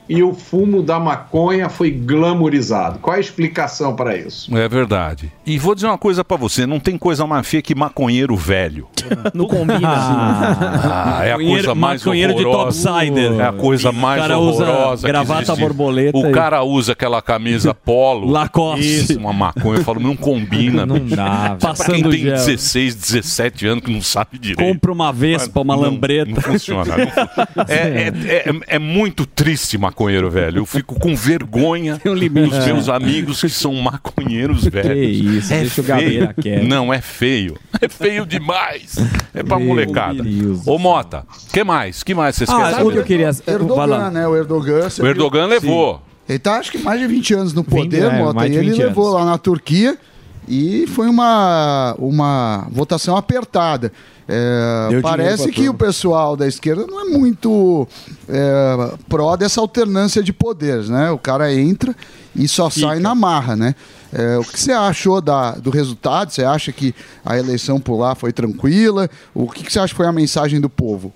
[0.09, 2.99] e o fumo da maconha foi glamourizado?
[3.01, 4.55] Qual é a explicação para isso?
[4.57, 5.33] É verdade.
[5.45, 8.89] E vou dizer uma coisa pra você, não tem coisa mais feia que maconheiro velho.
[9.35, 9.89] Não combina.
[10.59, 12.91] Ah, é a coisa mais maconheiro de horrorosa.
[12.91, 13.41] topsider.
[13.41, 15.61] É a coisa mais O cara usa horrorosa que gravata existe.
[15.61, 18.29] borboleta O e- cara usa aquela camisa polo.
[18.31, 18.85] Lacoste.
[18.87, 19.79] Isso, uma maconha.
[19.79, 20.85] Eu falo, não combina.
[20.87, 21.57] Não dá, velho.
[21.57, 22.33] Pra quem Passando tem gel.
[22.35, 24.59] 16, 17 anos que não sabe direito.
[24.73, 26.31] Compra uma vespa, uma Não, lambreta.
[26.31, 26.97] Não funciona.
[26.97, 30.59] não fu- é, é- é- é muito triste maconheiro velho.
[30.59, 32.51] Eu fico com vergonha limite.
[32.51, 35.45] dos meus amigos que são maconheiros velhos.
[35.45, 36.35] isso, é deixa o feio.
[36.35, 36.65] Quieto.
[36.65, 37.57] Não, é feio.
[37.81, 38.97] É feio demais.
[39.35, 40.23] É pra molecada.
[40.67, 42.03] Ô Mota, que mais?
[42.03, 43.43] que mais vocês querem saber?
[43.47, 44.29] Erdogan, né?
[44.29, 44.89] O Erdogan.
[45.01, 46.03] O Erdogan levou.
[46.29, 48.71] Ele tá, acho que mais de 20 anos no 20, poder, é, Mota, e ele
[48.71, 49.21] 20 levou anos.
[49.21, 49.97] lá na Turquia
[50.49, 53.93] e foi uma, uma votação apertada.
[54.29, 57.87] É, parece que o pessoal da esquerda não é muito
[58.29, 61.11] é, pró dessa alternância de poderes, né?
[61.13, 61.95] O cara entra
[62.35, 63.75] e só sai na marra, né?
[64.13, 66.31] É, o que você achou da, do resultado?
[66.33, 66.95] Você acha que
[67.25, 69.09] a eleição por lá foi tranquila?
[69.35, 71.13] O que, que você acha que foi a mensagem do povo?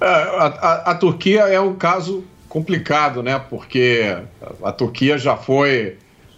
[0.00, 3.40] É, A, a- a Turquia é um caso complicado, né?
[3.50, 4.16] Porque
[4.62, 5.96] a Turquia já foi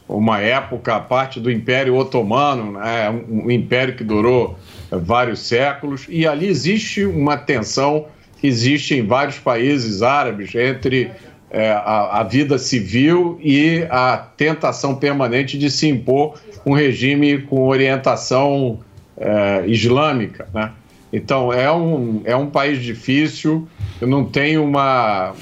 [0.08, 3.10] uma época parte do Império Otomano, né?
[3.10, 4.56] um, um império que durou
[4.90, 8.06] vários séculos, e ali existe uma tensão
[8.38, 11.10] que existe em vários países árabes entre
[11.50, 17.66] eh, a, a vida civil e a tentação permanente de se impor um regime com
[17.66, 18.80] orientação
[19.16, 20.72] eh, islâmica, né?
[21.12, 23.66] Então é um, é um país difícil.
[24.00, 25.32] Eu não tenho uma,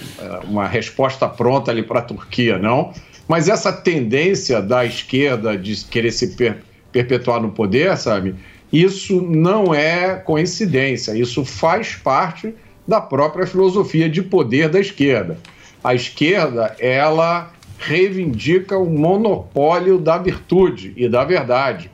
[0.44, 2.92] uma resposta pronta ali para a Turquia, não.
[3.26, 6.62] Mas essa tendência da esquerda de querer se per-
[6.92, 8.34] perpetuar no poder, sabe?
[8.72, 11.12] Isso não é coincidência.
[11.12, 12.54] Isso faz parte
[12.86, 15.38] da própria filosofia de poder da esquerda.
[15.82, 21.90] A esquerda, ela reivindica o monopólio da virtude e da verdade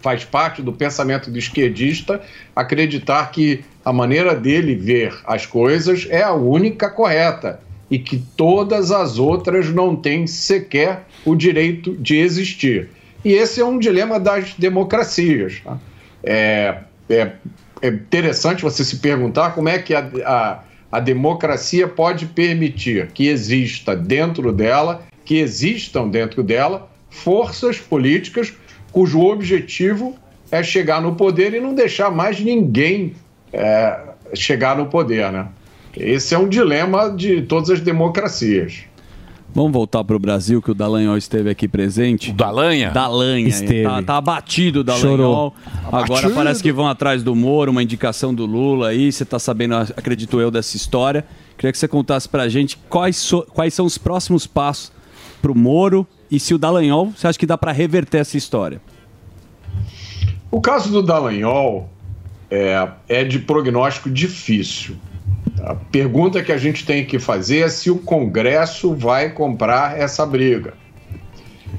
[0.00, 2.20] faz parte do pensamento do esquerdista
[2.54, 7.60] acreditar que a maneira dele ver as coisas é a única correta
[7.92, 12.88] e que todas as outras não têm sequer o direito de existir.
[13.22, 15.60] E esse é um dilema das democracias.
[15.62, 15.78] tá?
[16.24, 16.78] É,
[17.10, 17.32] é-
[17.82, 20.60] é interessante você se perguntar como é que a, a,
[20.90, 28.54] a democracia pode permitir que exista dentro dela, que existam dentro dela, forças políticas
[28.90, 30.16] cujo objetivo
[30.50, 33.14] é chegar no poder e não deixar mais ninguém
[33.52, 33.98] é,
[34.32, 35.48] chegar no poder, né?
[35.96, 38.84] Esse é um dilema de todas as democracias.
[39.54, 42.30] Vamos voltar para o Brasil, que o Dallagnol esteve aqui presente.
[42.30, 42.90] O Dalanha?
[42.90, 43.46] Dalanha.
[43.46, 43.82] Esteve.
[43.82, 45.16] Tá, tá abatido o Dallagnol.
[45.16, 45.54] Chorou.
[45.88, 46.34] Agora Abatido.
[46.34, 49.12] parece que vão atrás do Moro, uma indicação do Lula aí.
[49.12, 51.26] Você tá sabendo, acredito eu, dessa história.
[51.58, 54.90] Queria que você contasse pra gente quais, so- quais são os próximos passos
[55.42, 58.80] pro Moro e se o Dallagnol, você acha que dá para reverter essa história?
[60.50, 61.90] O caso do Dallagnol
[62.50, 64.96] é, é de prognóstico difícil.
[65.60, 70.24] A pergunta que a gente tem que fazer é se o Congresso vai comprar essa
[70.24, 70.74] briga.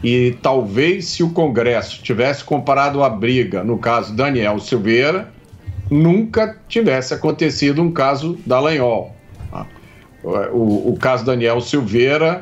[0.04, 5.32] E talvez se o Congresso tivesse comparado a briga no caso Daniel Silveira,
[5.90, 9.16] nunca tivesse acontecido um caso Dallagnol.
[9.50, 9.66] tá?
[10.24, 12.40] O, o caso Daniel Silveira,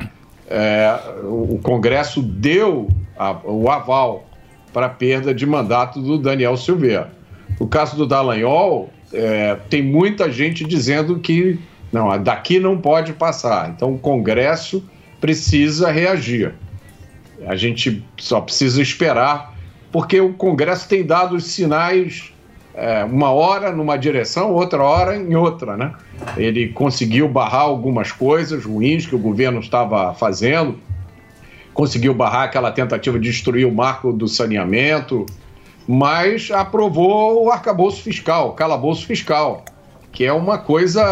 [0.48, 0.94] é,
[1.24, 2.88] o Congresso deu
[3.18, 4.26] a- o aval
[4.72, 7.10] para a perda de mandato do Daniel Silveira.
[7.60, 11.58] O caso do Dallagnol, é, tem muita gente dizendo que
[11.92, 13.70] não, daqui não pode passar.
[13.70, 14.82] Então o Congresso
[15.20, 16.54] precisa reagir.
[17.46, 19.54] A gente só precisa esperar,
[19.90, 22.32] porque o Congresso tem dado os sinais
[22.74, 25.92] é, uma hora numa direção, outra hora em outra, né?
[26.36, 30.78] Ele conseguiu barrar algumas coisas ruins que o governo estava fazendo,
[31.74, 35.26] conseguiu barrar aquela tentativa de destruir o marco do saneamento,
[35.86, 39.64] mas aprovou o arcabouço fiscal, calabouço fiscal,
[40.12, 41.02] que é uma coisa,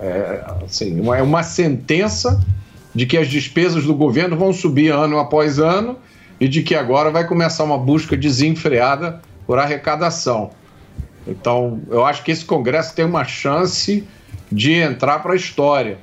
[0.00, 2.40] é, assim, uma, é uma sentença
[2.94, 5.96] de que as despesas do governo vão subir ano após ano
[6.38, 10.50] e de que agora vai começar uma busca desenfreada por arrecadação.
[11.26, 14.06] Então, eu acho que esse Congresso tem uma chance
[14.50, 15.98] de entrar para a história.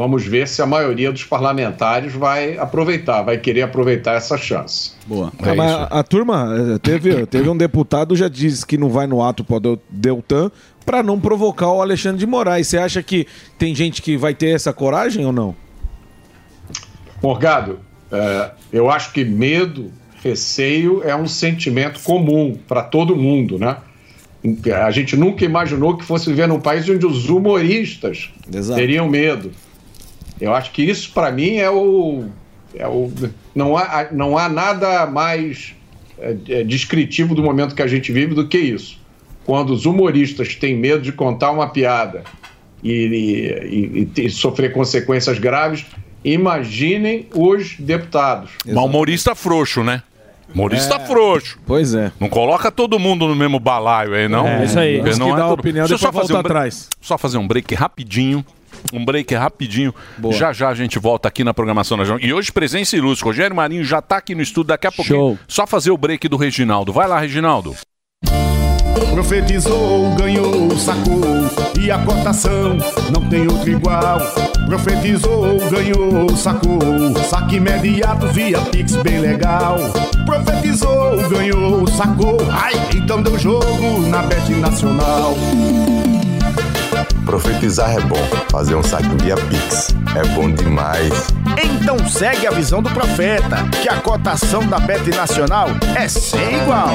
[0.00, 4.92] Vamos ver se a maioria dos parlamentares vai aproveitar, vai querer aproveitar essa chance.
[5.04, 5.30] Boa.
[5.38, 9.06] Ah, mas a, a turma, eh, teve, teve um deputado já disse que não vai
[9.06, 10.50] no ato para o Deltan
[10.86, 12.68] para não provocar o Alexandre de Moraes.
[12.68, 13.26] Você acha que
[13.58, 15.54] tem gente que vai ter essa coragem ou não?
[17.22, 19.92] Morgado, é, eu acho que medo,
[20.24, 23.76] receio é um sentimento comum para todo mundo, né?
[24.82, 28.80] A gente nunca imaginou que fosse viver num país onde os humoristas Exato.
[28.80, 29.50] teriam medo.
[30.40, 32.24] Eu acho que isso, para mim, é o.
[32.74, 33.12] É o
[33.54, 35.74] não, há, não há nada mais
[36.18, 38.98] é, é, descritivo do momento que a gente vive do que isso.
[39.44, 42.22] Quando os humoristas têm medo de contar uma piada
[42.82, 45.84] e, e- e- e sofrer consequências graves,
[46.24, 48.50] imaginem os deputados.
[48.64, 50.02] Mas humorista frouxo, né?
[50.54, 51.00] Humorista É.
[51.06, 51.58] frouxo.
[51.66, 52.10] Pois é.
[52.18, 54.46] Não coloca todo mundo no mesmo balaio aí, não.
[54.48, 54.98] É, isso aí.
[55.00, 56.88] Porque não que é dá a todo- opinião, Deixa eu depois volta um atrás.
[57.00, 58.44] Só fazer um break rapidinho.
[58.92, 59.94] Um break rapidinho.
[60.32, 62.26] Já já a gente volta aqui na programação da Jovem.
[62.26, 63.24] E hoje presença ilustre.
[63.24, 64.68] Rogério Marinho já tá aqui no estúdio.
[64.68, 65.38] Daqui a pouquinho.
[65.48, 66.92] Só fazer o break do Reginaldo.
[66.92, 67.74] Vai lá, Reginaldo.
[69.12, 71.20] Profetizou, ganhou, sacou
[71.80, 72.76] e a cotação
[73.12, 74.20] não tem outro igual.
[74.66, 76.78] Profetizou, ganhou, sacou,
[77.28, 79.78] saque imediato via Pix bem legal.
[80.26, 85.34] Profetizou, ganhou, sacou, ai, então deu jogo na Bet Nacional.
[87.30, 88.18] Profetizar é bom,
[88.50, 91.12] fazer um saque via Pix é bom demais.
[91.62, 96.88] Então segue a visão do profeta, que a cotação da Bet Nacional é sem igual.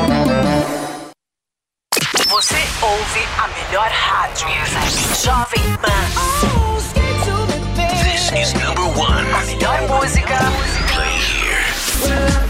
[2.27, 4.49] Você ouve a melhor rádio.
[5.23, 6.03] Jovem Pan.
[8.03, 9.25] This is number one.
[9.31, 10.37] A melhor música.
[10.93, 12.44] Play here.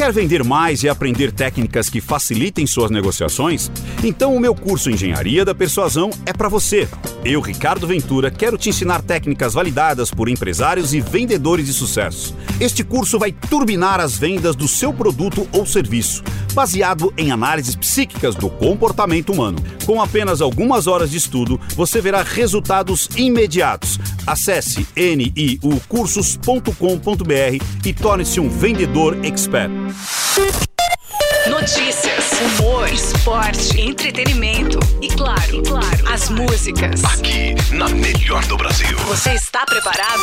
[0.00, 3.70] Quer vender mais e aprender técnicas que facilitem suas negociações?
[4.02, 6.88] Então o meu curso Engenharia da Persuasão é para você.
[7.22, 12.34] Eu, Ricardo Ventura, quero te ensinar técnicas validadas por empresários e vendedores de sucesso.
[12.58, 18.34] Este curso vai turbinar as vendas do seu produto ou serviço, baseado em análises psíquicas
[18.34, 19.58] do comportamento humano.
[19.86, 23.98] Com apenas algumas horas de estudo, você verá resultados imediatos.
[24.26, 29.70] Acesse niucursos.com.br e torne-se um vendedor expert.
[31.48, 37.02] Notícias, humor, esporte, entretenimento e claro, e claro, as músicas.
[37.04, 38.96] Aqui, na melhor do Brasil.
[39.08, 40.22] Você está preparado?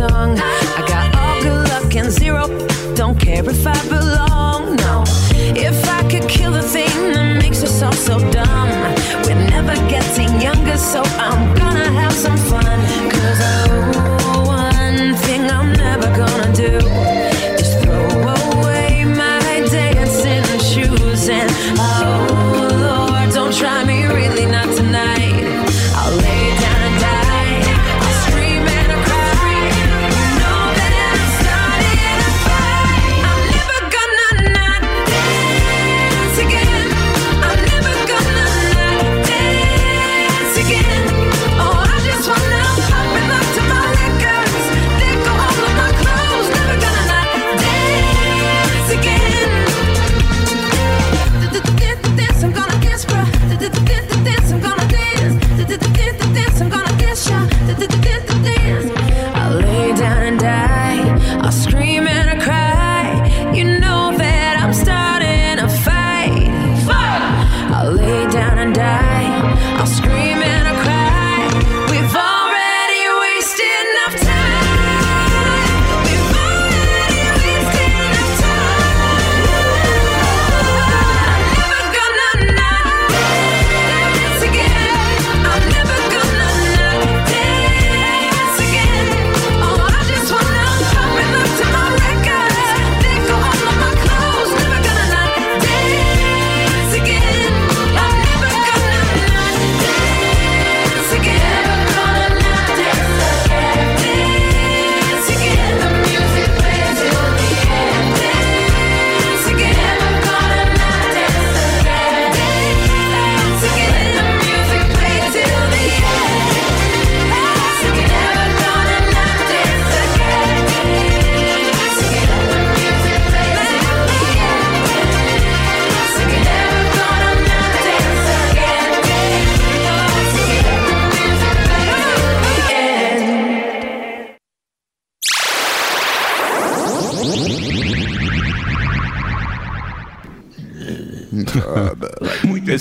[0.00, 0.38] Wrong.
[0.38, 2.46] I got all good luck and zero.
[2.94, 4.76] Don't care if I belong.
[4.76, 5.04] No.
[5.54, 8.70] If I could kill the thing that makes us all so dumb,
[9.24, 11.61] we're never getting younger, so I'm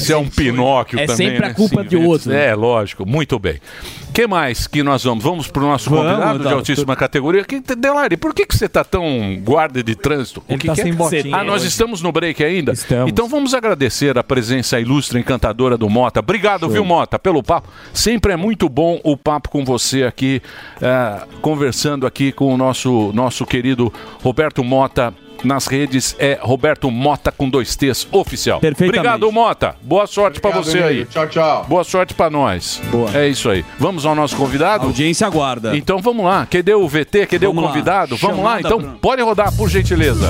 [0.02, 1.30] Esse é um Pinóquio É também.
[1.30, 1.53] sempre a né?
[1.53, 2.32] culpa Sim, de outro.
[2.34, 3.06] É, lógico.
[3.06, 3.60] Muito bem.
[4.14, 5.23] que mais que nós vamos?
[5.23, 6.57] Vamos para o nosso Vamos, convidado de Adalto.
[6.57, 7.44] altíssima categoria.
[7.45, 10.44] Que, Delari, por que, que você está tão guarda de trânsito?
[10.49, 10.84] O que tá que é?
[10.84, 11.68] sem botinha Ah, nós hoje.
[11.69, 12.73] estamos no break ainda?
[13.07, 16.19] Então vamos agradecer a presença ilustre encantadora do Mota.
[16.19, 17.69] Obrigado, viu, Mota, pelo papo.
[17.94, 20.41] Sempre é muito bom o papo com você aqui,
[20.82, 23.91] eh, conversando aqui com o nosso, nosso querido
[24.22, 25.14] Roberto Mota.
[25.43, 28.59] Nas redes é Roberto Mota com dois T's oficial.
[28.59, 28.99] Perfeitamente.
[28.99, 29.76] Obrigado, Mota.
[29.81, 30.95] Boa sorte pra Obrigado, você aí.
[30.97, 31.11] amigo.
[31.11, 31.65] Tchau, tchau.
[31.68, 32.81] Boa sorte pra nós.
[32.91, 33.09] Boa.
[33.18, 33.65] É isso aí.
[33.80, 34.85] Vamos ao nosso convidado?
[34.88, 35.76] audiência aguarda.
[35.76, 36.45] Então vamos lá.
[36.49, 37.26] Cadê o VT?
[37.27, 37.72] Cadê Vamos o lá.
[37.72, 38.15] convidado?
[38.18, 38.77] Vamos lá, Chamada, então.
[38.80, 38.97] Bruno.
[39.01, 40.30] Pode rodar, por gentileza.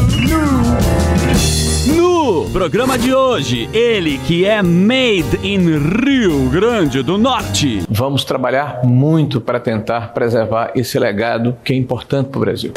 [1.87, 7.83] No programa de hoje, ele que é made in Rio Grande do Norte.
[7.89, 12.71] Vamos trabalhar muito para tentar preservar esse legado que é importante para o Brasil.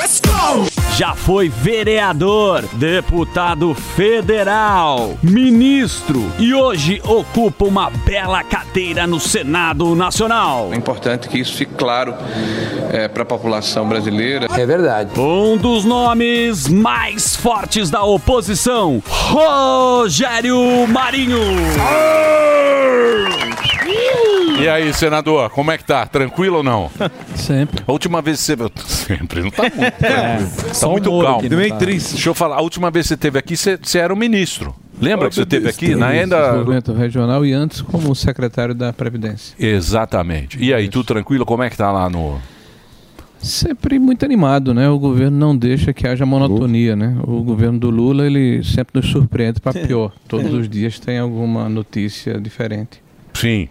[0.92, 10.68] Já foi vereador, deputado federal, ministro e hoje ocupa uma bela cadeira no Senado Nacional.
[10.72, 12.14] É importante que isso fique claro
[13.12, 14.46] para a população brasileira.
[14.56, 15.18] É verdade.
[15.18, 21.40] Um dos nomes mais fortes da oposição, Rogério Marinho.
[24.60, 26.06] E aí, senador, como é que tá?
[26.06, 26.90] Tranquilo ou não?
[27.34, 27.82] Sempre.
[27.86, 28.72] A última vez que você.
[28.86, 29.98] Sempre, não tá muito.
[29.98, 30.73] tranquilo.
[30.80, 31.48] Tá muito Moro calmo.
[31.56, 31.76] Meio tá.
[31.76, 32.12] triste.
[32.12, 34.74] Deixa eu falar, a última vez que você esteve aqui, você, você era o ministro.
[35.00, 35.94] Lembra que você esteve aqui?
[35.94, 36.36] Na ainda.
[36.36, 39.54] Desenvolvimento regional e antes como secretário da Previdência.
[39.58, 40.62] Exatamente.
[40.62, 41.44] E aí, tudo tranquilo?
[41.44, 42.38] Como é que tá lá no.
[43.38, 44.88] Sempre muito animado, né?
[44.88, 47.14] O governo não deixa que haja monotonia, né?
[47.24, 50.12] O governo do Lula, ele sempre nos surpreende para pior.
[50.26, 53.02] Todos os dias tem alguma notícia diferente.
[53.34, 53.68] Sim.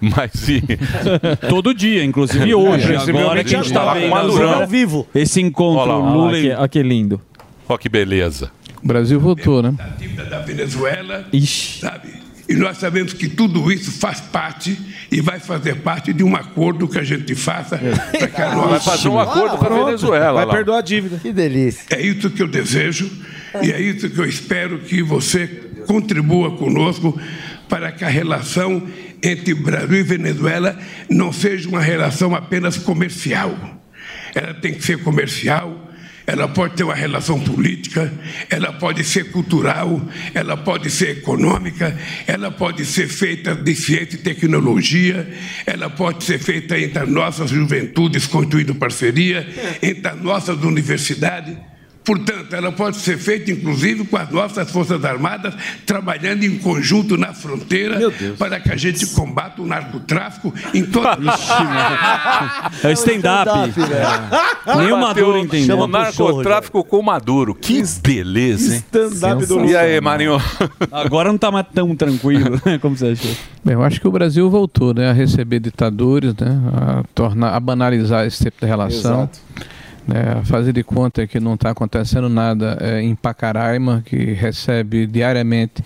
[0.00, 0.62] Mas e...
[1.48, 2.94] Todo dia, inclusive hoje.
[2.94, 5.06] Agora que a gente tá vendo ao vivo.
[5.14, 6.68] Esse encontro Olha lá, Lula olha e...
[6.68, 7.20] que- lindo.
[7.68, 8.50] Olha que beleza.
[8.82, 9.74] O Brasil votou, né?
[10.30, 11.26] da Venezuela,
[11.80, 12.28] sabe?
[12.48, 14.78] E nós sabemos que tudo isso faz parte
[15.12, 18.68] e vai fazer parte de um acordo que a gente faça para que a nossa...
[18.68, 20.32] Vai fazer um acordo com a Venezuela.
[20.32, 20.54] Vai lá.
[20.54, 21.18] perdoar a dívida.
[21.18, 21.84] Que delícia.
[21.90, 23.10] É isso que eu desejo
[23.62, 25.46] e é isso que eu espero que você
[25.86, 27.20] contribua conosco
[27.68, 28.82] para que a relação
[29.22, 30.78] entre Brasil e Venezuela
[31.08, 33.56] não seja uma relação apenas comercial.
[34.34, 35.88] Ela tem que ser comercial
[36.28, 38.12] ela pode ter uma relação política,
[38.50, 39.98] ela pode ser cultural,
[40.34, 45.26] ela pode ser econômica, ela pode ser feita de ciência e tecnologia,
[45.64, 49.48] ela pode ser feita entre as nossas juventudes, construindo parceria,
[49.82, 51.56] entre as nossas universidades.
[52.08, 55.52] Portanto, ela pode ser feita, inclusive, com as nossas Forças Armadas,
[55.84, 57.98] trabalhando em conjunto na fronteira,
[58.38, 61.18] para que a gente combata o narcotráfico em toda
[62.82, 63.50] É o stand-up.
[64.78, 65.80] Nem o Maduro entendeu.
[65.80, 67.54] O narcotráfico com o Maduro.
[67.54, 68.84] Que beleza, hein?
[68.86, 70.40] Stand-up do E aí, Marinho?
[70.90, 72.78] Agora não tá mais tão tranquilo, né?
[72.78, 73.30] Como você achou?
[73.62, 77.60] Bem, eu acho que o Brasil voltou né, a receber ditadores, né, a, tornar, a
[77.60, 79.24] banalizar esse tipo de relação.
[79.24, 79.40] Exato.
[80.08, 85.82] A fazer de conta que não está acontecendo nada é, em Pacaraima, que recebe diariamente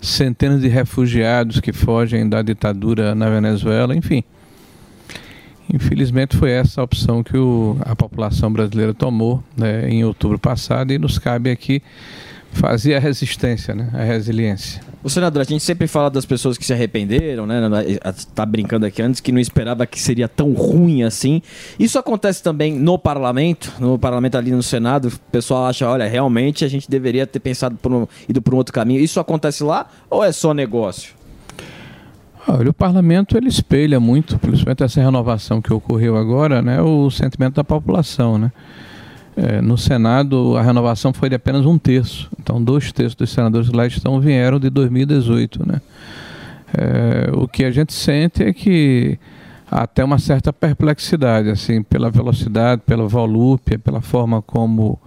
[0.00, 4.24] centenas de refugiados que fogem da ditadura na Venezuela, enfim.
[5.72, 10.92] Infelizmente foi essa a opção que o- a população brasileira tomou né, em outubro passado
[10.92, 11.82] e nos cabe aqui
[12.52, 14.80] fazer a resistência, né, a resiliência.
[15.06, 17.60] O senador, a gente sempre fala das pessoas que se arrependeram, né?
[18.34, 21.40] Tá brincando aqui antes que não esperava que seria tão ruim assim.
[21.78, 25.06] Isso acontece também no parlamento, no parlamento ali no Senado.
[25.06, 28.56] O pessoal acha, olha, realmente a gente deveria ter pensado por um, ido por um
[28.56, 28.98] outro caminho.
[28.98, 31.14] Isso acontece lá ou é só negócio?
[32.48, 37.54] Olha, o parlamento ele espelha muito, principalmente essa renovação que ocorreu agora, né, o sentimento
[37.54, 38.50] da população, né?
[39.36, 43.70] É, no Senado a renovação foi de apenas um terço, então dois terços dos senadores
[43.70, 45.82] lá estão vieram de 2018, né?
[46.74, 49.18] É, o que a gente sente é que
[49.70, 54.98] há até uma certa perplexidade, assim, pela velocidade, pela volúpia, pela forma como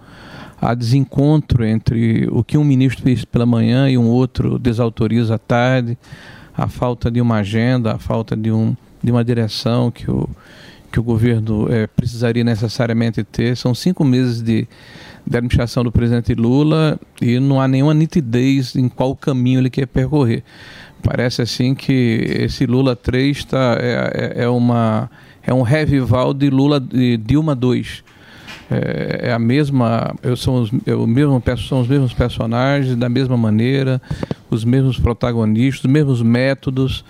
[0.60, 5.38] há desencontro entre o que um ministro fez pela manhã e um outro desautoriza à
[5.38, 5.98] tarde,
[6.56, 10.28] a falta de uma agenda, a falta de, um, de uma direção que o,
[10.90, 13.56] que o governo eh, precisaria necessariamente ter.
[13.56, 14.66] São cinco meses de,
[15.26, 19.86] de administração do presidente Lula e não há nenhuma nitidez em qual caminho ele quer
[19.86, 20.42] percorrer.
[21.02, 21.92] Parece assim que
[22.38, 25.10] esse Lula 3 tá, é, é, é uma,
[25.42, 28.04] é um revival de Lula de Dilma 2
[28.70, 33.08] é, é a mesma, eu sou os, é o mesmo, são os mesmos personagens, da
[33.08, 34.00] mesma maneira,
[34.48, 37.04] os mesmos protagonistas, os mesmos métodos,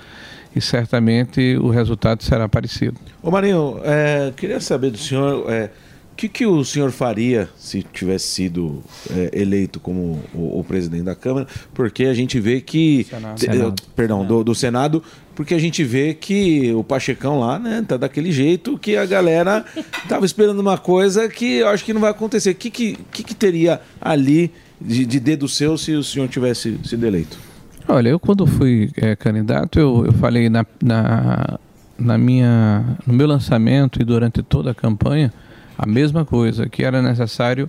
[0.55, 2.99] e certamente o resultado será parecido.
[3.23, 5.71] Ô Marinho, é, queria saber do senhor é,
[6.13, 11.05] o que, que o senhor faria se tivesse sido é, eleito como o, o presidente
[11.05, 13.07] da Câmara, porque a gente vê que.
[13.09, 13.41] Senado.
[13.41, 13.83] Senado.
[13.95, 15.03] Perdão, do, do Senado,
[15.35, 19.65] porque a gente vê que o Pachecão lá, né, tá daquele jeito que a galera
[20.09, 22.51] tava esperando uma coisa que eu acho que não vai acontecer.
[22.51, 26.79] O que, que, que, que teria ali de, de dedo seu se o senhor tivesse
[26.85, 27.50] sido eleito?
[27.93, 31.59] Olha, eu quando fui eh, candidato, eu, eu falei na, na,
[31.99, 35.33] na minha, no meu lançamento e durante toda a campanha
[35.77, 37.69] a mesma coisa, que era necessário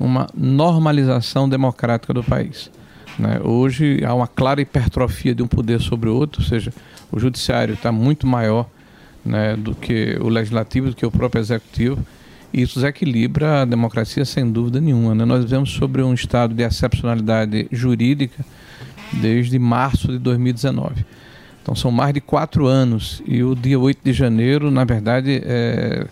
[0.00, 2.70] uma normalização democrática do país.
[3.18, 3.40] né?
[3.44, 6.72] Hoje há uma clara hipertrofia de um poder sobre o outro, ou seja,
[7.10, 8.66] o judiciário está muito maior
[9.22, 11.98] né, do que o legislativo, do que o próprio executivo,
[12.54, 15.14] e isso desequilibra a democracia sem dúvida nenhuma.
[15.14, 15.26] né?
[15.26, 18.42] Nós vivemos sobre um estado de excepcionalidade jurídica
[19.14, 21.04] desde março de 2019.
[21.62, 26.06] Então são mais de quatro anos e o dia 8 de janeiro, na verdade, é,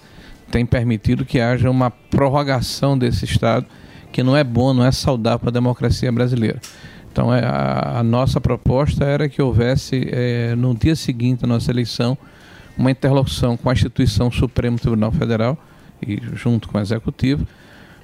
[0.50, 3.66] tem permitido que haja uma prorrogação desse Estado,
[4.12, 6.60] que não é bom, não é saudável para a democracia brasileira.
[7.12, 11.70] Então é, a, a nossa proposta era que houvesse, é, no dia seguinte à nossa
[11.70, 12.16] eleição,
[12.78, 15.58] uma interlocução com a instituição Supremo Tribunal Federal
[16.00, 17.46] e junto com o Executivo,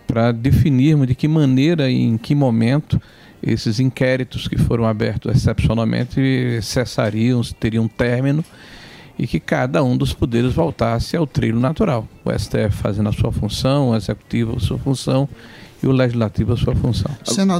[0.06, 3.00] para definirmos de que maneira e em que momento
[3.42, 8.44] esses inquéritos que foram abertos excepcionalmente cessariam, teriam término
[9.18, 12.06] e que cada um dos poderes voltasse ao trilho natural.
[12.24, 15.28] O STF fazendo a sua função, o Executivo a sua função
[15.82, 17.10] e o Legislativo a sua função.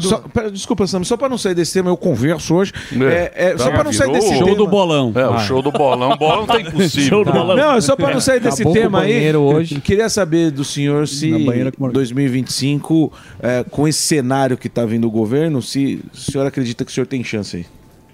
[0.00, 2.72] Só, pera, desculpa, Sam, só para não sair desse tema, eu converso hoje.
[3.00, 4.46] É, é, Tá, só para não sair desse o- tema.
[4.46, 5.12] Show do bolão.
[5.14, 6.12] É, o show do bolão.
[6.12, 7.08] O bolão tá impossível.
[7.08, 7.56] Show do bolão.
[7.56, 9.36] Não, é só para não sair desse Acabou tema aí.
[9.36, 9.80] hoje.
[9.80, 11.30] Queria saber do senhor se
[11.78, 16.84] com 2025, é, com esse cenário que está vindo o governo, se o senhor acredita
[16.84, 17.66] que o senhor tem chance aí.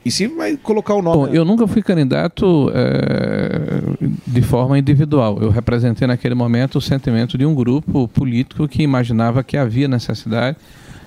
[0.05, 1.17] E se vai colocar o nome.
[1.17, 3.81] Bom, eu nunca fui candidato eh,
[4.27, 5.39] de forma individual.
[5.41, 10.57] Eu representei naquele momento o sentimento de um grupo político que imaginava que havia necessidade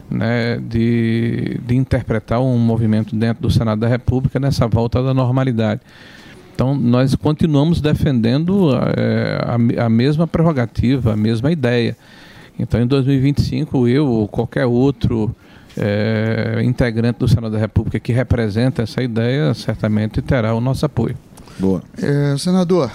[0.10, 5.82] né, de, de interpretar um movimento dentro do Senado da República nessa volta da normalidade.
[6.54, 9.42] Então, nós continuamos defendendo eh,
[9.78, 11.98] a, a mesma prerrogativa, a mesma ideia.
[12.58, 15.36] Então, em 2025, eu ou qualquer outro
[15.78, 21.18] eh, integrante do Senado da República que representa essa ideia, certamente terá o nosso apoio.
[21.58, 21.82] Boa.
[22.02, 22.92] É, senador,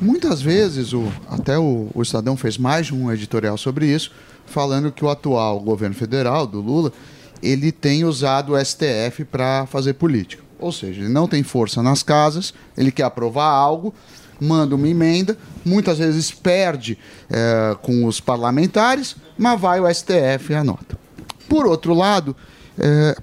[0.00, 4.12] muitas vezes, o, até o, o Estadão fez mais de um editorial sobre isso,
[4.46, 6.92] falando que o atual governo federal, do Lula,
[7.42, 10.42] ele tem usado o STF para fazer política.
[10.58, 13.92] Ou seja, ele não tem força nas casas, ele quer aprovar algo,
[14.40, 16.96] manda uma emenda, muitas vezes perde
[17.28, 21.01] eh, com os parlamentares, mas vai o STF e anota.
[21.52, 22.34] Por outro lado,
[22.78, 23.14] eh,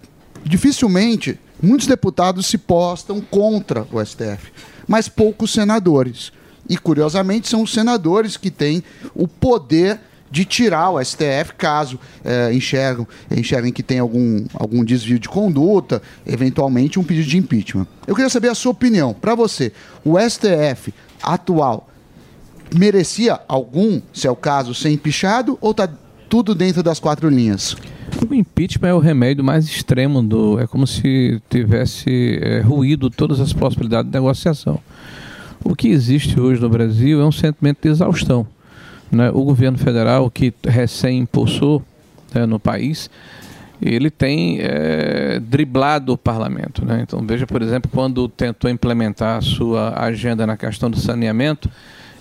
[0.45, 4.51] dificilmente muitos deputados se postam contra o STF,
[4.87, 6.31] mas poucos senadores.
[6.69, 8.83] E curiosamente são os senadores que têm
[9.15, 9.99] o poder
[10.29, 15.99] de tirar o STF caso eh, enxergam, enxerguem que tem algum, algum desvio de conduta,
[16.23, 17.87] eventualmente um pedido de impeachment.
[18.05, 19.11] Eu queria saber a sua opinião.
[19.11, 19.73] Para você,
[20.05, 20.93] o STF
[21.23, 21.89] atual
[22.75, 25.89] merecia algum, se é o caso, ser empichado ou está
[26.29, 27.75] tudo dentro das quatro linhas?
[28.27, 30.59] O impeachment é o remédio mais extremo do.
[30.59, 34.79] É como se tivesse é, ruído todas as possibilidades de negociação.
[35.63, 38.45] O que existe hoje no Brasil é um sentimento de exaustão.
[39.11, 39.29] Né?
[39.31, 41.83] O governo federal, que recém impulsou
[42.33, 43.09] né, no país,
[43.81, 46.85] ele tem é, driblado o parlamento.
[46.85, 47.01] Né?
[47.01, 51.69] Então, veja, por exemplo, quando tentou implementar a sua agenda na questão do saneamento,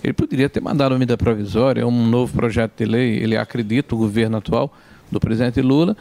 [0.03, 3.17] ele poderia ter mandado uma medida provisória, um novo projeto de lei.
[3.17, 4.73] Ele acredita, o governo atual
[5.11, 5.95] do presidente Lula,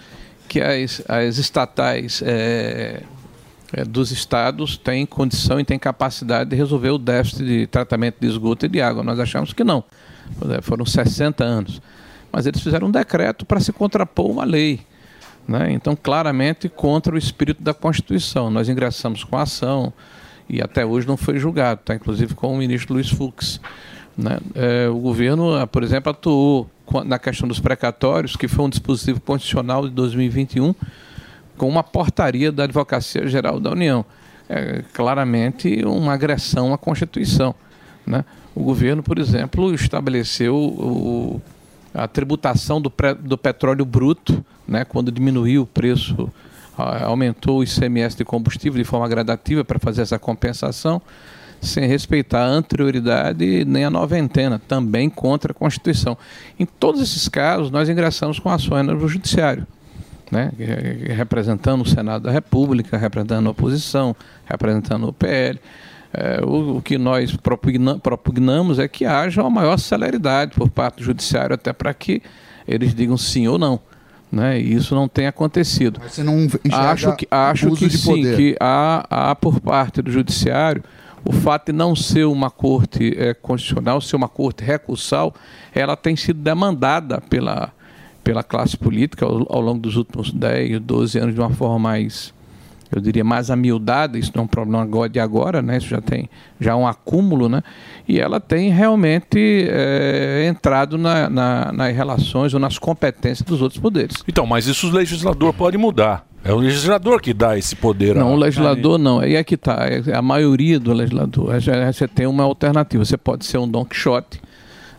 [0.49, 3.03] que as, as estatais é,
[3.73, 8.27] é, dos estados têm condição e têm capacidade de resolver o déficit de tratamento de
[8.27, 9.03] esgoto e de água.
[9.03, 9.85] Nós achamos que não.
[10.51, 11.83] É, Foram 60 anos.
[12.33, 14.81] Mas eles fizeram um decreto para se contrapor uma lei.
[15.47, 15.73] Né?
[15.73, 18.51] Então, claramente contra o espírito da Constituição.
[18.51, 19.93] Nós ingressamos com a ação
[20.49, 21.95] e até hoje não foi julgado, tá?
[21.95, 23.61] inclusive com o ministro Luiz Fux.
[24.19, 24.41] Né?
[24.57, 26.69] É, o governo, ah, por exemplo, atuou
[27.05, 30.75] na questão dos precatórios, que foi um dispositivo constitucional de 2021,
[31.57, 34.05] com uma portaria da Advocacia Geral da União.
[34.49, 37.55] É claramente uma agressão à Constituição.
[38.05, 38.25] Né?
[38.57, 41.41] O governo, por exemplo, estabeleceu o-
[41.95, 44.85] a tributação do, do petróleo bruto, né?
[44.85, 46.29] quando diminuiu o preço,
[47.05, 51.01] aumentou o ICMS de combustível de forma gradativa para fazer essa compensação,
[51.61, 56.17] sem respeitar a anterioridade nem a noventena, também contra a Constituição.
[56.59, 59.67] Em todos esses casos, nós ingressamos com ações no Judiciário
[60.31, 60.53] né,
[61.17, 64.15] representando o Senado da República, representando a oposição,
[64.45, 65.59] representando o PL.
[66.13, 70.97] Eh, o, o que nós propugna- propugnamos é que haja uma maior celeridade por parte
[70.99, 72.23] do Judiciário, até para que
[72.67, 73.81] eles digam sim ou não.
[74.31, 74.61] Né?
[74.61, 76.01] E isso não tem acontecido.
[76.07, 78.37] Você não Acho que, acho que sim, poder.
[78.37, 80.83] que há, há por parte do Judiciário
[81.25, 85.35] o fato de não ser uma corte eh, constitucional, ser uma corte recursal,
[85.75, 87.73] ela tem sido demandada pela,
[88.23, 92.33] pela classe política ao, ao longo dos últimos 10, 12 anos de uma forma mais,
[92.95, 94.19] eu diria, mais amiudada.
[94.19, 95.77] Isso não é um problema agora de agora, né?
[95.79, 96.29] Isso já tem
[96.61, 97.63] já um acúmulo, né?
[98.07, 99.39] E ela tem realmente
[99.69, 104.17] eh, entrado na, na- nas relações ou nas competências dos outros poderes.
[104.27, 106.27] Então, mas isso o legislador pode mudar.
[106.45, 108.15] É o legislador que dá esse poder.
[108.15, 109.19] Não, a- o legislador não.
[109.21, 109.87] Aí é que está.
[110.15, 111.53] A maioria do legislador.
[111.93, 113.05] Você tem uma alternativa.
[113.05, 114.41] Você pode ser um Don Quixote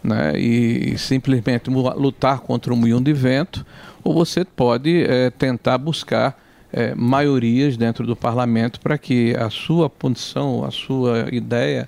[0.04, 3.66] né, e simplesmente lutar contra um moinho de vento,
[4.04, 6.38] ou você pode eh, tentar buscar
[6.72, 11.88] eh, maiorias dentro do parlamento para que a sua posição, a sua ideia,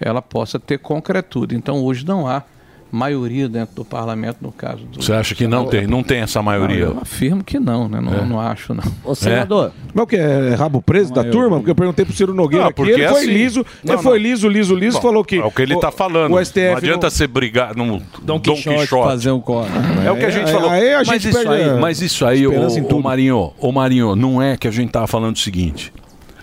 [0.00, 1.56] ela possa ter concretude.
[1.56, 2.42] Então, hoje não há
[2.90, 5.02] maioria dentro do parlamento, no caso do.
[5.02, 5.86] Você acha que não tem?
[5.86, 6.86] Não tem essa maioria?
[6.86, 8.00] Não, eu afirmo que não, né?
[8.00, 8.24] Não, É.
[8.24, 8.82] não acho, não.
[9.04, 10.16] Mas o que?
[10.16, 11.56] É rabo preso da turma?
[11.58, 14.02] Porque eu perguntei pro Ciro Nogueira Não, aqui, porque ele foi assim- liso, Não, ele
[14.02, 15.36] foi liso, liso, liso, Bom, falou que...
[15.38, 16.32] É o que ele está falando.
[16.34, 18.86] O STF não adianta você brigar no Dom Quixote.
[18.88, 19.68] fazer um coro.
[20.04, 20.70] É o que a gente Aí- falou.
[20.70, 23.02] aí a mas, gente isso perde aí, mas isso aí, ô, ô tudo.
[23.02, 25.92] Marinho, ô Marinho, não é que a gente tava falando o seguinte.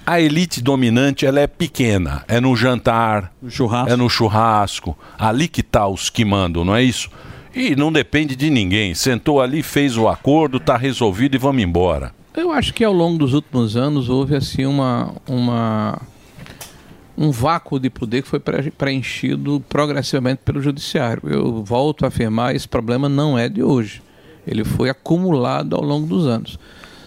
[0.05, 2.25] A elite dominante ela é pequena.
[2.27, 3.31] É no jantar,
[3.87, 4.97] é no churrasco.
[5.17, 7.09] Ali que tá os que mandam, não é isso?
[7.55, 8.93] E não depende de ninguém.
[8.95, 12.13] Sentou ali, fez o acordo, tá resolvido e vamos embora.
[12.35, 16.01] Eu acho que ao longo dos últimos anos houve assim uma, uma
[17.15, 21.21] um vácuo de poder que foi pre- preenchido progressivamente pelo judiciário.
[21.29, 24.01] Eu volto a afirmar, esse problema não é de hoje.
[24.47, 26.57] Ele foi acumulado ao longo dos anos.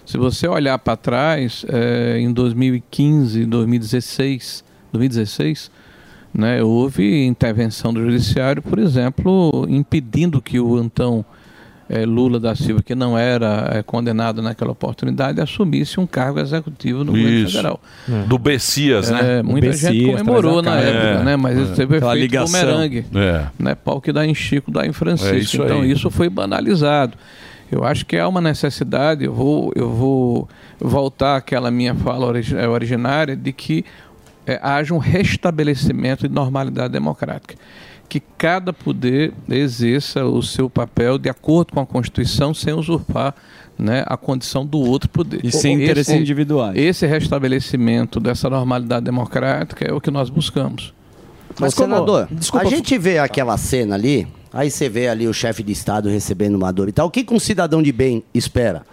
[0.07, 5.69] Se você olhar para trás, eh, em 2015, 2016, 2016,
[6.33, 11.25] né, houve intervenção do judiciário, por exemplo, impedindo que o então
[11.89, 17.03] eh, Lula da Silva, que não era eh, condenado naquela oportunidade, assumisse um cargo executivo
[17.03, 17.57] no governo Isso.
[17.57, 17.81] federal.
[18.29, 19.39] Do Bessias, né?
[19.39, 21.37] É, muita gente comemorou na época, né?
[21.37, 23.07] Mas isso teve Aquela efeito bumerangue.
[23.13, 23.47] É.
[23.59, 23.75] Né?
[23.75, 25.35] Pau que dá em Chico, dá em Francisco.
[25.35, 25.91] É isso então aí.
[25.91, 27.17] isso foi banalizado.
[27.71, 30.49] Eu acho que há uma necessidade, eu vou, eu vou
[30.79, 33.85] voltar àquela minha fala eh, originária de que
[34.47, 37.57] eh, haja um restabelecimento de normalidade democrática.
[38.09, 43.35] que cada poder exerça o seu papel de acordo com a Constituição, sem usurpar
[43.77, 45.45] né, a condição do outro poder.
[45.45, 46.77] E sem interesses individuais.
[46.77, 50.95] Esse restabelecimento dessa normalidade democrática é o que nós buscamos.
[51.59, 55.73] Mas, senador, a gente vê aquela cena ali, aí você vê ali o chefe de
[55.73, 57.07] Estado recebendo Maduro e tal.
[57.07, 58.85] O que, que um cidadão de bem espera?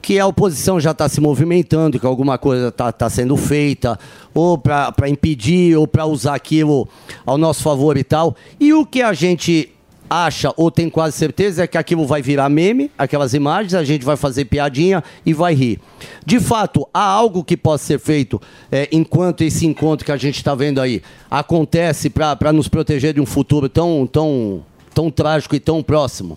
[0.00, 3.98] Que a oposição já está se movimentando, que alguma coisa está sendo feita,
[4.32, 6.88] ou para impedir, ou para usar aquilo
[7.26, 8.36] ao nosso favor e tal.
[8.60, 9.72] E o que a gente
[10.08, 14.04] acha, ou tem quase certeza, é que aquilo vai virar meme, aquelas imagens, a gente
[14.04, 15.80] vai fazer piadinha e vai rir.
[16.24, 18.40] De fato, há algo que possa ser feito
[18.70, 23.20] é, enquanto esse encontro que a gente está vendo aí acontece para nos proteger de
[23.20, 24.64] um futuro tão, tão,
[24.98, 26.36] tão trágico e tão próximo?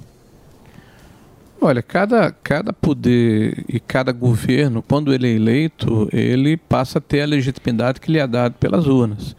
[1.60, 7.22] Olha, cada, cada poder e cada governo, quando ele é eleito, ele passa a ter
[7.22, 9.36] a legitimidade que lhe é dada pelas urnas.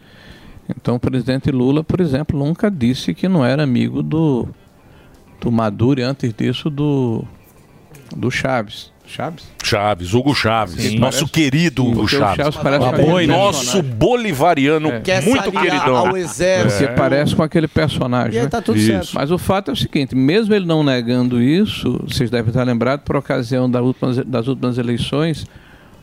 [0.69, 4.45] Então, o presidente Lula, por exemplo, nunca disse que não era amigo do,
[5.39, 7.23] do Maduro e antes disso do,
[8.13, 8.91] do Chaves.
[9.05, 9.43] Chaves?
[9.63, 10.75] Chaves, Hugo Chaves.
[10.81, 10.97] Sim.
[10.97, 12.35] nosso Parece- querido Hugo Porque o Chaves.
[12.37, 13.91] Chaves parece Ah, com aquele nosso personagem.
[13.97, 15.21] bolivariano É.
[15.21, 16.11] muito queridão.
[16.63, 18.33] Você parece com aquele personagem.
[18.35, 18.49] E aí né?
[18.49, 18.87] tá tudo Isso.
[18.87, 19.11] certo.
[19.13, 23.03] Mas o fato é o seguinte: mesmo ele não negando isso, vocês devem estar lembrados,
[23.05, 25.45] por ocasião da últimas- das últimas eleições,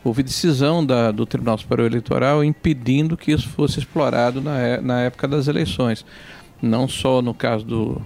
[0.03, 5.01] houve decisão da- do Tribunal Superior Eleitoral impedindo que isso fosse explorado na, é- na
[5.01, 6.05] época das eleições.
[6.61, 8.01] Não só no caso do,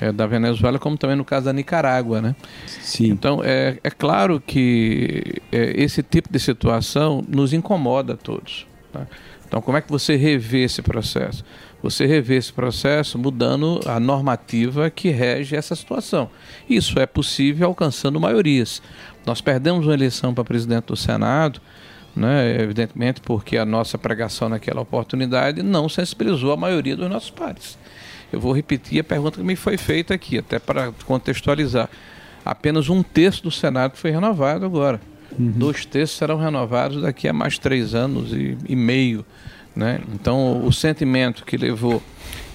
[0.00, 2.36] é, da Venezuela, como também no caso da Nicarágua, né?
[2.66, 3.08] Sim.
[3.08, 8.66] Então, é, é claro que é, esse tipo de situação nos incomoda a todos.
[8.92, 9.06] tá?
[9.46, 11.44] Então, como é que você revê esse processo?
[11.82, 16.28] Você revê esse processo mudando a normativa que rege essa situação.
[16.68, 18.82] Isso é possível alcançando maiorias.
[19.24, 21.60] Nós perdemos uma eleição para presidente do Senado,
[22.14, 27.78] né, evidentemente porque a nossa pregação naquela oportunidade não sensibilizou a maioria dos nossos pares.
[28.32, 31.88] Eu vou repetir a pergunta que me foi feita aqui, até para contextualizar.
[32.44, 35.00] Apenas um terço do Senado foi renovado agora.
[35.38, 39.24] Dois terços serão renovados daqui a mais três anos e, e meio.
[39.74, 40.00] Né?
[40.14, 42.02] Então, o sentimento que levou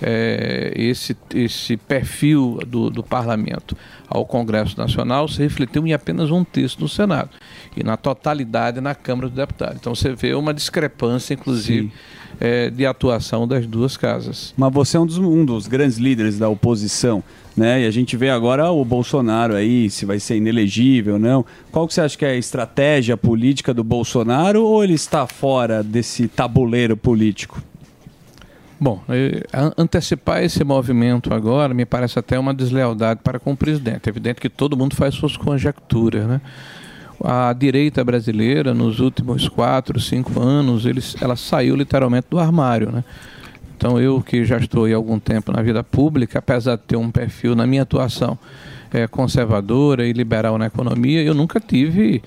[0.01, 3.77] eh, esse, esse perfil do, do parlamento
[4.07, 7.29] ao Congresso Nacional se refletiu em apenas um terço no Senado
[7.77, 9.77] e na totalidade na Câmara dos Deputados.
[9.79, 11.91] Então, você vê uma discrepância, inclusive,
[12.39, 14.53] eh, de atuação das duas casas.
[14.57, 17.23] Mas você é um dos, um dos grandes líderes da oposição,
[17.55, 17.81] né?
[17.81, 21.45] E a gente vê agora o Bolsonaro aí, se vai ser inelegível ou não.
[21.71, 25.83] Qual que você acha que é a estratégia política do Bolsonaro ou ele está fora
[25.83, 27.61] desse tabuleiro político?
[28.79, 28.99] Bom,
[29.53, 34.07] a- antecipar esse movimento agora me parece até uma deslealdade para com o presidente.
[34.07, 36.41] É evidente que todo mundo faz suas conjecturas, né?
[37.23, 43.03] A direita brasileira, nos últimos quatro, cinco anos, eles, ela saiu literalmente do armário, né?
[43.77, 47.09] Então, eu que já estou há algum tempo na vida pública, apesar de ter um
[47.09, 48.37] perfil na minha atuação
[48.93, 52.21] eh, conservadora e liberal na economia, eu nunca tive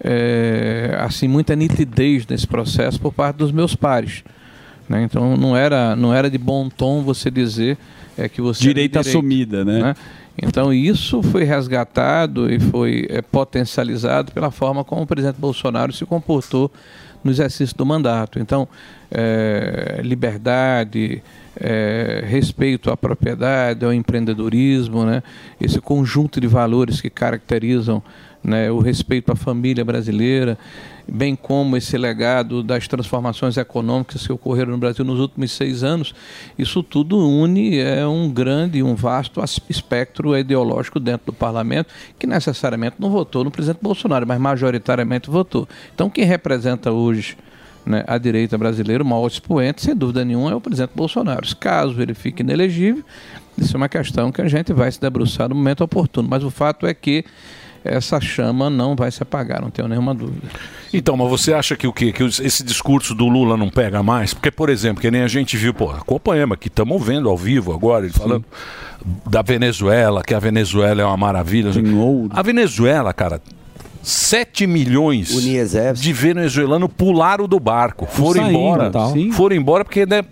[0.00, 4.24] eh, assim muita nitidez nesse processo por parte dos meus pares.
[4.88, 5.02] né?
[5.04, 7.78] Então não era, não era de bom tom você dizer
[8.16, 9.94] é, que você era de Direita assumida, né?
[10.40, 16.04] Então isso foi resgatado e foi é, potencializado pela forma como o presidente Bolsonaro se
[16.04, 16.70] comportou
[17.24, 18.38] no exercício do mandato.
[18.38, 18.68] Então
[19.10, 21.22] é, liberdade,
[21.58, 25.22] é, respeito à propriedade, ao empreendedorismo, né?
[25.60, 28.02] esse conjunto de valores que caracterizam
[28.44, 30.56] né, o respeito à família brasileira,
[31.08, 36.14] bem como esse legado das transformações econômicas que ocorreram no Brasil nos últimos seis anos,
[36.58, 41.88] isso tudo une é um grande, um vasto as- espectro ideológico dentro do parlamento,
[42.18, 45.68] que necessariamente não votou no presidente Bolsonaro, mas majoritariamente votou.
[45.94, 47.36] Então, quem representa hoje
[47.84, 51.46] né, a direita brasileira, o maior expoente, sem dúvida nenhuma, é o presidente Bolsonaro.
[51.56, 53.04] Caso ele fique inelegível,
[53.56, 56.28] isso é uma questão que a gente vai se debruçar no momento oportuno.
[56.28, 57.24] Mas o fato é que
[57.88, 60.48] essa chama não vai se apagar, não tenho nenhuma dúvida.
[60.92, 62.12] Então, mas você acha que o quê?
[62.12, 64.32] Que esse discurso do Lula não pega mais?
[64.32, 67.72] Porque, por exemplo, que nem a gente viu, pô, acompanhamos aqui, estamos vendo ao vivo
[67.72, 68.44] agora, ele falando
[69.28, 71.70] da Venezuela, que a Venezuela é uma maravilha.
[72.30, 73.40] A Venezuela, cara,
[74.06, 75.34] 7 milhões
[75.96, 78.88] de venezuelanos pularam do barco, foram Saíram, embora.
[78.90, 79.12] tal.
[79.32, 80.22] Foram embora porque né,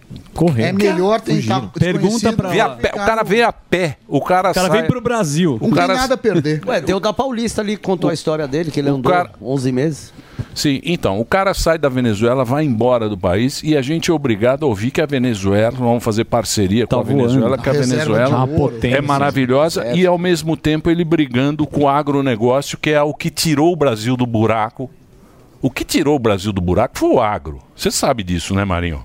[0.58, 1.72] É melhor tentar.
[1.76, 3.96] Pergunta pra a pé, o cara veio a pé.
[4.06, 5.58] O cara, O cara sai- veio pro Brasil.
[5.60, 6.62] O cara a perder.
[6.64, 9.30] Ué, tem o da Paulista ali que contou a história dele, que ele andou cara-
[9.42, 10.12] 11 meses.
[10.54, 14.14] Sim, então, o cara sai da Venezuela, vai embora do país e a gente é
[14.14, 17.18] obrigado a ouvir que a Venezuela, vamos fazer parceria com a voando.
[17.28, 18.48] Venezuela, que a A Venezuela
[18.82, 23.30] é maravilhosa e ao mesmo tempo ele brigando com o agronegócio, que é o que
[23.30, 24.90] tirou o Brasil do buraco.
[25.62, 27.60] O que tirou o Brasil do buraco foi o agro.
[27.74, 29.02] Você sabe disso, né, Marinho?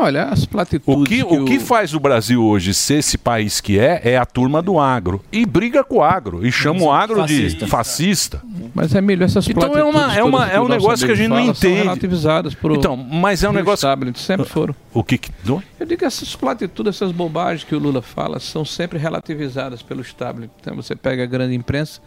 [0.00, 1.02] Olha, as platitudes.
[1.02, 4.24] O que, o que faz o Brasil hoje ser esse país que é, é a
[4.24, 5.22] turma do agro.
[5.30, 6.46] E briga com o agro.
[6.46, 7.64] E chama o agro Fascista.
[7.66, 8.42] de fascista.
[8.74, 11.36] Mas, Emílio, essas Então é, uma, é, uma, é um negócio que a gente não
[11.36, 11.82] São entende.
[11.82, 13.86] relativizadas por Então, mas é um negócio.
[14.14, 14.74] sempre foram.
[14.94, 15.18] O que.
[15.18, 15.30] que?
[15.44, 20.00] Eu digo que essas platitudes, essas bobagens que o Lula fala, são sempre relativizadas pelo
[20.00, 20.50] establishment.
[20.62, 22.00] Então, você pega a grande imprensa,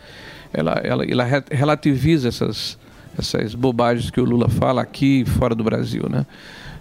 [0.53, 2.77] ela, ela, ela re- relativiza essas,
[3.17, 6.25] essas bobagens que o Lula fala aqui e fora do Brasil, né?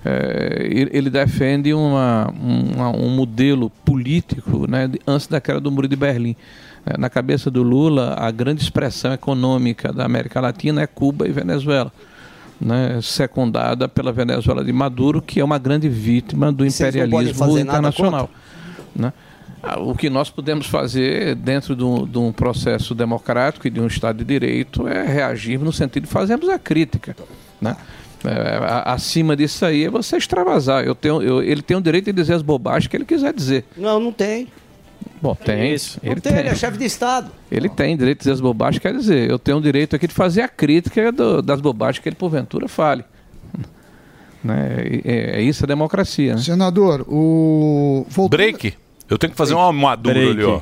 [0.04, 5.94] É, ele defende uma, uma- um modelo político né, antes da queda do Muro de
[5.94, 6.34] Berlim.
[6.84, 11.32] É, na cabeça do Lula, a grande expressão econômica da América Latina é Cuba e
[11.32, 11.92] Venezuela.
[12.60, 18.30] Né, secundada pela Venezuela de Maduro, que é uma grande vítima do imperialismo internacional.
[18.94, 19.12] Né?
[19.62, 23.80] Ah, O que nós podemos fazer dentro de um, de um processo democrático e de
[23.80, 27.14] um Estado de Direito é reagir no sentido de fazermos a crítica.
[27.60, 27.76] Né?
[28.24, 30.84] É, acima disso aí é você extravasar.
[30.84, 33.64] Eu tenho, eu- ele tem o direito de dizer as bobagens que ele quiser dizer.
[33.76, 34.48] Não, não tem.
[35.20, 35.72] Bom, tem.
[35.72, 35.98] Isso.
[36.02, 37.30] Ele Não tem, ele é chefe de Estado.
[37.50, 40.14] Ele tem direito de dizer as bobagens, quer dizer, eu tenho o direito aqui de
[40.14, 43.04] fazer a crítica do- das bobagens que ele porventura fale.
[44.42, 44.84] Né?
[44.84, 46.34] E- É, é isso a democracia.
[46.34, 46.40] Né?
[46.40, 48.04] Senador, o.
[48.28, 48.74] Break.
[49.08, 50.30] Eu tenho que fazer uma maduro Break.
[50.32, 50.60] ali, ó.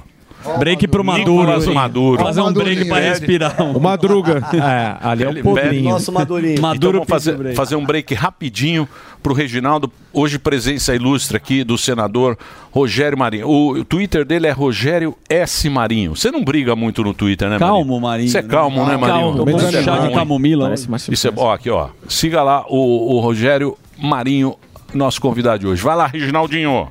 [0.58, 1.40] Break pro Maduro.
[1.42, 2.22] Nicolas Maduro.
[2.22, 3.60] Fazer um break pra respirar.
[3.76, 4.42] O Madruga.
[4.56, 5.94] É, ali é o Ele podrinho.
[5.94, 7.54] pede- Maduro então vamos fazer, break.
[7.56, 8.88] fazer um break rapidinho
[9.22, 9.92] pro Reginaldo.
[10.14, 12.38] Hoje presença ilustre aqui do senador
[12.72, 13.46] Rogério Marinho.
[13.48, 15.68] O, o Twitter dele é Rogério S.
[15.68, 16.16] Marinho.
[16.16, 17.76] Você não briga muito no Twitter, né, Marinho?
[17.76, 18.28] Calmo, Marinho.
[18.30, 19.20] Você é calmo, né, Marinho?
[19.20, 20.14] Calmo, tomou Isso é chá bom, de hein?
[20.14, 20.64] camomila.
[20.64, 21.50] Parece mais Isso é bom.
[21.50, 21.88] Aqui, ó.
[22.08, 24.56] Siga lá o, o Rogério Marinho,
[24.94, 25.82] nosso convidado de hoje.
[25.82, 26.88] Vai lá, Reginaldinho.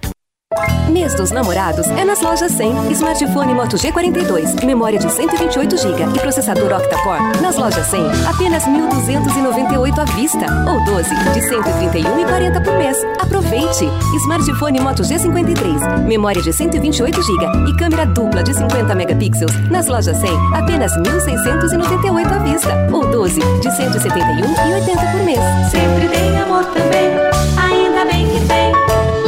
[0.89, 2.91] Mês dos namorados é nas lojas 100.
[2.91, 7.41] Smartphone Moto G42, memória de 128 GB e processador octa-core.
[7.41, 12.97] Nas lojas 100, apenas 1.298 à vista ou 12 de 131,40 por mês.
[13.19, 13.85] Aproveite!
[14.23, 19.69] Smartphone Moto G53, memória de 128 GB e câmera dupla de 50 megapixels.
[19.69, 25.39] Nas lojas 100, apenas 1.698 à vista ou 12 de 171,80 por mês.
[25.69, 27.09] Sempre tem amor também,
[27.57, 28.69] ainda bem que tem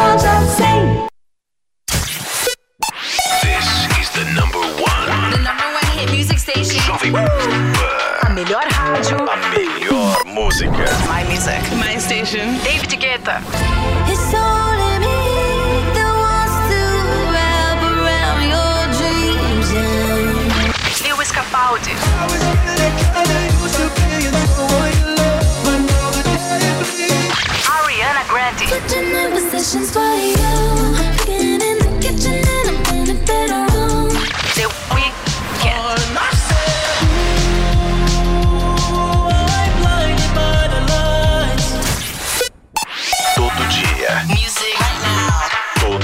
[0.02, 1.11] Loja 100.
[7.14, 9.18] A melhor rádio.
[9.30, 10.86] A melhor música.
[11.08, 11.60] My music.
[11.76, 12.58] My station.
[12.64, 13.42] David Guetta.
[14.08, 16.80] It's only me that wants to
[17.34, 20.40] wrap around your dreams and
[21.04, 21.92] Lewis Capaldi.
[27.68, 28.72] Ariana Grande.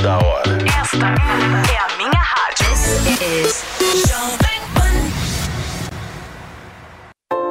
[0.08, 0.58] Toda hora.
[0.82, 1.06] Esta
[1.70, 2.66] é a minha rádio.
[3.18, 4.57] This is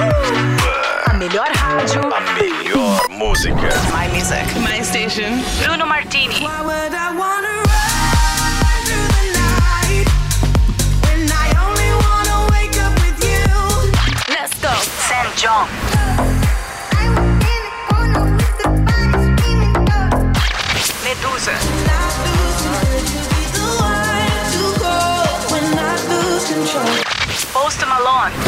[0.00, 2.00] A melhor rádio.
[2.14, 3.68] A melhor música.
[3.92, 4.46] My music.
[4.60, 5.42] My station.
[5.64, 6.40] Bruno Martini.
[6.40, 10.06] Why would I wanna run through the night
[11.02, 13.42] when I only wanna wake up with you?
[14.30, 14.70] Let's go.
[15.08, 15.66] Sam John.
[21.02, 21.58] Medusa.
[27.52, 28.47] Post Malone.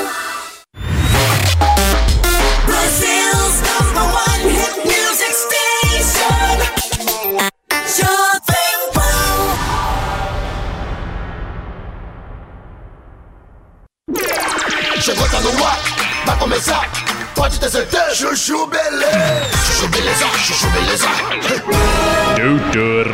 [14.99, 15.79] Chegou, tá no ar,
[16.25, 16.91] vai começar.
[17.35, 18.13] Pode ter certeza.
[18.13, 19.57] Chuchu beleza.
[19.65, 21.07] Chuchu beleza, chuchu beleza.
[22.35, 23.07] Doutor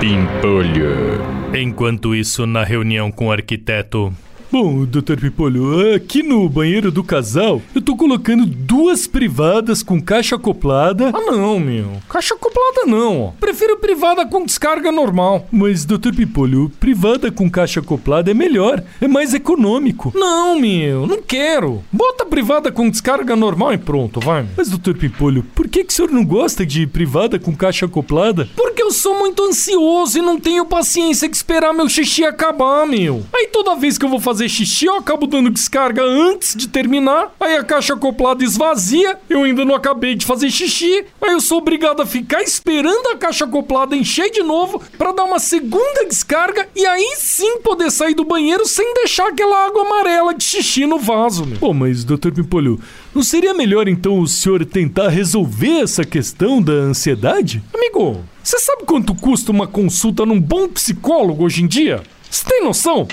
[0.00, 1.20] Pimpolho.
[1.54, 4.14] Enquanto isso, na reunião com o arquiteto.
[4.58, 5.20] Bom, Dr.
[5.20, 11.10] Pipolho, aqui no banheiro do casal, eu tô colocando duas privadas com caixa acoplada.
[11.12, 11.92] Ah, não, meu.
[12.08, 13.34] Caixa acoplada não.
[13.38, 15.46] Prefiro privada com descarga normal.
[15.52, 16.14] Mas, Dr.
[16.16, 20.10] Pipolho, privada com caixa acoplada é melhor, é mais econômico.
[20.14, 21.84] Não, meu, não quero.
[21.92, 24.40] Bota privada com descarga normal e pronto, vai.
[24.40, 24.52] meu.
[24.56, 24.94] Mas, Dr.
[24.94, 28.48] Pipolho, por que, que o senhor não gosta de privada com caixa acoplada?
[28.56, 33.22] Porque eu sou muito ansioso e não tenho paciência de esperar meu xixi acabar, meu.
[33.34, 37.34] Aí toda vez que eu vou fazer xixi, eu acabo dando descarga antes de terminar.
[37.40, 41.04] Aí a caixa acoplada esvazia, eu ainda não acabei de fazer xixi.
[41.20, 45.24] Aí eu sou obrigado a ficar esperando a caixa acoplada encher de novo pra dar
[45.24, 50.34] uma segunda descarga e aí sim poder sair do banheiro sem deixar aquela água amarela
[50.34, 51.58] de xixi no vaso, meu.
[51.58, 52.32] Pô, mas, Dr.
[52.32, 52.80] Pimpolho,
[53.14, 57.62] não seria melhor então o senhor tentar resolver essa questão da ansiedade?
[57.74, 62.02] Amigo, você sabe quanto custa uma consulta num bom psicólogo hoje em dia?
[62.30, 63.08] Você tem noção?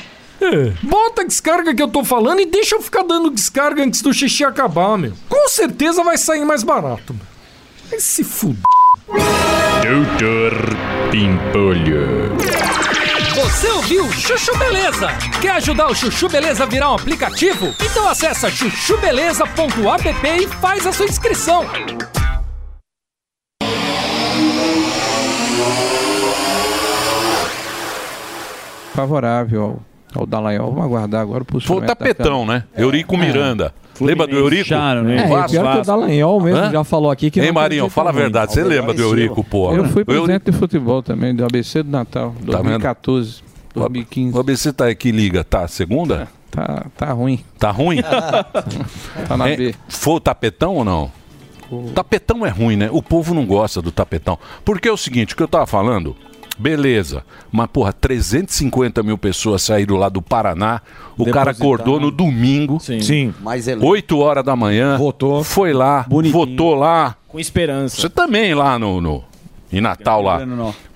[0.82, 4.14] Bota a descarga que eu tô falando e deixa eu ficar dando descarga antes do
[4.14, 5.14] xixi acabar, meu.
[5.30, 7.26] Com certeza vai sair mais barato, meu.
[7.90, 8.61] Vai se fuder.
[9.84, 10.53] Doutor
[11.11, 12.38] Pimpolho.
[13.36, 15.07] Você ouviu Chuchu Beleza?
[15.41, 17.74] Quer ajudar o Chuchu Beleza a virar um aplicativo?
[17.82, 21.65] Então acessa chuchubeleza.app e faz a sua inscrição.
[28.94, 29.82] Favorável ao,
[30.19, 30.69] ao Dallagnol.
[30.72, 31.88] Vamos aguardar agora o Foi o posicionamento.
[31.98, 32.64] tapetão, né?
[32.77, 33.73] Eurico Miranda.
[34.02, 34.64] Lembra do Eurico?
[34.64, 35.23] Fecharam, né?
[35.23, 35.52] É, Vasco?
[35.52, 36.72] pior que o Dallagnol mesmo Hã?
[36.72, 38.52] já falou aqui que não Marinho, fala a verdade.
[38.53, 39.76] Você lembra do Eurico, porra?
[39.77, 42.80] Eu fui O presidente de futebol também, do ABC do Natal, Tá vendo?
[42.80, 43.44] 2014,
[43.76, 44.35] 2015.
[44.35, 45.44] O ABC tá aí, que liga?
[45.44, 46.27] Tá segunda?
[46.49, 47.40] Tá, tá ruim.
[47.60, 47.99] Tá ruim?
[49.27, 49.57] Tá na Hein?
[49.57, 49.76] B.
[49.88, 51.11] Foi o tapetão ou não?
[51.95, 52.90] Tapetão é ruim, né?
[52.91, 54.38] O povo não gosta do tapetão.
[54.64, 56.15] Porque é o seguinte, o que eu tava falando,
[56.57, 60.81] beleza, mas porra, 350 mil pessoas saíram lá do Paraná,
[61.17, 63.34] o cara acordou no domingo, Sim.
[63.41, 67.15] Mais 8 horas da manhã, votou, foi lá, votou lá.
[67.27, 67.99] Com esperança.
[67.99, 69.23] Você também lá no, no
[69.71, 70.39] em Natal lá.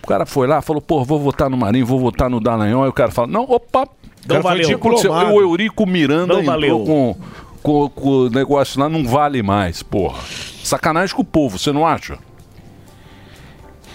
[0.03, 2.83] O cara foi lá, falou, pô, vou votar no Marinho, vou votar no Dallagnol.
[2.83, 3.83] Aí o cara fala, não, opa.
[3.83, 4.63] O cara falou, valeu.
[4.63, 5.35] "O que aconteceu?" Diplomado.
[5.35, 6.79] O Eurico Miranda Não valeu.
[6.85, 7.15] com,
[7.63, 10.19] com, com o negócio lá, não vale mais, porra.
[10.63, 12.19] Sacanagem com o povo, você não acha?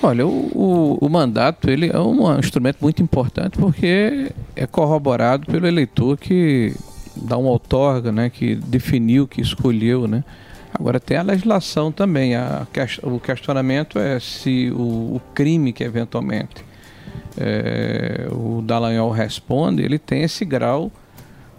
[0.03, 6.19] Olha, o, o, mandato ele é um instrumento muito importante porque é corroborado pelo eleitor
[6.19, 6.75] que
[7.15, 10.25] dá uma outorga, né, que definiu, que escolheu, né.
[10.75, 12.35] Agora tem a legislação também.
[12.35, 12.67] A,
[13.05, 16.65] o questionamento é se o, o crime que eventualmente
[17.39, 20.91] é, o Dallagnol responde, ele tem esse grau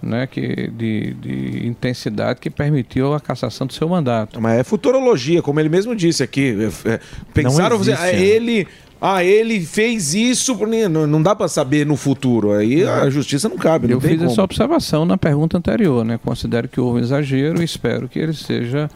[0.03, 4.39] né, que, de, de intensidade que permitiu a cassação do seu mandato.
[4.41, 6.55] Mas é futurologia, como ele mesmo disse aqui.
[6.85, 6.99] É, é,
[7.34, 8.21] pensaram, existe, ah, né?
[8.21, 8.67] ele.
[9.05, 12.53] Ah, ele fez isso, por- não, não dá pra saber no futuro.
[12.53, 13.85] Aí a justiça não cabe.
[13.88, 14.31] Não Eu tem fiz como.
[14.31, 16.17] essa observação na pergunta anterior, né?
[16.23, 18.89] Considero que houve um exagero e espero que ele seja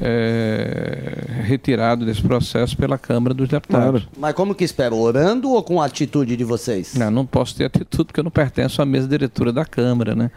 [0.00, 4.08] é, retirado desse processo pela Câmara dos Deputados.
[4.18, 4.94] Mas como que espera?
[4.94, 6.94] Orando ou com a atitude de vocês?
[6.94, 10.30] Não, não posso ter atitude porque eu não pertenço à mesa diretora da Câmara, né?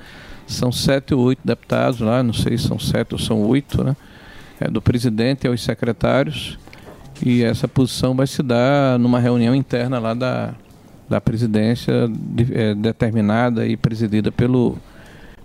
[0.48, 3.96] São sete ou oito deputados lá, não sei se são sete ou são oito, né?
[4.60, 6.58] É, do presidente aos secretários.
[7.24, 10.54] E essa posição vai se dar numa reunião interna lá da,
[11.10, 14.78] da presidência de- é, determinada e presidida pelo,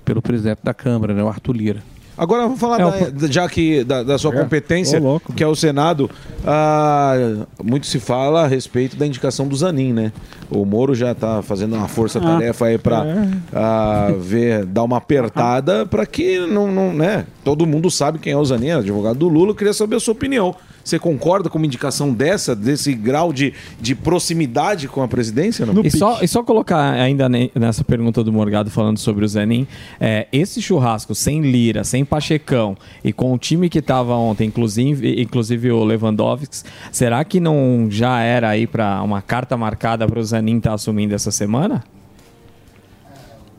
[0.04, 1.82] pelo presidente da Câmara, né, o Arthur Lira.
[2.18, 5.32] Agora vamos falar, É, da- já que da, da sua É, competência, louco.
[5.34, 6.10] que é o Senado,
[6.46, 7.14] ah,
[7.62, 10.12] muito se fala a respeito da indicação do Zanin, né?
[10.50, 14.12] O Moro já está fazendo uma força-tarefa aí para é.
[14.18, 17.26] ver, dar uma apertada para que não, não, né?
[17.44, 19.50] Todo mundo sabe quem é o Zanin, é advogado do Lula.
[19.50, 20.54] Eu queria saber a sua opinião.
[20.86, 25.66] Você concorda com uma indicação dessa, desse grau de, de proximidade com a presidência?
[25.66, 25.82] Não?
[25.84, 29.66] E só, e só colocar ainda ne- nessa pergunta do Morgado falando sobre o Zenin,
[29.98, 35.20] é, esse churrasco sem Lira, sem Pachecão e com o time que estava ontem, inclusive,
[35.20, 40.24] inclusive o Lewandowski, será que não já era aí para uma carta marcada para o
[40.24, 41.82] Zenin estar assumindo essa semana?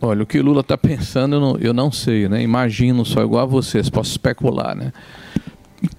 [0.02, 2.42] Olha, o que o Lula está pensando, eu não, eu não sei, né?
[2.42, 4.94] Imagino só igual a vocês, posso especular, né?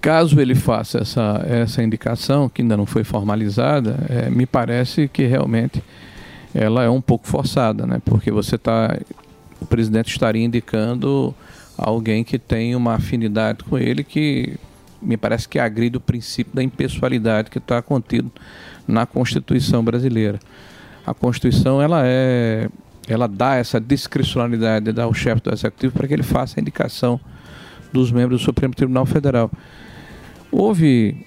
[0.01, 5.25] Caso ele faça essa, essa indicação, que ainda não foi formalizada, eh, me parece que
[5.25, 5.81] realmente
[6.53, 8.01] ela é um pouco forçada, né?
[8.03, 8.97] Porque você está,
[9.61, 11.33] o presidente estaria indicando
[11.77, 14.57] alguém que tem uma afinidade com ele que
[15.01, 18.29] me parece que agride o princípio da impessoalidade que está contido
[18.85, 20.39] na Constituição brasileira.
[21.05, 22.67] A Constituição ela é
[23.07, 27.19] ela dá essa discricionalidade ao chefe do executivo para que ele faça a indicação
[27.91, 29.51] dos membros do Supremo Tribunal Federal.
[30.51, 31.25] Houve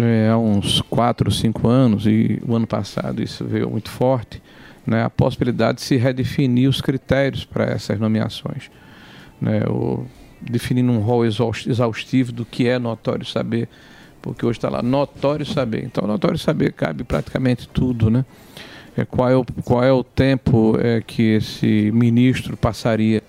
[0.00, 4.42] é, há uns 4 ou 5 anos, e o ano passado isso veio muito forte,
[4.86, 8.70] né, a possibilidade de se redefinir os critérios para essas nomeações.
[9.40, 10.06] Né, o,
[10.40, 13.68] definindo um rol exaus- exaustivo do que é notório saber,
[14.22, 15.84] porque hoje está lá notório saber.
[15.84, 18.24] Então, notório saber cabe praticamente tudo, né?
[18.96, 23.22] É, qual, é o, qual é o tempo é, que esse ministro passaria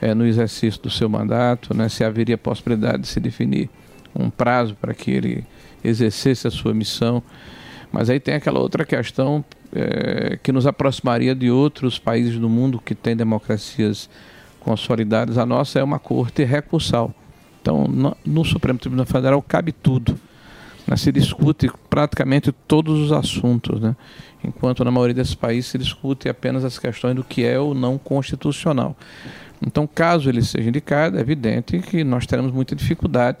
[0.00, 1.88] é, no exercício do seu mandato, né?
[1.88, 3.70] se haveria possibilidade de se definir
[4.14, 5.44] um prazo para que ele
[5.82, 7.22] exercesse a sua missão.
[7.92, 12.80] Mas aí tem aquela outra questão é, que nos aproximaria de outros países do mundo
[12.80, 14.08] que têm democracias
[14.60, 15.38] consolidadas.
[15.38, 17.14] A nossa é uma corte recursal.
[17.60, 20.18] Então, no, no Supremo Tribunal Federal cabe tudo.
[20.86, 20.96] né?
[20.96, 23.96] Se discute praticamente todos os assuntos, né?
[24.42, 27.98] enquanto na maioria desses países se discute apenas as questões do que é ou não
[27.98, 28.96] constitucional.
[29.64, 33.38] Então, caso ele seja indicado, é evidente que nós teremos muita dificuldade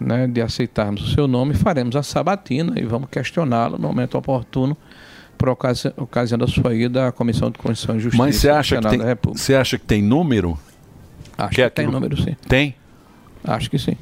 [0.00, 4.76] né, de aceitarmos o seu nome, faremos a sabatina e vamos questioná-lo no momento oportuno
[5.38, 8.54] por ocasi ocasião da sua ida à Comissão de Constituição e Justiça Mas você do
[8.54, 9.42] acha, que tem, da República.
[9.44, 10.58] você acha que tem número?
[11.38, 12.36] Acho Que é que tem aquilo- número, sim.
[12.48, 12.74] Tem?
[13.44, 13.96] Acho que sim.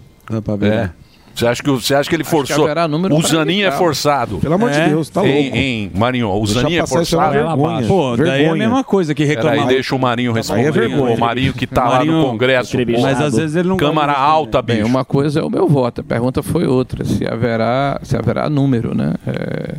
[0.66, 0.90] É.
[1.34, 2.88] Você acha que, você acha que ele Acho que forçou?
[2.88, 4.38] número o Zanin é forçado.
[4.38, 4.88] Pelo amor de É.
[4.88, 5.36] Deus, tá louco.
[5.38, 7.32] Hein, Marinho, o Zanin é é forçado.
[7.32, 7.86] vergonha.
[7.86, 9.58] Pô, daí é a mesma coisa que reclamar.
[9.60, 10.60] Peraí, deixa o Marinho responder.
[10.60, 11.14] Aí é vergonha.
[11.16, 12.76] O Marinho que tá lá Marinho- no Congresso.
[13.00, 14.88] Mas às vezes ele não Câmara alta, Bem, bicho.
[14.88, 18.94] uma coisa é o meu voto, a pergunta foi outra, se haverá, se haverá número,
[18.94, 19.14] né?
[19.26, 19.74] É,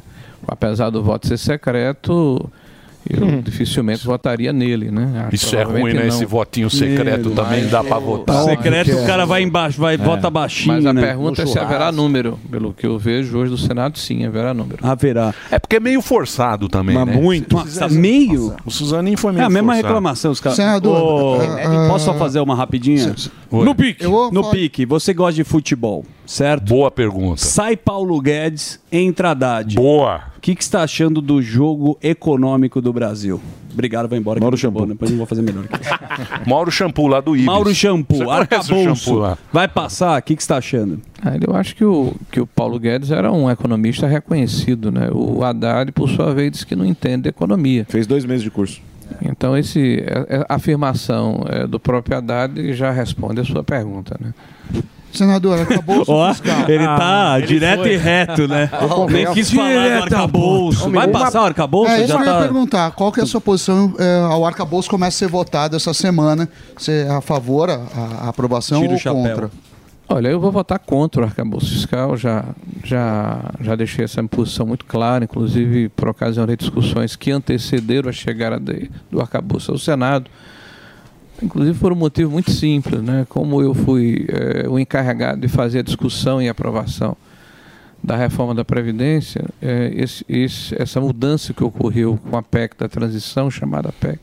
[0.47, 2.49] apesar do voto ser secreto,
[3.09, 5.25] eu dificilmente votaria nele, né?
[5.25, 6.01] Acho Isso é ruim, né?
[6.01, 6.07] não.
[6.07, 8.43] Esse votinho secreto também dá pra votar.
[8.43, 11.01] Secreto, o cara vai embaixo, vai, vota baixinho, Mas a né?
[11.01, 12.39] pergunta é No se haverá número.
[12.49, 14.79] Pelo que eu vejo hoje do Senado, sim, haverá número.
[14.85, 15.33] Haverá.
[15.49, 17.13] É porque é meio forçado também, Mas né?
[17.15, 17.55] muito.
[17.55, 18.55] Nossa, meio?
[18.65, 19.87] O Suzaninho foi É meio a mesma forçado.
[19.87, 20.55] reclamação, os caras.
[20.55, 23.15] Senador, Ô, ah, posso só fazer uma rapidinha?
[23.51, 23.65] Oi.
[23.65, 24.03] No pique.
[24.05, 24.85] No falar- pique.
[24.85, 26.63] Você gosta de futebol, certo?
[26.65, 27.41] Boa pergunta.
[27.41, 29.75] Sai Paulo Guedes, entra Haddad.
[29.75, 30.23] Boa.
[30.37, 33.39] O que, que você está achando do jogo econômico do Brasil?
[33.73, 34.39] Obrigado, vai embora.
[34.39, 34.85] Mauro Shampoo.
[34.85, 35.65] Depois eu vou fazer melhor.
[36.45, 37.45] Mauro Shampoo lá do Ibis.
[37.45, 39.05] Mauro Shampoo, arcabouço.
[39.05, 39.37] Shampoo lá?
[39.51, 40.19] Vai passar?
[40.19, 41.01] O que, que você está achando?
[41.23, 45.09] Ah, eu acho que o, que o Paulo Guedes era um economista reconhecido, né?
[45.11, 47.85] O Haddad, por sua vez, disse que não entende de economia.
[47.87, 48.81] Fez dois meses de curso.
[49.21, 50.03] Então, esse,
[50.47, 54.33] a, a afirmação eh, do próprio Haddad já responde a sua pergunta, né?
[55.17, 56.69] Senador, acabou o fiscal.
[56.69, 58.69] ele tá direto e reto, né?
[59.09, 60.89] Nem quis falar do arcabouço.
[60.89, 61.91] Vai passar o arcabouço?
[61.91, 62.39] É isso que eu ia tá...
[62.41, 62.91] perguntar.
[62.91, 66.47] Qual que é a sua posição é, ao arcabouço começa a ser votado essa semana?
[66.77, 67.81] Você é a favor, a,
[68.25, 69.21] a aprovação Tira o ou chapéu.
[69.23, 69.51] contra?
[70.09, 72.43] Olha, eu vou votar contra o arcabouço fiscal, já,
[72.83, 78.11] já, já deixei essa posição muito clara, inclusive por ocasião de discussões que antecederam a
[78.11, 80.29] chegada de- do arcabouço ao Senado,
[81.41, 83.25] inclusive por um motivo muito simples, né?
[83.29, 87.15] como eu fui eh, o encarregado de fazer a discussão e aprovação
[88.03, 92.87] da reforma da Previdência, eh, esse- esse- essa mudança que ocorreu com a PEC da
[92.89, 94.19] transição, chamada PEC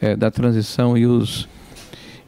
[0.00, 1.48] eh, da transição e os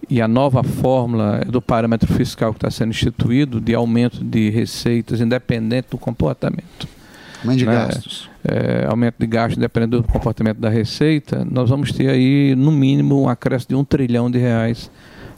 [0.09, 5.21] e a nova fórmula do parâmetro fiscal que está sendo instituído de aumento de receitas
[5.21, 6.89] independente do comportamento.
[7.43, 7.73] Aumento de né?
[7.73, 8.30] gastos.
[8.43, 13.21] É, aumento de gastos independente do comportamento da receita, nós vamos ter aí, no mínimo,
[13.21, 14.91] um acréscimo de um trilhão de reais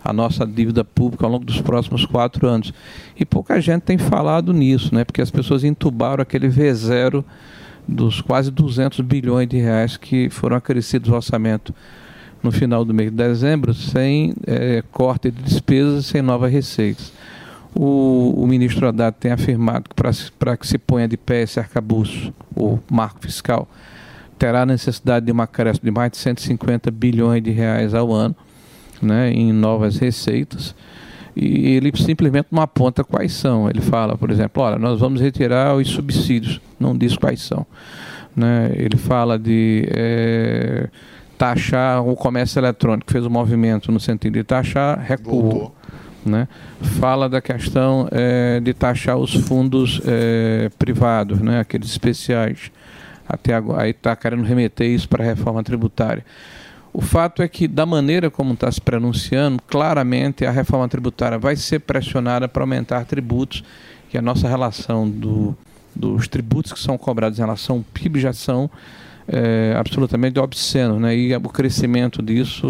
[0.05, 2.73] à nossa dívida pública ao longo dos próximos quatro anos.
[3.19, 5.05] E pouca gente tem falado nisso, né?
[5.05, 7.25] porque as pessoas entubaram aquele V0
[7.87, 11.75] dos quase 200 bilhões de reais que foram acrescidos ao orçamento
[12.43, 17.13] no final do mês de dezembro, sem eh, corte de despesas, sem novas receitas.
[17.75, 22.33] O, o ministro Haddad tem afirmado que para que se ponha de pé esse arcabouço,
[22.55, 23.69] o marco fiscal,
[24.39, 28.37] terá necessidade de uma acréscimo de mais de 150 bilhões de reais ao ano
[29.03, 30.75] né, em novas receitas.
[31.35, 33.69] e ele simplesmente não aponta quais são.
[33.69, 37.67] Ele fala, por exemplo, olha, nós vamos retirar os subsídios, não diz quais são.
[38.37, 38.71] Né?
[38.77, 40.89] Ele fala de eh,
[41.37, 45.75] taxar o comércio eletrônico, fez um movimento no sentido de taxar, recuou.
[46.25, 46.47] Né?
[47.01, 51.61] Fala da questão eh, de taxar os fundos eh, privados, né?
[51.61, 52.71] aqueles especiais.
[53.29, 56.25] Até agora, aí está querendo remeter isso para a reforma tributária.
[56.93, 61.57] O fato é que, da maneira como está se pronunciando, claramente a reforma tributária vai
[61.57, 63.65] ser pressionada para aumentar tributos,
[64.11, 65.57] que a nossa relação do,
[65.97, 68.71] dos tributos que são cobrados em relação ao PIB já são
[69.27, 71.17] é, absolutamente obscenos, né?
[71.17, 72.69] e o crescimento disso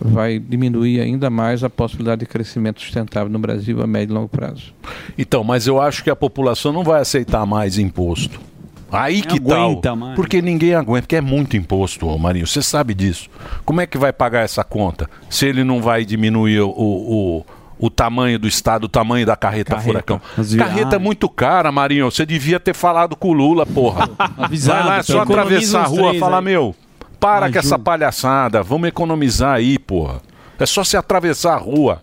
[0.00, 4.28] vai diminuir ainda mais a possibilidade de crescimento sustentável no Brasil a médio e longo
[4.28, 4.74] prazo.
[5.16, 8.38] Então, mas eu acho que a população não vai aceitar mais imposto.
[8.90, 9.96] Aí que aguenta tal?
[9.96, 10.14] mais.
[10.14, 12.46] Porque ninguém aguenta, porque é muito imposto, ô Marinho.
[12.46, 13.28] Você sabe disso.
[13.64, 17.46] Como é que vai pagar essa conta se ele não vai diminuir o, o,
[17.78, 20.20] o tamanho do Estado, o tamanho da carreta, furacão?
[20.38, 22.10] As Carreta é muito cara, Marinho.
[22.10, 24.08] Você devia ter falado com o Lula, porra.
[24.38, 26.44] Avisado, vai lá, é só atravessar a rua e falar, aí.
[26.44, 26.74] meu,
[27.20, 27.60] para Ajuda.
[27.60, 30.20] com essa palhaçada, vamos economizar aí, porra.
[30.58, 32.02] É só se atravessar a rua.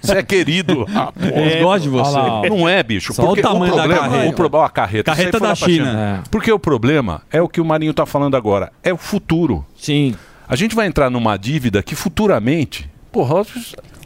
[0.00, 0.86] Você é querido.
[0.94, 1.12] Ah.
[1.20, 2.16] Eles gostam de você.
[2.16, 3.12] Olha lá, Não é, bicho.
[3.12, 4.28] Só o porque tamanho da problema, carreta.
[4.28, 5.12] O problema, a carreta.
[5.12, 6.24] Carreta da pra China.
[6.30, 8.72] Porque o problema é o que o Marinho está falando agora.
[8.82, 9.64] É o futuro.
[9.76, 10.14] Sim.
[10.48, 12.90] A gente vai entrar numa dívida que futuramente.
[13.12, 13.44] Porra,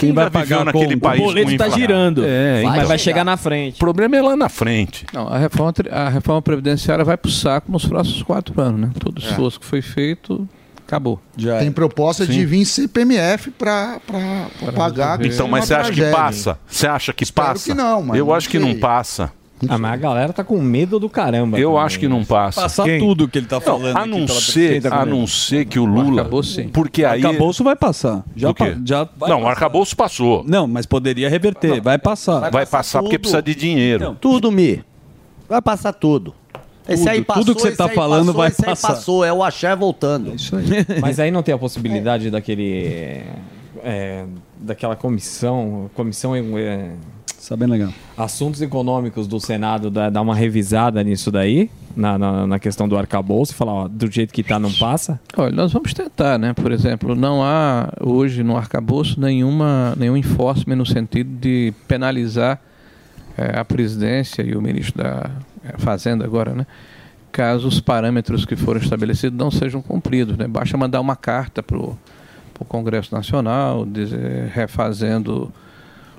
[0.06, 1.00] quem vai vai pagar naquele como?
[1.00, 1.78] país O boleto tá inflação?
[1.78, 2.24] girando.
[2.24, 3.74] É, Mas então- vai chegar na frente.
[3.76, 5.04] O problema é lá na frente.
[5.12, 8.90] Não, a reforma, a reforma previdenciária vai para o saco nos próximos quatro anos, né?
[8.98, 9.28] Todo o É.
[9.28, 10.48] esforço que foi feito,
[10.86, 11.20] acabou.
[11.58, 12.46] Tem proposta de Sim.
[12.46, 13.98] vir CPMF para
[14.74, 15.18] pagar.
[15.18, 16.58] que Então, mas você acha que passa?
[16.66, 17.64] Você acha que Espero passa?
[17.70, 18.66] que não, mas Eu não acho que sei.
[18.72, 19.32] não passa.
[19.68, 21.58] Ah, mas a galera tá com medo do caramba.
[21.58, 21.84] Eu também.
[21.84, 22.62] acho que não passa.
[22.62, 22.98] Passar Quem?
[22.98, 25.64] tudo que ele tá Não, falando A aqui não pela ser, pesquisa, a não ser
[25.66, 26.28] que o Lula.
[26.72, 27.24] Porque aí.
[27.24, 28.24] Arcabouço vai passar.
[28.34, 30.44] Já, pa- já vai não, o arcabouço passou.
[30.46, 31.80] Não, mas poderia reverter.
[31.80, 32.50] Vai passar.
[32.50, 34.16] Vai, passar porque precisa de dinheiro.
[34.20, 34.82] Tudo, Mi.
[35.48, 36.34] Vai passar tudo.
[36.88, 38.66] Esse Tudo, aí passou, tudo que você esse tá aí falando passou, vai esse aí
[38.70, 38.88] passar.
[38.88, 40.34] passou, é o axé voltando.
[40.34, 40.66] Isso aí.
[41.00, 43.22] Mas aí não tem a possibilidade daquele.
[43.84, 44.24] é,
[44.58, 45.88] daquela comissão.
[45.94, 46.34] Comissão.
[46.34, 46.90] É,
[47.42, 47.92] Isso é bem legal.
[48.16, 52.96] Assuntos econômicos do Senado dar, dar uma revisada nisso daí, na, na, na questão do
[52.96, 55.20] arcabouço, e falar, ó, do jeito que tá, não passa.
[55.36, 56.52] Olha, nós vamos tentar, né?
[56.52, 62.60] Por exemplo, não há hoje no arcabouço nenhuma, nenhum enforcement no sentido de penalizar
[63.36, 65.28] eh, a presidência e o ministro da
[65.64, 66.64] eh, Fazenda agora, né?
[67.32, 70.46] Caso os parâmetros que foram estabelecidos não sejam cumpridos, né?
[70.46, 71.98] Basta mandar uma carta para o
[72.68, 75.52] Congresso Nacional, dizer, refazendo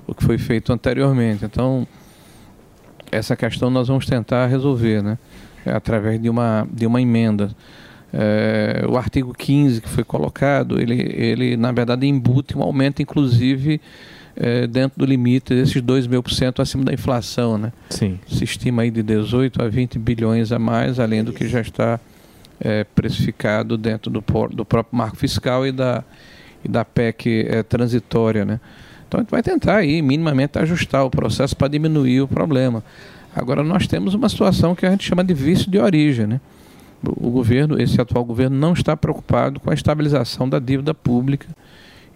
[0.06, 1.44] o que foi feito anteriormente.
[1.44, 1.86] Então,
[3.10, 5.18] essa questão nós vamos tentar resolver, né?
[5.64, 7.50] É, através de uma, de uma emenda.
[8.12, 13.80] É, o artigo 15 que foi colocado, ele, ele na verdade embute um aumento, inclusive,
[14.36, 17.72] é, dentro do limite desses 2 mil por cento acima da inflação, né?
[17.90, 18.20] Sim.
[18.28, 21.98] Se estima aí de 18 a 20 bilhões a mais, além do que já está
[22.60, 26.04] é, precificado dentro do, do próprio marco fiscal e da,
[26.64, 28.60] e da PEC é, transitória, né?
[29.14, 32.82] Então a gente vai tentar aí minimamente ajustar o processo para diminuir o problema.
[33.34, 36.40] Agora nós temos uma situação que a gente chama de vício de origem, né?
[37.02, 41.46] O governo, esse atual governo, não está preocupado com a estabilização da dívida pública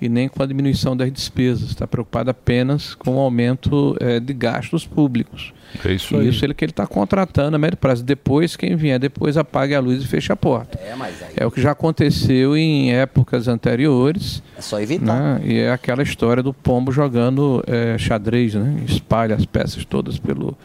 [0.01, 1.71] e nem com a diminuição das despesas.
[1.71, 5.53] Está preocupado apenas com o aumento eh, de gastos públicos.
[5.85, 6.29] É isso e aí.
[6.29, 8.03] isso ele que ele está contratando a médio prazo.
[8.05, 10.79] Depois, quem vier depois apague a luz e feche a porta.
[10.83, 14.43] É, mas aí É o que já aconteceu em épocas anteriores.
[14.57, 15.41] é só evitar.
[15.41, 15.41] Né?
[15.45, 18.83] E é aquela história do pombo jogando eh, xadrez, né?
[18.87, 20.57] Espalha as peças todas pelo,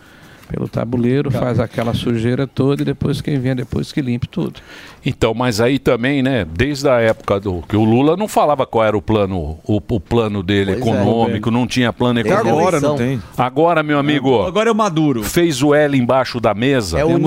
[0.54, 4.60] pelo tabuleiro, faz aquela sujeira toda e depois quem vem depois que limpe tudo.
[5.04, 8.86] Então, mas aí também, né, desde a época do que o Lula não falava qual
[8.86, 12.50] era o plano, o, o plano dele Pois é, econômico, não tinha plano econômico.
[12.50, 13.24] Agora não eleição.
[13.36, 14.44] Agora, meu amigo.
[14.44, 15.24] Agora é o Maduro.
[15.24, 17.00] Fez o L embaixo da mesa.
[17.00, 17.18] É, o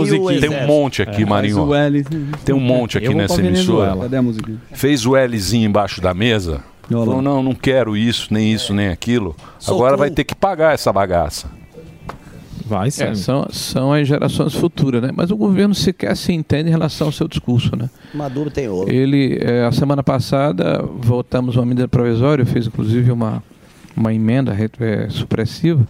[0.40, 1.57] Tem um monte aqui, É, Marinho.
[1.57, 2.05] faz o L.
[2.44, 3.97] Tem um monte aqui nessa emissora.
[3.97, 4.59] Cadê a musiquinha?
[4.73, 6.62] Fez o Lzinho embaixo da mesa.
[6.89, 9.35] Falou, não, não quero isso, nem isso, nem aquilo.
[9.66, 11.51] Agora vai ter que pagar essa bagaça.
[12.66, 15.10] Vai É, são, são as gerações futuras, né?
[15.14, 17.88] Mas o governo sequer se entende em relação ao seu discurso, né?
[18.12, 18.90] Maduro tem ouro.
[18.90, 23.40] Ele, eh, a semana passada, votamos uma medida provisória, fez inclusive uma,
[23.97, 25.86] uma emenda eh, supressiva,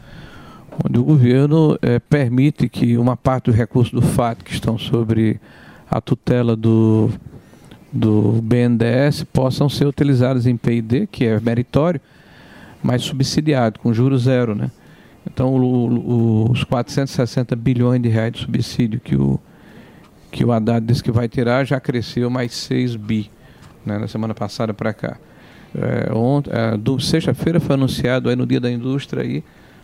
[0.85, 5.41] onde o governo eh, permite que uma parte dos recursos do FAT que estão sobre
[5.91, 7.11] a tutela do,
[7.91, 12.03] do BNDES possam ser utilizados em PID, que é meritório,
[12.83, 14.71] mas subsidiado, com juros zero, né?
[15.27, 19.39] Então, o- o- os 460 bilhões de reais de subsídio que o,
[20.31, 23.31] que o Haddad disse que vai tirar já cresceu mais 6 bi
[23.85, 25.17] né, na semana passada para cá.
[25.75, 29.43] É, ontem, é, do- Sexta-feira foi anunciado aí no Dia da Indústria aí,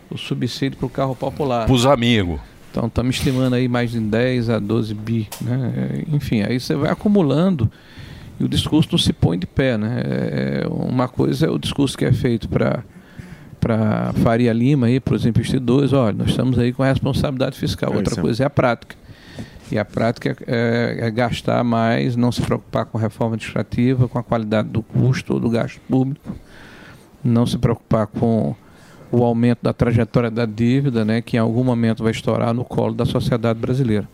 [0.09, 1.65] o subsídio para o carro popular.
[1.65, 2.39] Pros amigos.
[2.71, 5.27] Então estamos estimando aí mais de 10 a 12 bi.
[5.41, 5.73] Né?
[6.09, 7.69] É, Enfim, aí você vai acumulando
[8.39, 9.77] e o discurso não se põe de pé.
[9.77, 10.01] Né?
[10.05, 12.83] É, uma coisa é o discurso que é feito para
[13.63, 17.93] para Faria Lima aí, para os investidores, olha, nós estamos aí com a responsabilidade fiscal.
[17.93, 18.93] É, Outra coisa é a prática.
[19.71, 24.19] E a prática é, é gastar mais, não se preocupar com a reforma administrativa, com
[24.19, 26.35] a qualidade do custo ou do gasto público,
[27.23, 28.53] não se preocupar com
[29.09, 32.93] o aumento da trajetória da dívida, né, que em algum momento vai estourar no colo
[32.93, 34.09] da sociedade brasileira.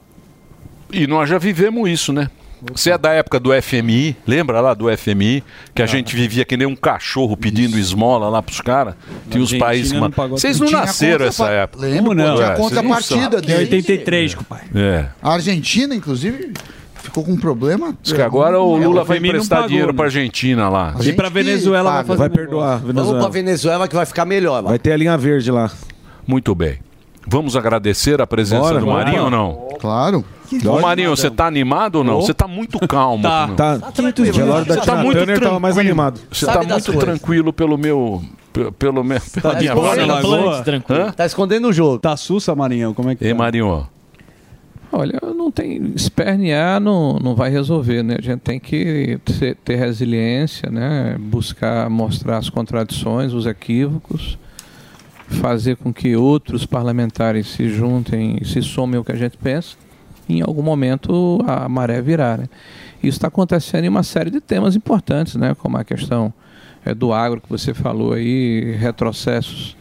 [0.94, 2.30] E nós já vivemos isso, né?
[2.74, 5.44] Você é da época do FMI, lembra lá do FMI?
[5.74, 8.96] Que a gente vivia que nem um cachorro pedindo esmola lá pros caras?
[9.30, 9.92] Tinha os países.
[9.94, 10.14] não mano.
[10.14, 11.86] pagou Vocês não nasceram contra- essa época.
[11.86, 12.36] Lembro, não?
[12.36, 13.38] Tinha É, contrapartida sabem.
[13.40, 13.60] Em dele.
[13.76, 14.66] 83, compadre.
[14.76, 15.06] É.
[15.22, 16.54] A Argentina, inclusive,
[16.96, 17.96] ficou com um problema.
[18.04, 19.96] Diz que agora o É, Lula vai emprestar pagou, dinheiro né?
[19.96, 20.94] pra Argentina lá.
[20.98, 22.16] A gente que paga.
[22.16, 22.80] Vai perdoar.
[22.84, 24.62] Vamos pra Venezuela que vai ficar melhor.
[24.64, 24.70] lá.
[24.70, 25.72] Vai ter a linha verde lá.
[26.28, 26.78] Muito bem.
[27.26, 28.88] Vamos agradecer a presença Bora, do.
[28.88, 29.68] Marinho ou não?
[29.80, 30.26] Claro.
[30.68, 32.22] Ô Marinho, você tá animado ou não?
[32.22, 33.24] Você tá muito calmo.
[33.24, 33.48] Tá.
[33.48, 33.56] meu.
[33.56, 33.80] Tá.
[33.80, 34.48] Tá tranquilo.
[34.66, 36.02] Da Você tá muito Turner tava mais tranquilo.
[36.02, 36.20] animado.
[36.32, 38.22] Você tá muito tranquilo pelo meu...
[38.54, 39.20] pe- Pelo meu...
[39.42, 40.64] Pela de minha voz.
[40.90, 41.12] Hã?
[41.12, 42.00] Tá escondendo o jogo.
[42.00, 42.94] Tá sussa, Marinhão?
[42.94, 43.38] Como é que Ei, tá?
[43.38, 43.88] Marinho,
[44.92, 48.16] Olha, não tem espernear não, não vai resolver, né?
[48.18, 51.16] A gente tem que ter, ter resiliência, né?
[51.20, 54.36] Buscar mostrar as contradições, os equívocos,
[55.28, 59.76] fazer com que outros parlamentares se juntem e se somem ao que a gente pensa.
[60.30, 62.38] Em algum momento a maré virar.
[62.38, 62.46] Né?
[63.02, 65.56] Isso está acontecendo em uma série de temas importantes, né?
[65.56, 66.32] Como a questão
[66.86, 69.76] eh, do agro que você falou aí, retrocessos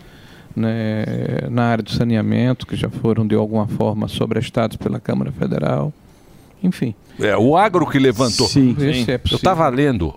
[0.59, 1.05] né,
[1.51, 5.93] na área do saneamento, que já foram de alguma forma sobrestados pela Câmara Federal.
[6.63, 6.95] Enfim.
[7.19, 8.47] É, o agro que levantou.
[8.47, 9.11] Sim, Sim.
[9.11, 10.15] é Eu estava lendo.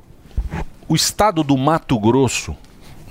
[0.88, 2.52] O estado do Mato Grosso,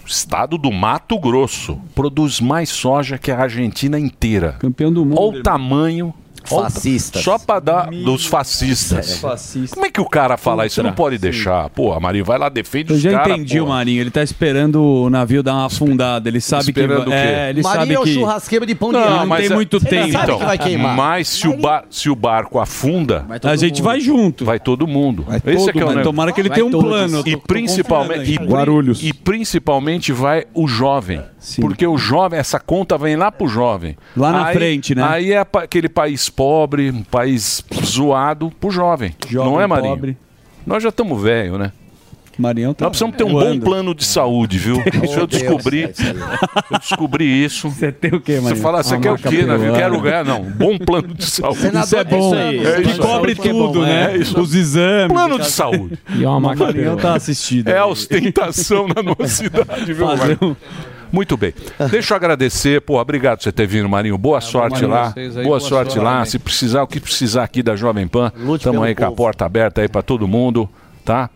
[0.02, 4.56] o estado do Mato Grosso, produz mais soja que a Argentina inteira.
[4.58, 5.20] Campeão do mundo.
[5.20, 6.14] Olha o tamanho.
[6.50, 7.22] Olha o ta- Fascistas.
[7.22, 9.18] Só para dar dos fascistas.
[9.18, 9.74] Fascista.
[9.74, 10.76] Como é que o cara fala isso?
[10.76, 11.68] Você não pode deixar.
[11.70, 13.32] Pô, Marinho, vai lá, defende Eu os já caras.
[13.36, 13.64] entendi pô.
[13.64, 16.28] o Marinho, ele tá esperando o navio dar uma afundada.
[16.28, 17.08] Ele sabe Esperando que.
[17.08, 17.16] o quê?
[17.16, 18.14] É, ele Marinho sabe é o que.
[18.14, 19.28] churrasqueiro de pão de Não, alho.
[19.28, 20.12] mas tem é- muito tempo.
[20.12, 20.96] sabe Então, que vai queimar.
[20.96, 24.44] mas se o, bar, se o barco afunda, A gente vai junto.
[24.44, 25.24] vai todo mundo.
[25.26, 25.96] Vai Esse todo é que é o mundo.
[25.96, 26.02] negócio.
[26.04, 27.18] Tomara que ele Vai tenha um plano.
[27.18, 28.38] eu E principalmente,
[29.02, 31.20] e principalmente vai o jovem.
[31.40, 31.62] Sim.
[31.62, 33.96] Porque o jovem, essa conta vem lá pro jovem.
[34.16, 35.02] Lá na Aí- frente, né?
[35.02, 39.14] Aí é aquele país pobre, um país zoado pro jovem.
[39.28, 39.94] Jovem, não é, Marinho?
[39.94, 40.16] pobre.
[40.66, 41.72] Nós já estamos velho, né?
[42.38, 42.86] Marinhão tá.
[42.86, 44.76] Nós precisamos ter um bom plano de saúde, viu?
[45.04, 45.82] Isso eu Deus, descobri.
[45.84, 46.16] é isso aí.
[46.70, 47.68] Eu descobri isso.
[47.68, 48.62] Você tem o quê, Você Marinho?
[48.62, 49.54] fala, você Uma quer o maca quê, né?
[49.68, 50.42] Eu quero ganhar, não.
[50.44, 51.58] Bom plano de saúde.
[51.82, 52.34] Isso é bom.
[52.34, 54.16] É que cobre que é bom, tudo, né?
[54.16, 54.40] é.
[54.40, 55.08] Os exames.
[55.12, 55.98] Plano de saúde.
[56.16, 57.68] E uma O máquina Marinhão tá assistido.
[57.68, 60.56] É a ostentação na nossa cidade, viu, Fazer Marinho?
[61.12, 61.52] Muito bem.
[61.90, 64.16] Deixa eu agradecer, pô, obrigado por você ter vindo, Marinho.
[64.16, 65.12] Boa sorte Marinho, lá.
[65.16, 66.12] aí, boa, boa sorte sorte lá.
[66.18, 66.26] também.
[66.30, 69.16] Se precisar, o que precisar aqui da Jovem Pan, estamos aí com a povo.
[69.16, 70.68] porta aberta aí para todo mundo,
[71.04, 71.28] tá?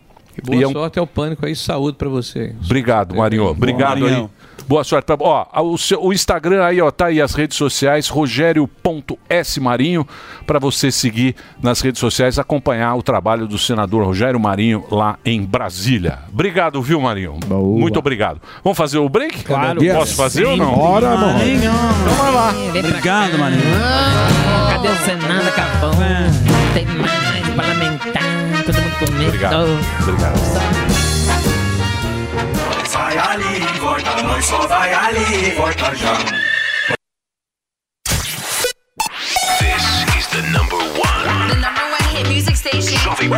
[0.45, 2.55] Boa E é um- sorte ao pânico aí, saúde para você.
[2.65, 3.47] Obrigado, Marinho.
[3.47, 4.29] Obrigado aí.
[4.66, 5.05] Boa sorte.
[5.07, 5.16] Pra...
[5.20, 10.07] Ó, o, seu- o Instagram aí, ó, tá aí as redes sociais, rogério.smarinho,
[10.47, 15.43] para você seguir nas redes sociais, acompanhar o trabalho do senador Rogério Marinho lá em
[15.43, 16.19] Brasília.
[16.32, 17.39] Obrigado, viu, Marinho?
[17.49, 18.41] Muito obrigado.
[18.62, 19.45] Vamos fazer o break?
[19.45, 19.81] Claro.
[19.95, 20.74] Posso fazer ou não?
[20.74, 21.39] Bora, mano.
[21.45, 22.55] Então vai lá.
[22.69, 23.62] Obrigado, Marinho.
[24.70, 25.49] Cadê o Senado?
[25.49, 25.91] Acabou.
[26.74, 28.23] Tem mais parlamentar.
[28.66, 29.27] Todo mundo comigo.
[29.28, 29.78] Obrigado.
[30.03, 30.35] Obrigado.
[33.15, 36.16] Vai ali, volta, nós só vai ali, volta já.
[39.61, 41.49] This is the number one.
[41.49, 42.99] The number one hit music station.
[42.99, 43.31] Jovem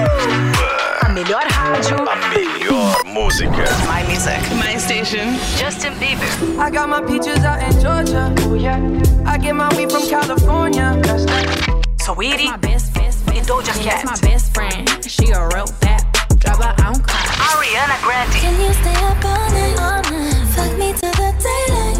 [1.03, 2.09] A melhor rádio.
[2.09, 3.65] A melhor música.
[3.86, 4.40] My music.
[4.55, 5.36] My station.
[5.59, 6.27] Justin Bieber.
[6.59, 8.35] I got my peaches out in Georgia.
[8.48, 8.81] Oh yeah.
[9.27, 10.98] I get my weed from California.
[11.03, 11.85] That's that.
[11.98, 12.48] Saweetie.
[12.48, 13.36] My best, best, best.
[13.36, 14.05] And Doja Cat.
[14.05, 14.89] That's my best friend.
[15.05, 16.06] She a real bad.
[16.39, 17.25] Drive her own car.
[17.51, 18.35] Ariana Grande.
[18.41, 19.77] Can you stay up all night?
[19.81, 20.47] All night.
[20.55, 21.99] Fuck me to the daylight.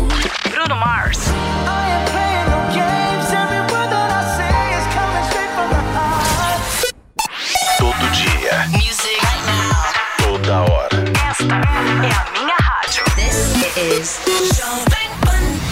[0.53, 1.19] Bruno Mars.
[1.25, 3.27] I ain't playing no games.
[3.33, 6.61] Every word that I say is coming straight from the heart.
[7.79, 8.57] Todo dia.
[8.77, 9.21] Music.
[10.23, 10.99] Toda hora.
[11.31, 13.05] Esta é a minha rádio.
[13.17, 13.39] This
[13.77, 14.21] is
[14.57, 15.66] Jovem Pan.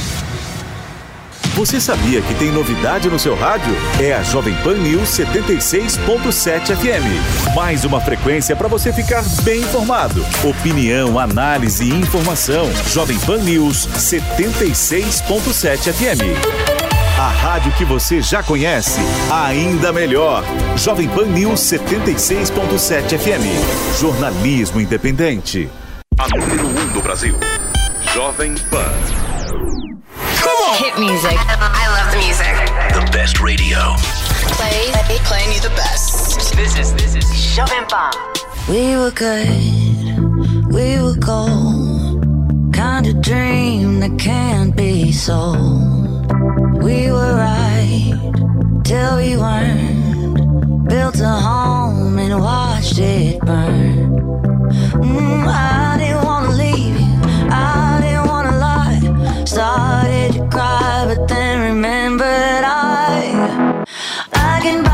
[1.54, 3.72] Você sabia que tem novidade no seu rádio?
[4.00, 7.54] É a Jovem Pan News 76.7 FM.
[7.54, 10.26] Mais uma frequência para você ficar bem informado.
[10.42, 12.68] Opinião, análise e informação.
[12.88, 16.22] Jovem Pan News 76.7 FM.
[17.20, 18.98] A rádio que você já conhece,
[19.30, 20.42] ainda melhor.
[20.76, 24.00] Jovem Pan News 76.7 FM.
[24.00, 25.70] Jornalismo independente.
[26.18, 27.38] A número 1 um do Brasil.
[28.12, 28.92] Jovem Pan.
[30.72, 31.36] Hit music.
[31.36, 32.54] I love the music.
[32.94, 33.94] The best radio.
[34.56, 36.56] Play, play, playing you the best.
[36.56, 38.12] This is, this is Shove and Bomb.
[38.68, 39.46] We were good,
[40.72, 42.24] we were gold.
[42.72, 46.32] Kind of dream that can't be sold.
[46.82, 48.14] We were right
[48.84, 50.88] till we weren't.
[50.88, 54.18] Built a home and watched it burn.
[55.02, 57.20] Mm, I didn't wanna leave you.
[57.50, 59.44] I didn't wanna lie.
[59.44, 60.03] Started
[60.54, 63.84] cry, but then remembered I
[64.32, 64.93] I can buy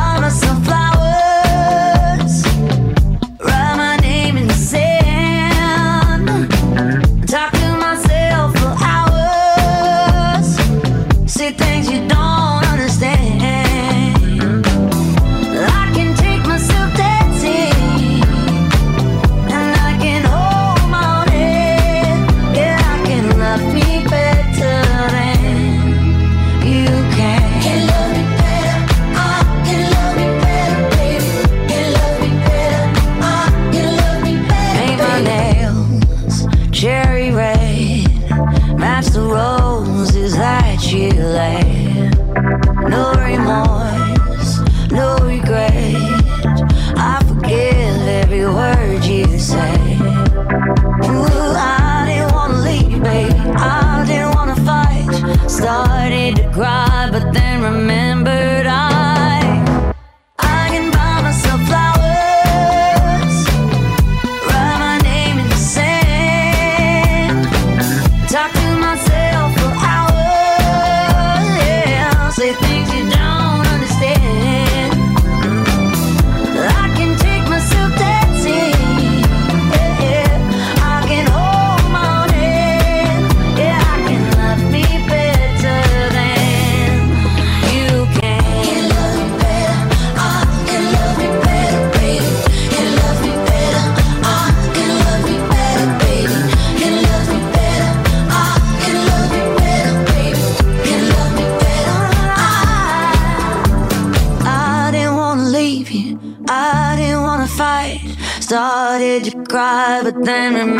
[110.31, 110.80] than remember.